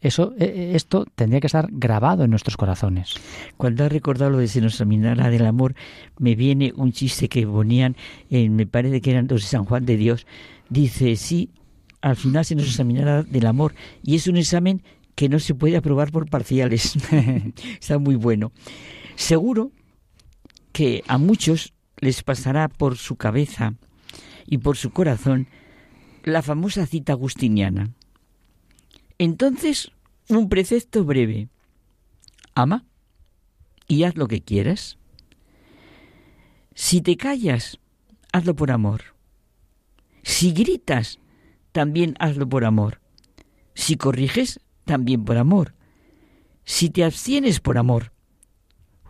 [0.00, 3.14] Eso, e, e, esto tendría que estar grabado en nuestros corazones.
[3.56, 5.74] Cuando has recordado lo de se nos examinará del amor,
[6.18, 7.96] me viene un chiste que ponían,
[8.30, 10.26] en, me parece que eran los de San Juan de Dios.
[10.70, 11.50] Dice, sí,
[12.00, 13.74] al final se nos examinará del amor.
[14.02, 14.82] Y es un examen
[15.14, 16.96] que no se puede aprobar por parciales.
[17.80, 18.52] Está muy bueno.
[19.16, 19.70] Seguro
[20.72, 23.74] que a muchos les pasará por su cabeza
[24.46, 25.48] y por su corazón
[26.24, 27.90] la famosa cita agustiniana
[29.20, 29.92] entonces,
[30.30, 31.50] un precepto breve.
[32.54, 32.86] Ama
[33.86, 34.96] y haz lo que quieras.
[36.74, 37.78] Si te callas,
[38.32, 39.02] hazlo por amor.
[40.22, 41.18] Si gritas,
[41.72, 43.02] también hazlo por amor.
[43.74, 45.74] Si corriges, también por amor.
[46.64, 48.14] Si te abstienes por amor.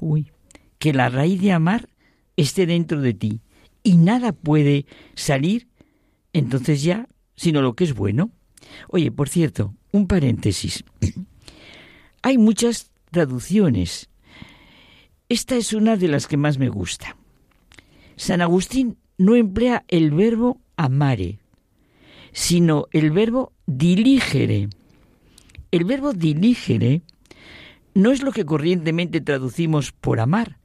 [0.01, 0.32] Uy,
[0.81, 1.89] que la raíz de amar
[2.37, 3.43] esté dentro de ti
[3.85, 5.69] y nada puede salir
[6.32, 8.32] entonces ya sino lo que es bueno.
[8.89, 10.84] Oye, por cierto, un paréntesis.
[12.22, 14.08] Hay muchas traducciones.
[15.28, 17.16] Esta es una de las que más me gusta.
[18.16, 21.38] San Agustín no emplea el verbo amare,
[22.32, 24.68] sino el verbo diligere.
[25.70, 27.02] El verbo diligere
[27.94, 30.58] no es lo que corrientemente traducimos por amar,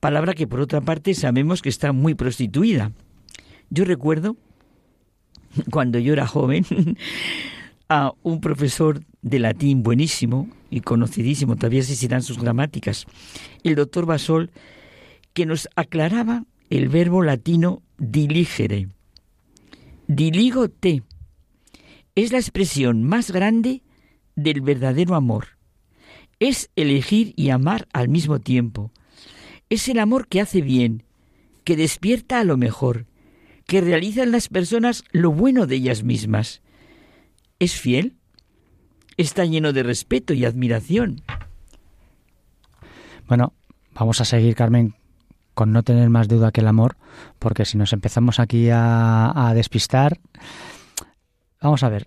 [0.00, 2.92] palabra que por otra parte sabemos que está muy prostituida.
[3.70, 4.36] Yo recuerdo,
[5.70, 6.64] cuando yo era joven,
[7.90, 13.04] a un profesor de latín buenísimo y conocidísimo, todavía existirán sus gramáticas,
[13.64, 14.50] el doctor Basol,
[15.34, 18.88] que nos aclaraba el verbo latino diligere.
[20.06, 21.02] Diligo te
[22.14, 23.82] es la expresión más grande
[24.36, 25.58] del verdadero amor.
[26.38, 28.92] Es elegir y amar al mismo tiempo.
[29.68, 31.02] Es el amor que hace bien,
[31.64, 33.06] que despierta a lo mejor,
[33.66, 36.62] que realiza en las personas lo bueno de ellas mismas.
[37.60, 38.16] Es fiel,
[39.18, 41.20] está lleno de respeto y admiración.
[43.28, 43.52] Bueno,
[43.92, 44.94] vamos a seguir, Carmen,
[45.52, 46.96] con no tener más duda que el amor,
[47.38, 50.18] porque si nos empezamos aquí a, despistar,
[51.60, 52.06] vamos a ver,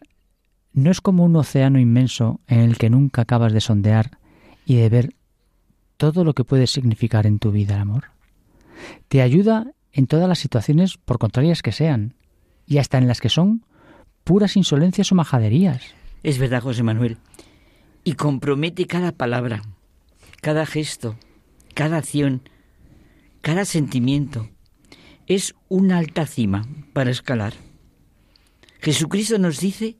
[0.73, 4.17] no es como un océano inmenso en el que nunca acabas de sondear
[4.65, 5.15] y de ver
[5.97, 8.05] todo lo que puede significar en tu vida el amor.
[9.07, 12.15] Te ayuda en todas las situaciones, por contrarias que sean,
[12.65, 13.65] y hasta en las que son
[14.23, 15.81] puras insolencias o majaderías.
[16.23, 17.17] Es verdad, José Manuel.
[18.03, 19.61] Y compromete cada palabra,
[20.41, 21.15] cada gesto,
[21.73, 22.49] cada acción,
[23.41, 24.49] cada sentimiento.
[25.27, 27.53] Es una alta cima para escalar.
[28.79, 29.95] Jesucristo nos dice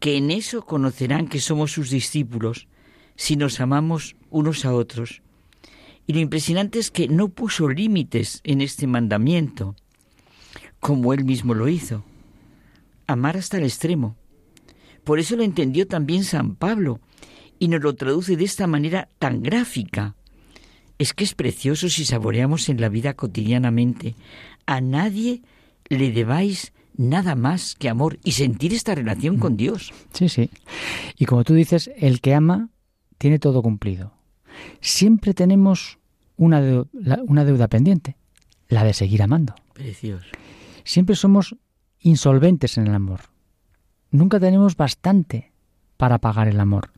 [0.00, 2.68] que en eso conocerán que somos sus discípulos,
[3.16, 5.22] si nos amamos unos a otros.
[6.06, 9.76] Y lo impresionante es que no puso límites en este mandamiento,
[10.80, 12.04] como él mismo lo hizo.
[13.08, 14.16] Amar hasta el extremo.
[15.02, 17.00] Por eso lo entendió también San Pablo
[17.58, 20.14] y nos lo traduce de esta manera tan gráfica.
[20.98, 24.14] Es que es precioso si saboreamos en la vida cotidianamente.
[24.66, 25.42] A nadie
[25.88, 29.92] le debáis nada más que amor y sentir esta relación con Dios.
[30.12, 30.50] Sí, sí.
[31.16, 32.68] Y como tú dices, el que ama
[33.16, 34.12] tiene todo cumplido.
[34.80, 35.98] Siempre tenemos
[36.36, 38.16] una, deuda, una deuda pendiente,
[38.68, 39.54] la de seguir amando.
[39.72, 40.26] Precioso.
[40.84, 41.56] Siempre somos
[42.00, 43.20] insolventes en el amor.
[44.10, 45.52] Nunca tenemos bastante
[45.96, 46.92] para pagar el amor.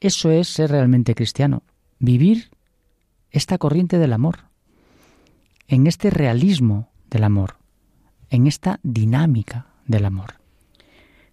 [0.00, 1.62] Eso es ser realmente cristiano,
[1.98, 2.50] vivir
[3.30, 4.44] esta corriente del amor,
[5.66, 7.56] en este realismo del amor,
[8.30, 10.34] en esta dinámica del amor.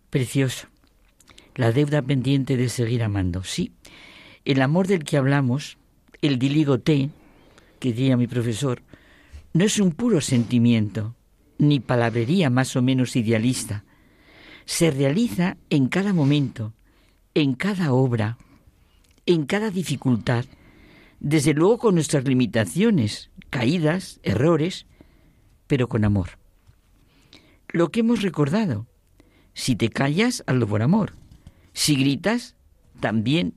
[0.09, 0.67] Precioso.
[1.55, 3.43] La deuda pendiente de seguir amando.
[3.43, 3.73] Sí,
[4.45, 5.77] el amor del que hablamos,
[6.21, 7.09] el diligote,
[7.79, 8.81] que diría mi profesor,
[9.53, 11.15] no es un puro sentimiento,
[11.61, 13.83] ni palabrería más o menos idealista.
[14.65, 16.73] Se realiza en cada momento,
[17.35, 18.39] en cada obra,
[19.27, 20.45] en cada dificultad,
[21.19, 24.87] desde luego con nuestras limitaciones, caídas, errores,
[25.67, 26.39] pero con amor.
[27.69, 28.87] Lo que hemos recordado,
[29.53, 31.13] si te callas, hazlo por amor.
[31.73, 32.55] Si gritas,
[32.99, 33.53] también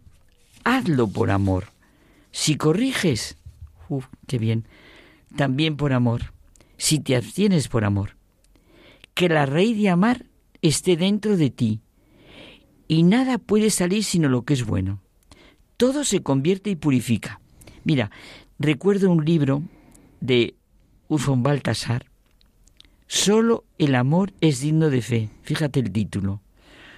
[0.63, 1.69] hazlo por amor.
[2.33, 3.39] Si corriges,
[3.89, 4.69] uf, qué bien,
[5.37, 6.34] también por amor.
[6.85, 8.19] Si te abstienes por amor.
[9.15, 10.27] Que la raíz de amar
[10.61, 11.81] esté dentro de ti.
[12.89, 15.01] Y nada puede salir sino lo que es bueno.
[15.78, 17.40] Todo se convierte y purifica.
[17.85, 18.11] Mira,
[18.59, 19.62] recuerdo un libro
[20.20, 20.56] de
[21.09, 22.05] Ufon Baltasar.
[23.06, 25.31] Solo el amor es digno de fe.
[25.40, 26.43] Fíjate el título.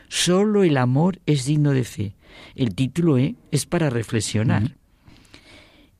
[0.08, 2.16] Solo el amor es digno de fe.
[2.56, 3.36] El título ¿eh?
[3.52, 4.76] es para reflexionar.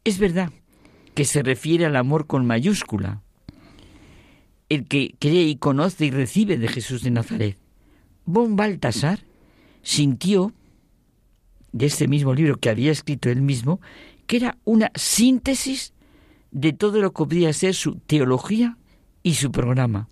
[0.02, 0.50] Es verdad
[1.14, 3.22] que se refiere al amor con mayúscula,
[4.68, 7.58] el que cree y conoce y recibe de Jesús de Nazaret.
[8.24, 9.20] Bon Baltasar
[9.82, 10.52] sintió,
[11.72, 13.80] de este mismo libro que había escrito él mismo,
[14.26, 15.92] que era una síntesis
[16.50, 18.78] de todo lo que podría ser su teología
[19.22, 20.08] y su programa.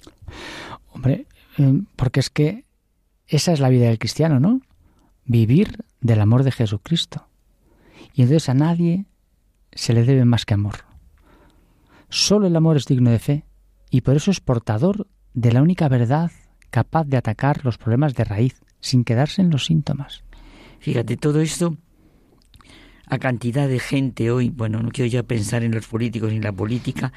[0.92, 1.26] Hombre,
[1.58, 2.64] eh, porque es que
[3.26, 4.60] esa es la vida del cristiano, ¿no?
[5.24, 7.26] Vivir del amor de Jesucristo.
[8.14, 9.06] Y entonces a nadie
[9.72, 10.84] se le debe más que amor.
[12.10, 13.44] Solo el amor es digno de fe
[13.94, 16.32] y por eso es portador de la única verdad
[16.70, 20.24] capaz de atacar los problemas de raíz sin quedarse en los síntomas.
[20.80, 21.76] Fíjate, todo esto
[23.06, 26.42] a cantidad de gente hoy, bueno, no quiero ya pensar en los políticos ni en
[26.42, 27.12] la política,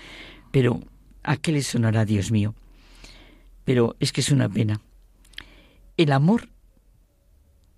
[0.52, 0.80] pero
[1.24, 2.54] ¿a qué le sonará, Dios mío?
[3.66, 4.80] Pero es que es una pena.
[5.98, 6.48] El amor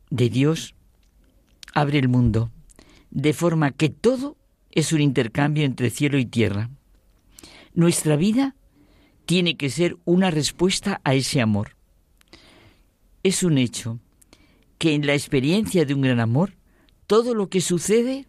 [0.09, 0.75] de Dios
[1.73, 2.51] abre el mundo,
[3.11, 4.35] de forma que todo
[4.71, 6.69] es un intercambio entre cielo y tierra.
[7.73, 8.57] Nuestra vida
[9.29, 11.75] tiene que ser una respuesta a ese amor.
[13.21, 13.99] Es un hecho
[14.79, 16.55] que en la experiencia de un gran amor,
[17.05, 18.25] todo lo que sucede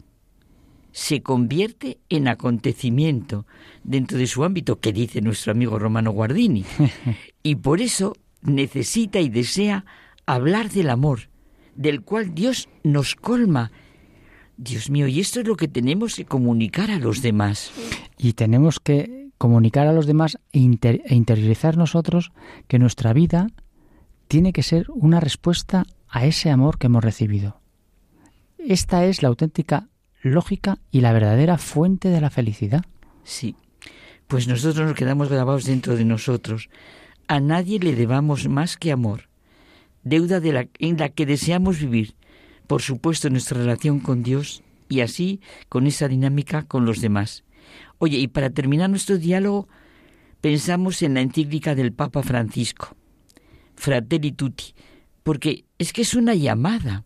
[0.92, 3.46] se convierte en acontecimiento
[3.82, 6.66] dentro de su ámbito, que dice nuestro amigo Romano Guardini.
[7.42, 9.86] y por eso necesita y desea
[10.26, 11.30] hablar del amor,
[11.76, 13.72] del cual Dios nos colma.
[14.58, 17.72] Dios mío, y esto es lo que tenemos que comunicar a los demás.
[18.18, 22.30] Y tenemos que comunicar a los demás e, e interiorizar nosotros
[22.68, 23.46] que nuestra vida
[24.28, 27.58] tiene que ser una respuesta a ese amor que hemos recibido.
[28.58, 29.88] Esta es la auténtica
[30.20, 32.84] lógica y la verdadera fuente de la felicidad.
[33.24, 33.56] Sí,
[34.28, 36.68] pues nosotros nos quedamos grabados dentro de nosotros.
[37.26, 39.30] A nadie le debamos más que amor,
[40.04, 42.14] deuda de la, en la que deseamos vivir,
[42.66, 45.40] por supuesto, nuestra relación con Dios y así
[45.70, 47.42] con esa dinámica con los demás.
[47.98, 49.68] Oye, y para terminar nuestro diálogo,
[50.40, 52.96] pensamos en la encíclica del Papa Francisco,
[53.74, 54.74] Fratelli Tutti,
[55.22, 57.04] porque es que es una llamada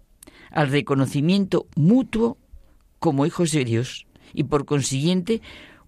[0.50, 2.38] al reconocimiento mutuo
[2.98, 5.42] como hijos de Dios y por consiguiente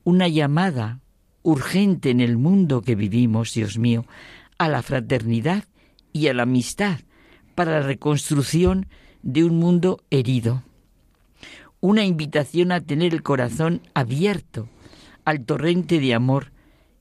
[0.05, 1.01] una llamada
[1.43, 4.05] urgente en el mundo que vivimos, Dios mío,
[4.59, 5.65] a la fraternidad
[6.13, 7.01] y a la amistad
[7.55, 8.87] para la reconstrucción
[9.23, 10.63] de un mundo herido.
[11.87, 14.69] Una invitación a tener el corazón abierto
[15.25, 16.51] al torrente de amor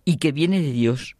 [0.06, 1.16] y que viene de Dios,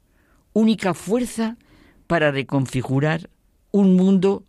[0.53, 1.57] única fuerza
[2.05, 3.31] para reconfigurar
[3.71, 4.43] un mundo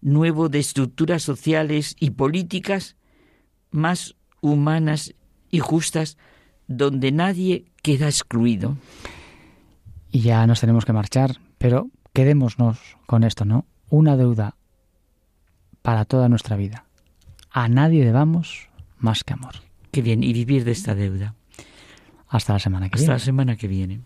[0.00, 2.96] nuevo de estructuras sociales y políticas
[3.70, 5.14] más humanas
[5.50, 6.16] y justas,
[6.66, 8.78] donde nadie queda excluido.
[10.10, 13.66] Y ya nos tenemos que marchar, pero quedémonos con esto, ¿no?
[13.90, 14.56] Una deuda
[15.82, 16.86] para toda nuestra vida.
[17.52, 18.68] A nadie debamos
[18.98, 19.54] más que amor.
[19.90, 21.34] Qué bien, y vivir de esta deuda.
[22.28, 23.12] Hasta la semana que viene.
[23.12, 24.00] Hasta la semana que viene.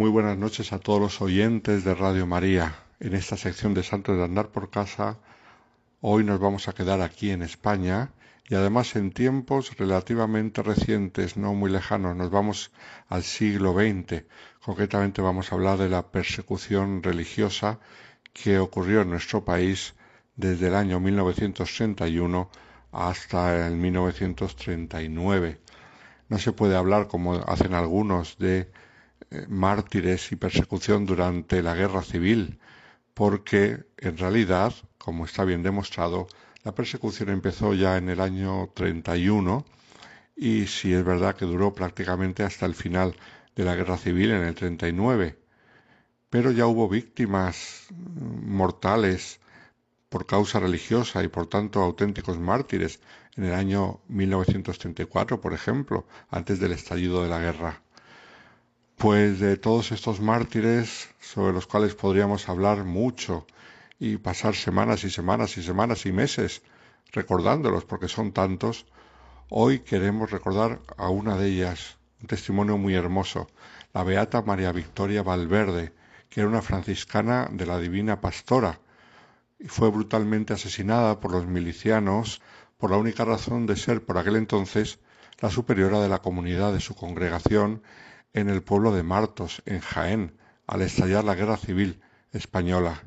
[0.00, 2.74] Muy buenas noches a todos los oyentes de Radio María.
[3.00, 5.18] En esta sección de Santos de Andar por Casa,
[6.00, 8.10] hoy nos vamos a quedar aquí en España
[8.48, 12.16] y además en tiempos relativamente recientes, no muy lejanos.
[12.16, 12.72] Nos vamos
[13.10, 14.24] al siglo XX.
[14.64, 17.78] Concretamente vamos a hablar de la persecución religiosa
[18.32, 19.96] que ocurrió en nuestro país
[20.34, 22.48] desde el año 1961
[22.90, 25.60] hasta el 1939.
[26.30, 28.70] No se puede hablar, como hacen algunos, de
[29.48, 32.58] mártires y persecución durante la guerra civil,
[33.14, 36.26] porque en realidad, como está bien demostrado,
[36.64, 39.64] la persecución empezó ya en el año 31
[40.36, 43.16] y si es verdad que duró prácticamente hasta el final
[43.54, 45.38] de la guerra civil en el 39.
[46.30, 49.40] pero ya hubo víctimas mortales
[50.08, 53.00] por causa religiosa y por tanto auténticos mártires
[53.36, 57.82] en el año 1934, por ejemplo, antes del estallido de la guerra.
[59.00, 63.46] Pues de todos estos mártires sobre los cuales podríamos hablar mucho
[63.98, 66.60] y pasar semanas y semanas y semanas y meses
[67.10, 68.84] recordándolos porque son tantos,
[69.48, 73.46] hoy queremos recordar a una de ellas, un testimonio muy hermoso,
[73.94, 75.94] la Beata María Victoria Valverde,
[76.28, 78.80] que era una franciscana de la Divina Pastora,
[79.58, 82.42] y fue brutalmente asesinada por los milicianos
[82.76, 84.98] por la única razón de ser por aquel entonces
[85.40, 87.80] la superiora de la comunidad de su congregación
[88.32, 90.36] en el pueblo de Martos, en Jaén,
[90.66, 92.00] al estallar la guerra civil
[92.32, 93.02] española.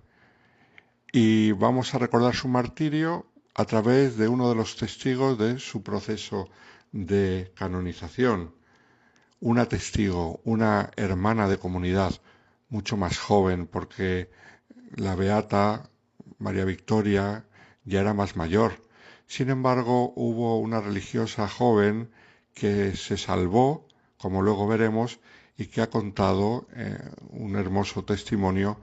[1.11, 5.83] Y vamos a recordar su martirio a través de uno de los testigos de su
[5.83, 6.49] proceso
[6.91, 8.55] de canonización,
[9.39, 12.13] una testigo, una hermana de comunidad,
[12.69, 14.29] mucho más joven, porque
[14.95, 15.89] la beata
[16.39, 17.45] María Victoria
[17.85, 18.73] ya era más mayor.
[19.27, 22.11] Sin embargo, hubo una religiosa joven
[22.53, 23.87] que se salvó,
[24.23, 25.19] como luego veremos,
[25.57, 26.97] y que ha contado eh,
[27.31, 28.79] un hermoso testimonio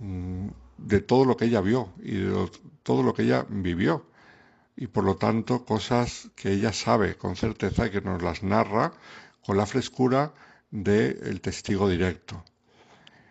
[0.00, 2.50] mm, de todo lo que ella vio y de
[2.82, 4.04] todo lo que ella vivió.
[4.76, 8.92] Y por lo tanto, cosas que ella sabe con certeza y que nos las narra
[9.46, 10.34] con la frescura
[10.72, 12.42] del testigo directo.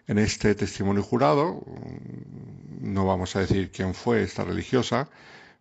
[0.08, 5.10] En este testimonio jurado, mm, no vamos a decir quién fue esta religiosa,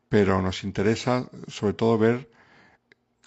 [0.08, 2.30] pero nos interesa sobre todo ver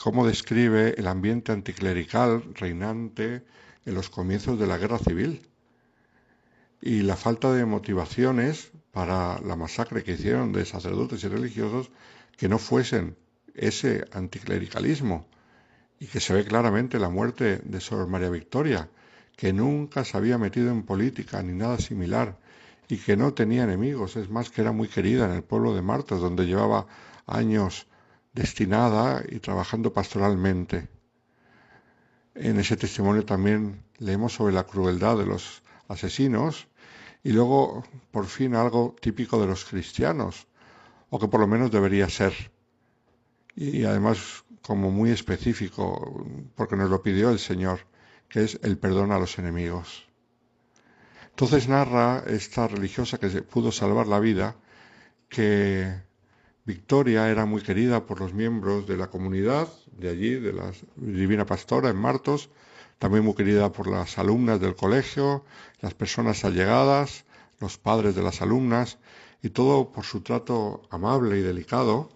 [0.03, 3.41] cómo describe el ambiente anticlerical reinante
[3.85, 5.47] en los comienzos de la guerra civil.
[6.81, 11.89] Y la falta de motivaciones para la masacre que hicieron de sacerdotes y religiosos
[12.35, 13.15] que no fuesen
[13.53, 15.25] ese anticlericalismo.
[16.01, 18.89] Y que se ve claramente la muerte de Sor María Victoria,
[19.37, 22.37] que nunca se había metido en política ni nada similar
[22.89, 25.81] y que no tenía enemigos, es más que era muy querida en el pueblo de
[25.81, 26.87] Martos, donde llevaba
[27.25, 27.87] años
[28.33, 30.89] destinada y trabajando pastoralmente.
[32.35, 36.67] En ese testimonio también leemos sobre la crueldad de los asesinos
[37.23, 40.47] y luego, por fin, algo típico de los cristianos,
[41.09, 42.33] o que por lo menos debería ser.
[43.55, 47.81] Y además como muy específico, porque nos lo pidió el Señor,
[48.27, 50.07] que es el perdón a los enemigos.
[51.29, 54.55] Entonces narra esta religiosa que pudo salvar la vida,
[55.29, 55.93] que
[56.65, 59.67] Victoria era muy querida por los miembros de la comunidad
[59.97, 62.49] de allí, de la Divina Pastora en Martos,
[62.99, 65.43] también muy querida por las alumnas del colegio,
[65.81, 67.25] las personas allegadas,
[67.59, 68.97] los padres de las alumnas,
[69.41, 72.09] y todo por su trato amable y delicado,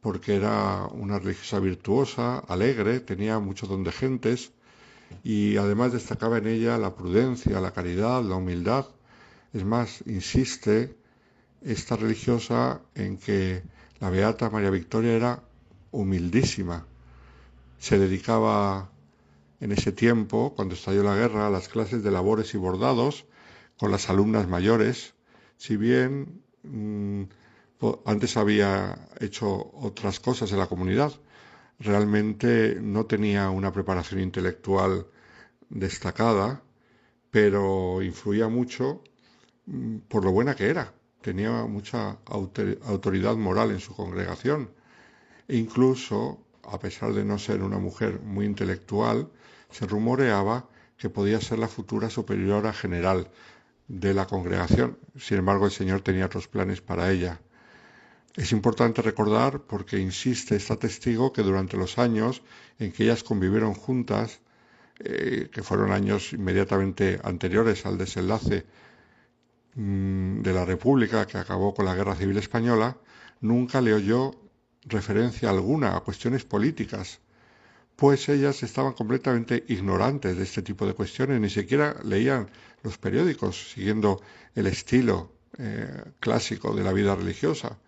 [0.00, 4.50] porque era una religiosa virtuosa, alegre, tenía mucho don de gentes
[5.22, 8.86] y además destacaba en ella la prudencia, la caridad, la humildad.
[9.52, 10.96] Es más, insiste
[11.62, 13.62] esta religiosa en que
[14.00, 15.42] la beata María Victoria era
[15.90, 16.86] humildísima.
[17.78, 18.90] Se dedicaba
[19.60, 23.26] en ese tiempo, cuando estalló la guerra, a las clases de labores y bordados
[23.78, 25.14] con las alumnas mayores,
[25.56, 27.22] si bien mm,
[28.04, 31.12] antes había hecho otras cosas en la comunidad.
[31.78, 35.06] Realmente no tenía una preparación intelectual
[35.68, 36.62] destacada,
[37.30, 39.02] pero influía mucho
[39.66, 40.92] mm, por lo buena que era.
[41.24, 44.68] Tenía mucha autoridad moral en su congregación.
[45.48, 49.30] E incluso, a pesar de no ser una mujer muy intelectual,
[49.70, 50.68] se rumoreaba
[50.98, 53.30] que podía ser la futura superiora general
[53.88, 54.98] de la congregación.
[55.18, 57.40] Sin embargo, el Señor tenía otros planes para ella.
[58.36, 62.42] Es importante recordar, porque insiste esta testigo, que durante los años
[62.78, 64.40] en que ellas convivieron juntas,
[64.98, 68.66] eh, que fueron años inmediatamente anteriores al desenlace
[69.76, 72.96] de la República que acabó con la Guerra Civil Española,
[73.40, 74.30] nunca le oyó
[74.84, 77.20] referencia alguna a cuestiones políticas,
[77.96, 82.48] pues ellas estaban completamente ignorantes de este tipo de cuestiones, ni siquiera leían
[82.82, 84.20] los periódicos siguiendo
[84.54, 87.78] el estilo eh, clásico de la vida religiosa.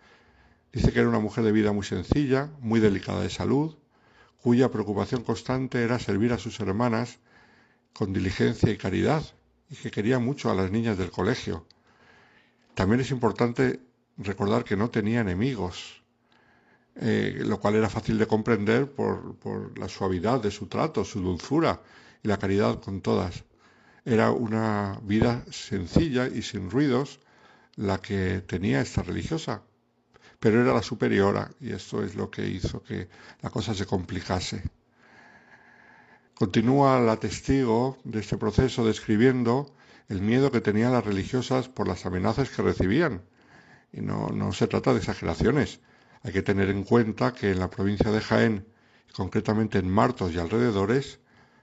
[0.71, 3.75] Dice que era una mujer de vida muy sencilla, muy delicada de salud,
[4.41, 7.19] cuya preocupación constante era servir a sus hermanas
[7.93, 9.23] con diligencia y caridad,
[9.69, 11.65] y que quería mucho a las niñas del colegio.
[12.77, 13.79] También es importante
[14.17, 16.03] recordar que no tenía enemigos,
[16.97, 21.19] eh, lo cual era fácil de comprender por, por la suavidad de su trato, su
[21.19, 21.81] dulzura
[22.21, 23.45] y la caridad con todas.
[24.05, 27.19] Era una vida sencilla y sin ruidos
[27.77, 29.63] la que tenía esta religiosa,
[30.39, 33.09] pero era la superiora y esto es lo que hizo que
[33.41, 34.61] la cosa se complicase.
[36.35, 39.73] Continúa la testigo de este proceso describiendo
[40.09, 43.21] el miedo que tenían las religiosas por las amenazas que recibían.
[43.91, 45.79] Y no, no se trata de exageraciones.
[46.23, 48.67] Hay que tener en cuenta que en la provincia de Jaén,
[49.13, 51.19] concretamente en Martos y alrededores,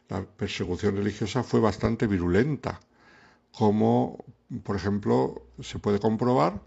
[0.09, 2.81] la persecución religiosa fue bastante virulenta,
[3.53, 4.25] como
[4.63, 6.61] por ejemplo se puede comprobar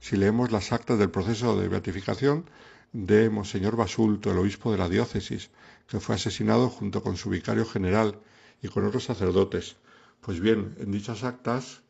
[0.00, 2.48] si leemos las actas del proceso de beatificación
[2.92, 5.50] de Monseñor Basulto, el obispo de la diócesis,
[5.88, 8.20] que fue asesinado junto con su vicario general
[8.62, 9.76] y con otros sacerdotes.
[10.24, 11.82] Pues bien, en dichas actas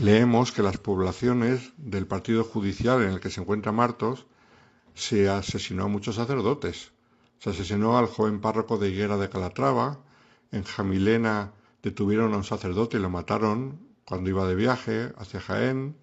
[0.00, 4.24] leemos que las poblaciones del partido judicial en el que se encuentra Martos
[4.94, 6.92] se asesinó a muchos sacerdotes.
[7.40, 10.00] Se asesinó al joven párroco de Higuera de Calatrava,
[10.50, 15.94] en Jamilena detuvieron a un sacerdote y lo mataron cuando iba de viaje hacia Jaén,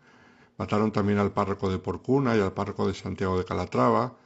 [0.59, 4.17] mataron también al párroco de Porcuna y al párroco de Santiago de Calatrava,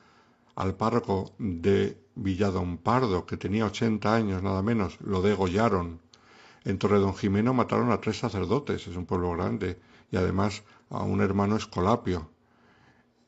[0.56, 6.04] al párroco de Villadón Pardo, que tenía 80 años nada menos, lo degollaron.
[6.66, 9.80] En Torredón Jimeno mataron a tres sacerdotes, es un pueblo grande,
[10.12, 12.30] y además a un hermano escolapio.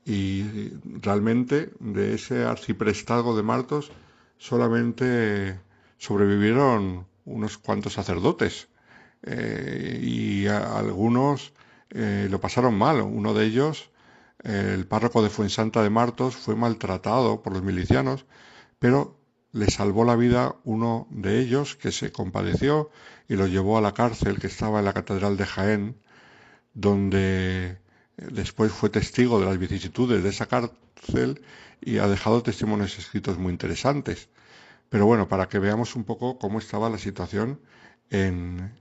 [0.05, 0.71] Y
[1.01, 3.91] realmente de ese arciprestazgo de Martos
[4.37, 5.59] solamente
[5.97, 8.67] sobrevivieron unos cuantos sacerdotes
[9.23, 11.53] eh, y algunos
[11.89, 13.01] eh, lo pasaron mal.
[13.01, 13.89] Uno de ellos,
[14.43, 18.25] el párroco de Fuensanta de Martos, fue maltratado por los milicianos,
[18.77, 19.17] pero
[19.55, 22.91] le salvó la vida uno de ellos que se compadeció
[23.29, 25.95] y lo llevó a la cárcel que estaba en la Catedral de Jaén,
[26.73, 27.77] donde
[28.17, 31.41] después fue testigo de las vicisitudes de esa cárcel
[31.79, 34.27] y ha dejado testimonios escritos muy interesantes.
[34.89, 37.61] Pero bueno, para que veamos un poco cómo estaba la situación
[38.09, 38.73] en,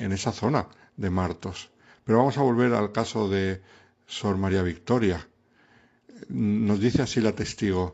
[0.00, 0.66] esa zona
[0.96, 1.68] de Martos.
[2.04, 3.60] Pero vamos a volver al caso de
[4.06, 5.28] Sor María Victoria.
[6.30, 7.92] Nos dice así la testigo.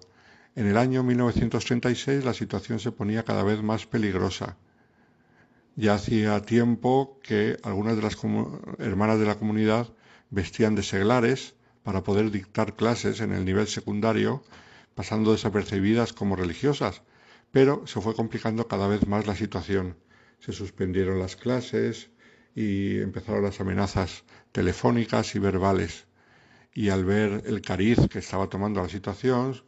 [0.55, 4.59] En el año 1936 la situación se ponía cada vez más peligrosa.
[5.77, 8.19] Ya hacía tiempo que algunas de las
[8.79, 9.89] hermanas de la comunidad
[10.29, 14.45] vestían de seglares para poder dictar clases en el nivel secundario,
[14.95, 17.01] pasando desapercibidas como religiosas,
[17.51, 19.97] pero se fue complicando cada vez más la situación.
[20.39, 22.11] Se suspendieron las clases
[22.55, 26.05] y empezaron las amenazas telefónicas y verbales.
[26.75, 29.63] Y al ver el cariz que estaba tomando la situación,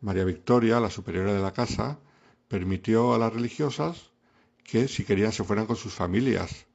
[0.00, 1.98] María Victoria, la superiora de la casa,
[2.48, 4.10] permitió a las religiosas
[4.64, 6.66] que si querían se fueran con sus familias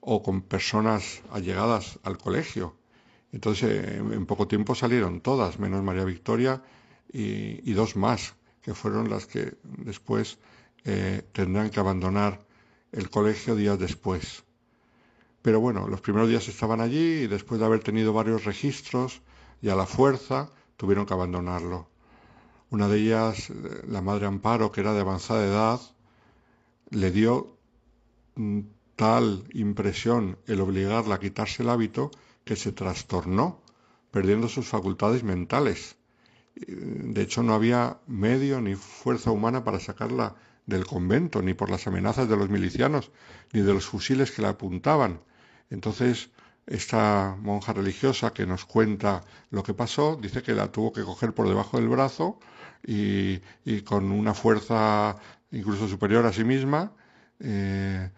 [0.00, 2.76] o con personas allegadas al colegio.
[3.32, 6.62] Entonces en poco tiempo salieron todas, menos María Victoria
[7.12, 10.38] y, dos más, que fueron las que después
[10.84, 12.44] eh, tendrán que abandonar
[12.92, 14.44] el colegio días después.
[15.42, 19.22] Pero bueno, los primeros días estaban allí y después de haber tenido varios registros
[19.62, 21.89] y a la fuerza tuvieron que abandonarlo.
[22.70, 23.54] Una de ellas, eh,
[23.88, 25.80] la madre Amparo, que era de avanzada edad,
[26.90, 27.56] le dio
[28.36, 28.60] mm,
[28.96, 32.10] tal impresión el obligarla a quitarse el hábito
[32.44, 33.60] que se trastornó,
[34.10, 35.96] perdiendo sus facultades mentales
[36.66, 40.36] de hecho, no había medio ni fuerza humana para sacarla
[40.66, 43.10] del convento, ni por las amenazas de los milicianos,
[43.52, 45.20] ni de los fusiles que la apuntaban.
[45.70, 46.30] Entonces,
[46.66, 51.32] esta monja religiosa que nos cuenta lo que pasó, dice que la tuvo que coger
[51.32, 52.38] por debajo del brazo
[52.86, 53.40] y,
[53.82, 55.16] con una fuerza
[55.52, 56.92] incluso superior a sí misma,
[57.40, 58.10] eh,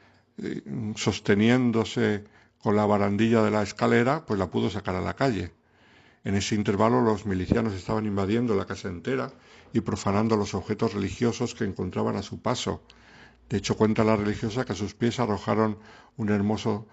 [0.94, 2.24] sosteniéndose
[2.58, 5.52] con la barandilla de la escalera, pues la pudo sacar a la calle.
[6.24, 9.32] En ese intervalo los milicianos estaban invadiendo la casa entera
[9.72, 12.82] y profanando los objetos religiosos que encontraban a su paso.
[13.48, 15.78] De hecho, cuenta la religiosa que a sus pies arrojaron
[16.16, 16.86] un hermoso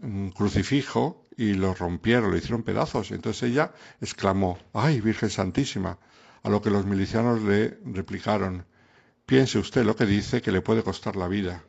[0.00, 3.10] mm, crucifijo y lo rompieron, lo hicieron pedazos.
[3.10, 5.98] Entonces ella exclamó, ¡ay, Virgen Santísima!
[6.46, 8.66] A lo que los milicianos le replicaron,
[9.26, 11.64] piense usted lo que dice que le puede costar la vida.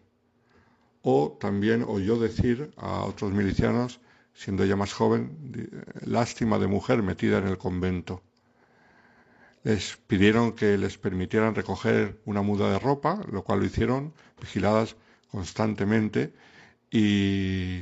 [1.01, 3.99] O también oyó decir a otros milicianos
[4.35, 5.71] siendo ella más joven,
[6.05, 8.21] lástima de mujer metida en el convento.
[9.63, 14.95] Les pidieron que les permitieran recoger una muda de ropa, lo cual lo hicieron, vigiladas
[15.31, 16.35] constantemente,
[16.91, 17.81] y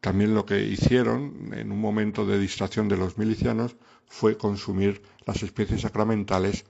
[0.00, 3.74] también lo que hicieron en un momento de distracción de los milicianos
[4.06, 6.64] fue consumir las especies sacramentales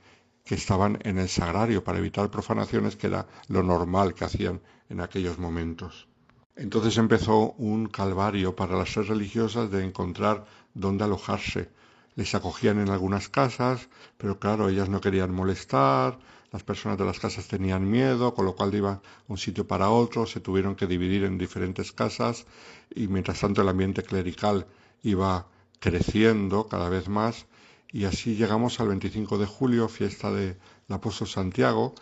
[0.45, 5.01] que estaban en el sagrario para evitar profanaciones, que era lo normal que hacían en
[5.01, 6.09] aquellos momentos.
[6.57, 10.45] Entonces empezó un calvario para las tres religiosas de encontrar
[10.75, 11.71] dónde alojarse.
[12.17, 16.19] Les acogían en algunas casas, pero claro, ellas no querían molestar,
[16.51, 20.27] las personas de las casas tenían miedo, con lo cual iban un sitio para otro,
[20.27, 22.45] se tuvieron que dividir en diferentes casas
[22.93, 24.67] y mientras tanto el ambiente clerical
[25.05, 25.47] iba
[25.79, 27.47] creciendo cada vez más
[27.91, 30.57] y así llegamos al 25 de julio, fiesta del
[30.89, 31.95] apóstol Santiago,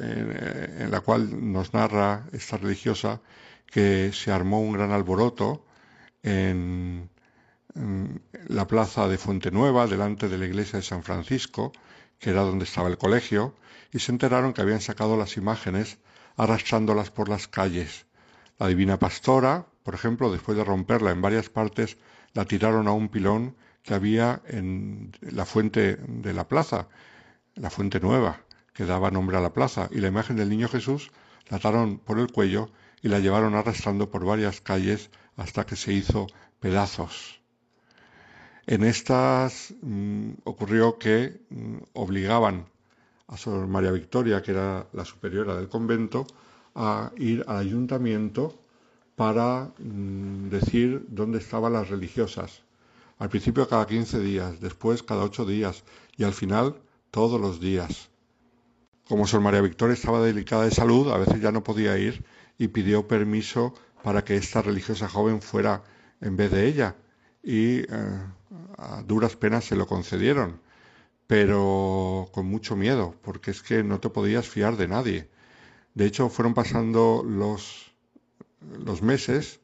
[0.00, 3.20] en la cual nos narra esta religiosa
[3.66, 5.64] que se armó un gran alboroto
[6.22, 7.08] en,
[8.48, 11.72] la plaza de Fuente Nueva, delante de la iglesia de San Francisco,
[12.18, 13.54] que era donde estaba el colegio,
[13.92, 15.98] y se enteraron que habían sacado las imágenes
[16.36, 18.06] arrastrándolas por las calles.
[18.58, 21.96] La divina pastora, por ejemplo, después de romperla en varias partes,
[22.34, 26.88] la tiraron a un pilón que había en la fuente de la plaza,
[27.54, 28.40] la fuente nueva,
[28.74, 31.10] que daba nombre a la plaza, y la imagen del niño Jesús
[31.48, 32.70] la ataron por el cuello
[33.02, 36.26] y la llevaron arrastrando por varias calles hasta que se hizo
[36.60, 37.40] pedazos.
[38.66, 42.66] En estas mm, ocurrió que mm, obligaban
[43.26, 46.26] a Sor María Victoria, que era la superiora del convento,
[46.74, 48.58] a ir al ayuntamiento
[49.16, 52.62] para mm, decir dónde estaban las religiosas.
[53.20, 55.84] Al principio cada 15 días, después cada 8 días
[56.16, 56.80] y al final
[57.10, 58.08] todos los días.
[59.06, 62.24] Como Sor María Victoria estaba delicada de salud, a veces ya no podía ir
[62.56, 65.82] y pidió permiso para que esta religiosa joven fuera
[66.22, 66.96] en vez de ella
[67.42, 67.86] y eh,
[68.78, 70.58] a duras penas se lo concedieron,
[71.26, 75.28] pero con mucho miedo, porque es que no te podías fiar de nadie.
[75.92, 77.92] De hecho, fueron pasando los,
[78.82, 79.60] los meses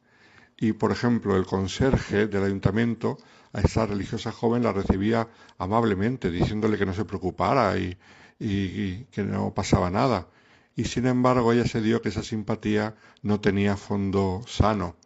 [0.59, 3.16] y, por ejemplo, el conserje del ayuntamiento
[3.57, 5.28] a esta religiosa joven la recibía
[5.59, 7.97] amablemente, diciéndole que no se preocupara y,
[8.39, 10.28] y que no pasaba nada.
[10.77, 14.97] Y sin embargo ella se dio que esa simpatía no tenía fondo sano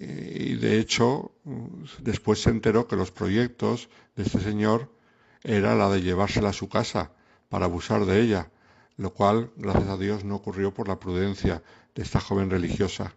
[0.00, 1.32] y de hecho,
[1.98, 4.92] después se enteró que los proyectos de este señor
[5.42, 7.10] era la de llevársela a su casa
[7.48, 8.50] para abusar de ella,
[8.96, 11.62] lo cual, gracias a Dios, no ocurrió por la prudencia
[11.96, 13.14] de esta joven religiosa.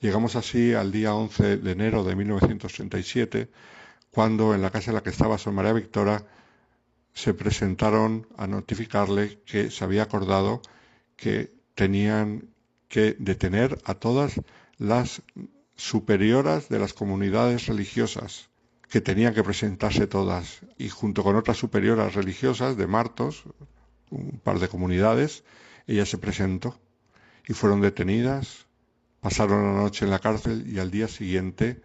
[0.00, 3.48] Llegamos así al día 11 de enero de 1937,
[4.10, 6.24] cuando en la casa en la que estaba Sor María Victoria
[7.12, 10.62] se presentaron a notificarle que se había acordado
[11.16, 12.48] que tenían
[12.88, 14.40] que detener a todas
[14.78, 15.22] las
[15.76, 18.48] superioras de las comunidades religiosas,
[18.88, 23.44] que tenían que presentarse todas, y junto con otras superioras religiosas de Martos,
[24.10, 25.44] un par de comunidades,
[25.86, 26.78] ella se presentó
[27.46, 28.66] y fueron detenidas,
[29.20, 31.82] pasaron la noche en la cárcel y al día siguiente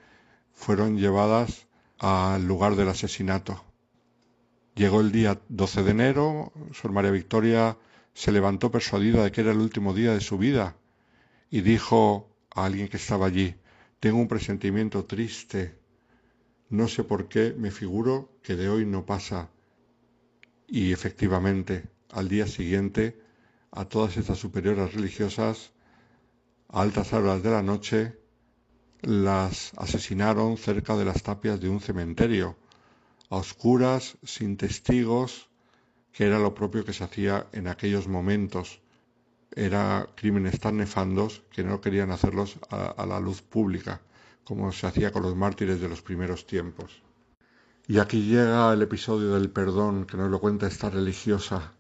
[0.54, 1.68] fueron llevadas
[2.00, 3.64] al lugar del asesinato.
[4.76, 7.78] Llegó el día 12 de enero, Sor María Victoria
[8.14, 10.76] se levantó persuadida de que era el último día de su vida
[11.50, 13.56] y dijo a alguien que estaba allí,
[14.00, 15.78] tengo un presentimiento triste.
[16.70, 19.50] No sé por qué me figuro que de hoy no pasa.
[20.68, 23.20] Y efectivamente, al día siguiente,
[23.72, 25.72] a todas estas superiores religiosas,
[26.70, 28.18] a altas horas de la noche,
[29.04, 32.56] las asesinaron cerca de las tapias de un cementerio,
[33.30, 35.50] a oscuras, sin testigos,
[36.12, 38.82] que era lo propio que se hacía en aquellos momentos
[39.56, 44.02] era crímenes tan nefandos que no querían hacerlos a, la luz pública,
[44.44, 47.02] como se hacía con los mártires de los primeros tiempos.
[47.88, 51.74] Y aquí llega el episodio del perdón que nos lo cuenta esta religiosa.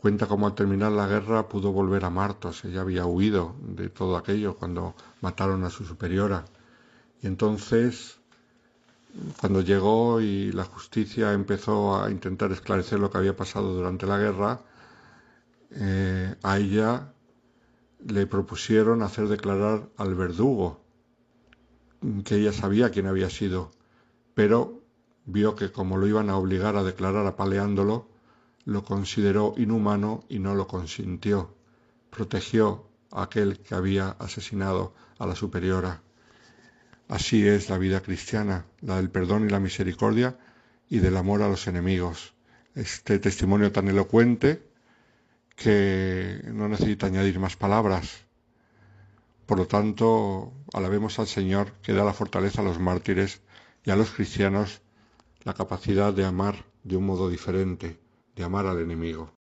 [0.00, 2.64] Cuenta cómo al terminar la guerra pudo volver a Martos.
[2.64, 6.46] Ella había huido de todo aquello cuando mataron a su superiora.
[7.20, 8.18] Y entonces,
[9.40, 14.16] cuando llegó y la justicia empezó a intentar esclarecer lo que había pasado durante la
[14.16, 14.60] guerra,
[15.72, 17.12] eh, a ella
[18.06, 20.80] le propusieron hacer declarar al verdugo,
[22.24, 23.70] que ella sabía quién había sido,
[24.32, 24.80] pero
[25.26, 28.09] vio que como lo iban a obligar a declarar apaleándolo,
[28.64, 31.54] lo consideró inhumano y no lo consintió.
[32.10, 36.02] Protegió a aquel que había asesinado a la superiora.
[37.08, 40.38] Así es la vida cristiana, la del perdón y la misericordia
[40.88, 42.34] y del amor a los enemigos.
[42.74, 44.62] Este testimonio tan elocuente
[45.56, 48.24] que no necesita añadir más palabras.
[49.46, 53.42] Por lo tanto, alabemos al Señor que da la fortaleza a los mártires
[53.84, 54.80] y a los cristianos
[55.42, 57.98] la capacidad de amar de un modo diferente,
[58.34, 59.39] de amar al enemigo.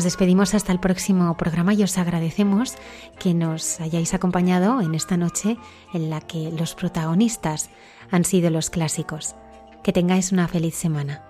[0.00, 2.76] Nos despedimos hasta el próximo programa y os agradecemos
[3.18, 5.58] que nos hayáis acompañado en esta noche
[5.92, 7.68] en la que los protagonistas
[8.10, 9.34] han sido los clásicos.
[9.82, 11.29] Que tengáis una feliz semana.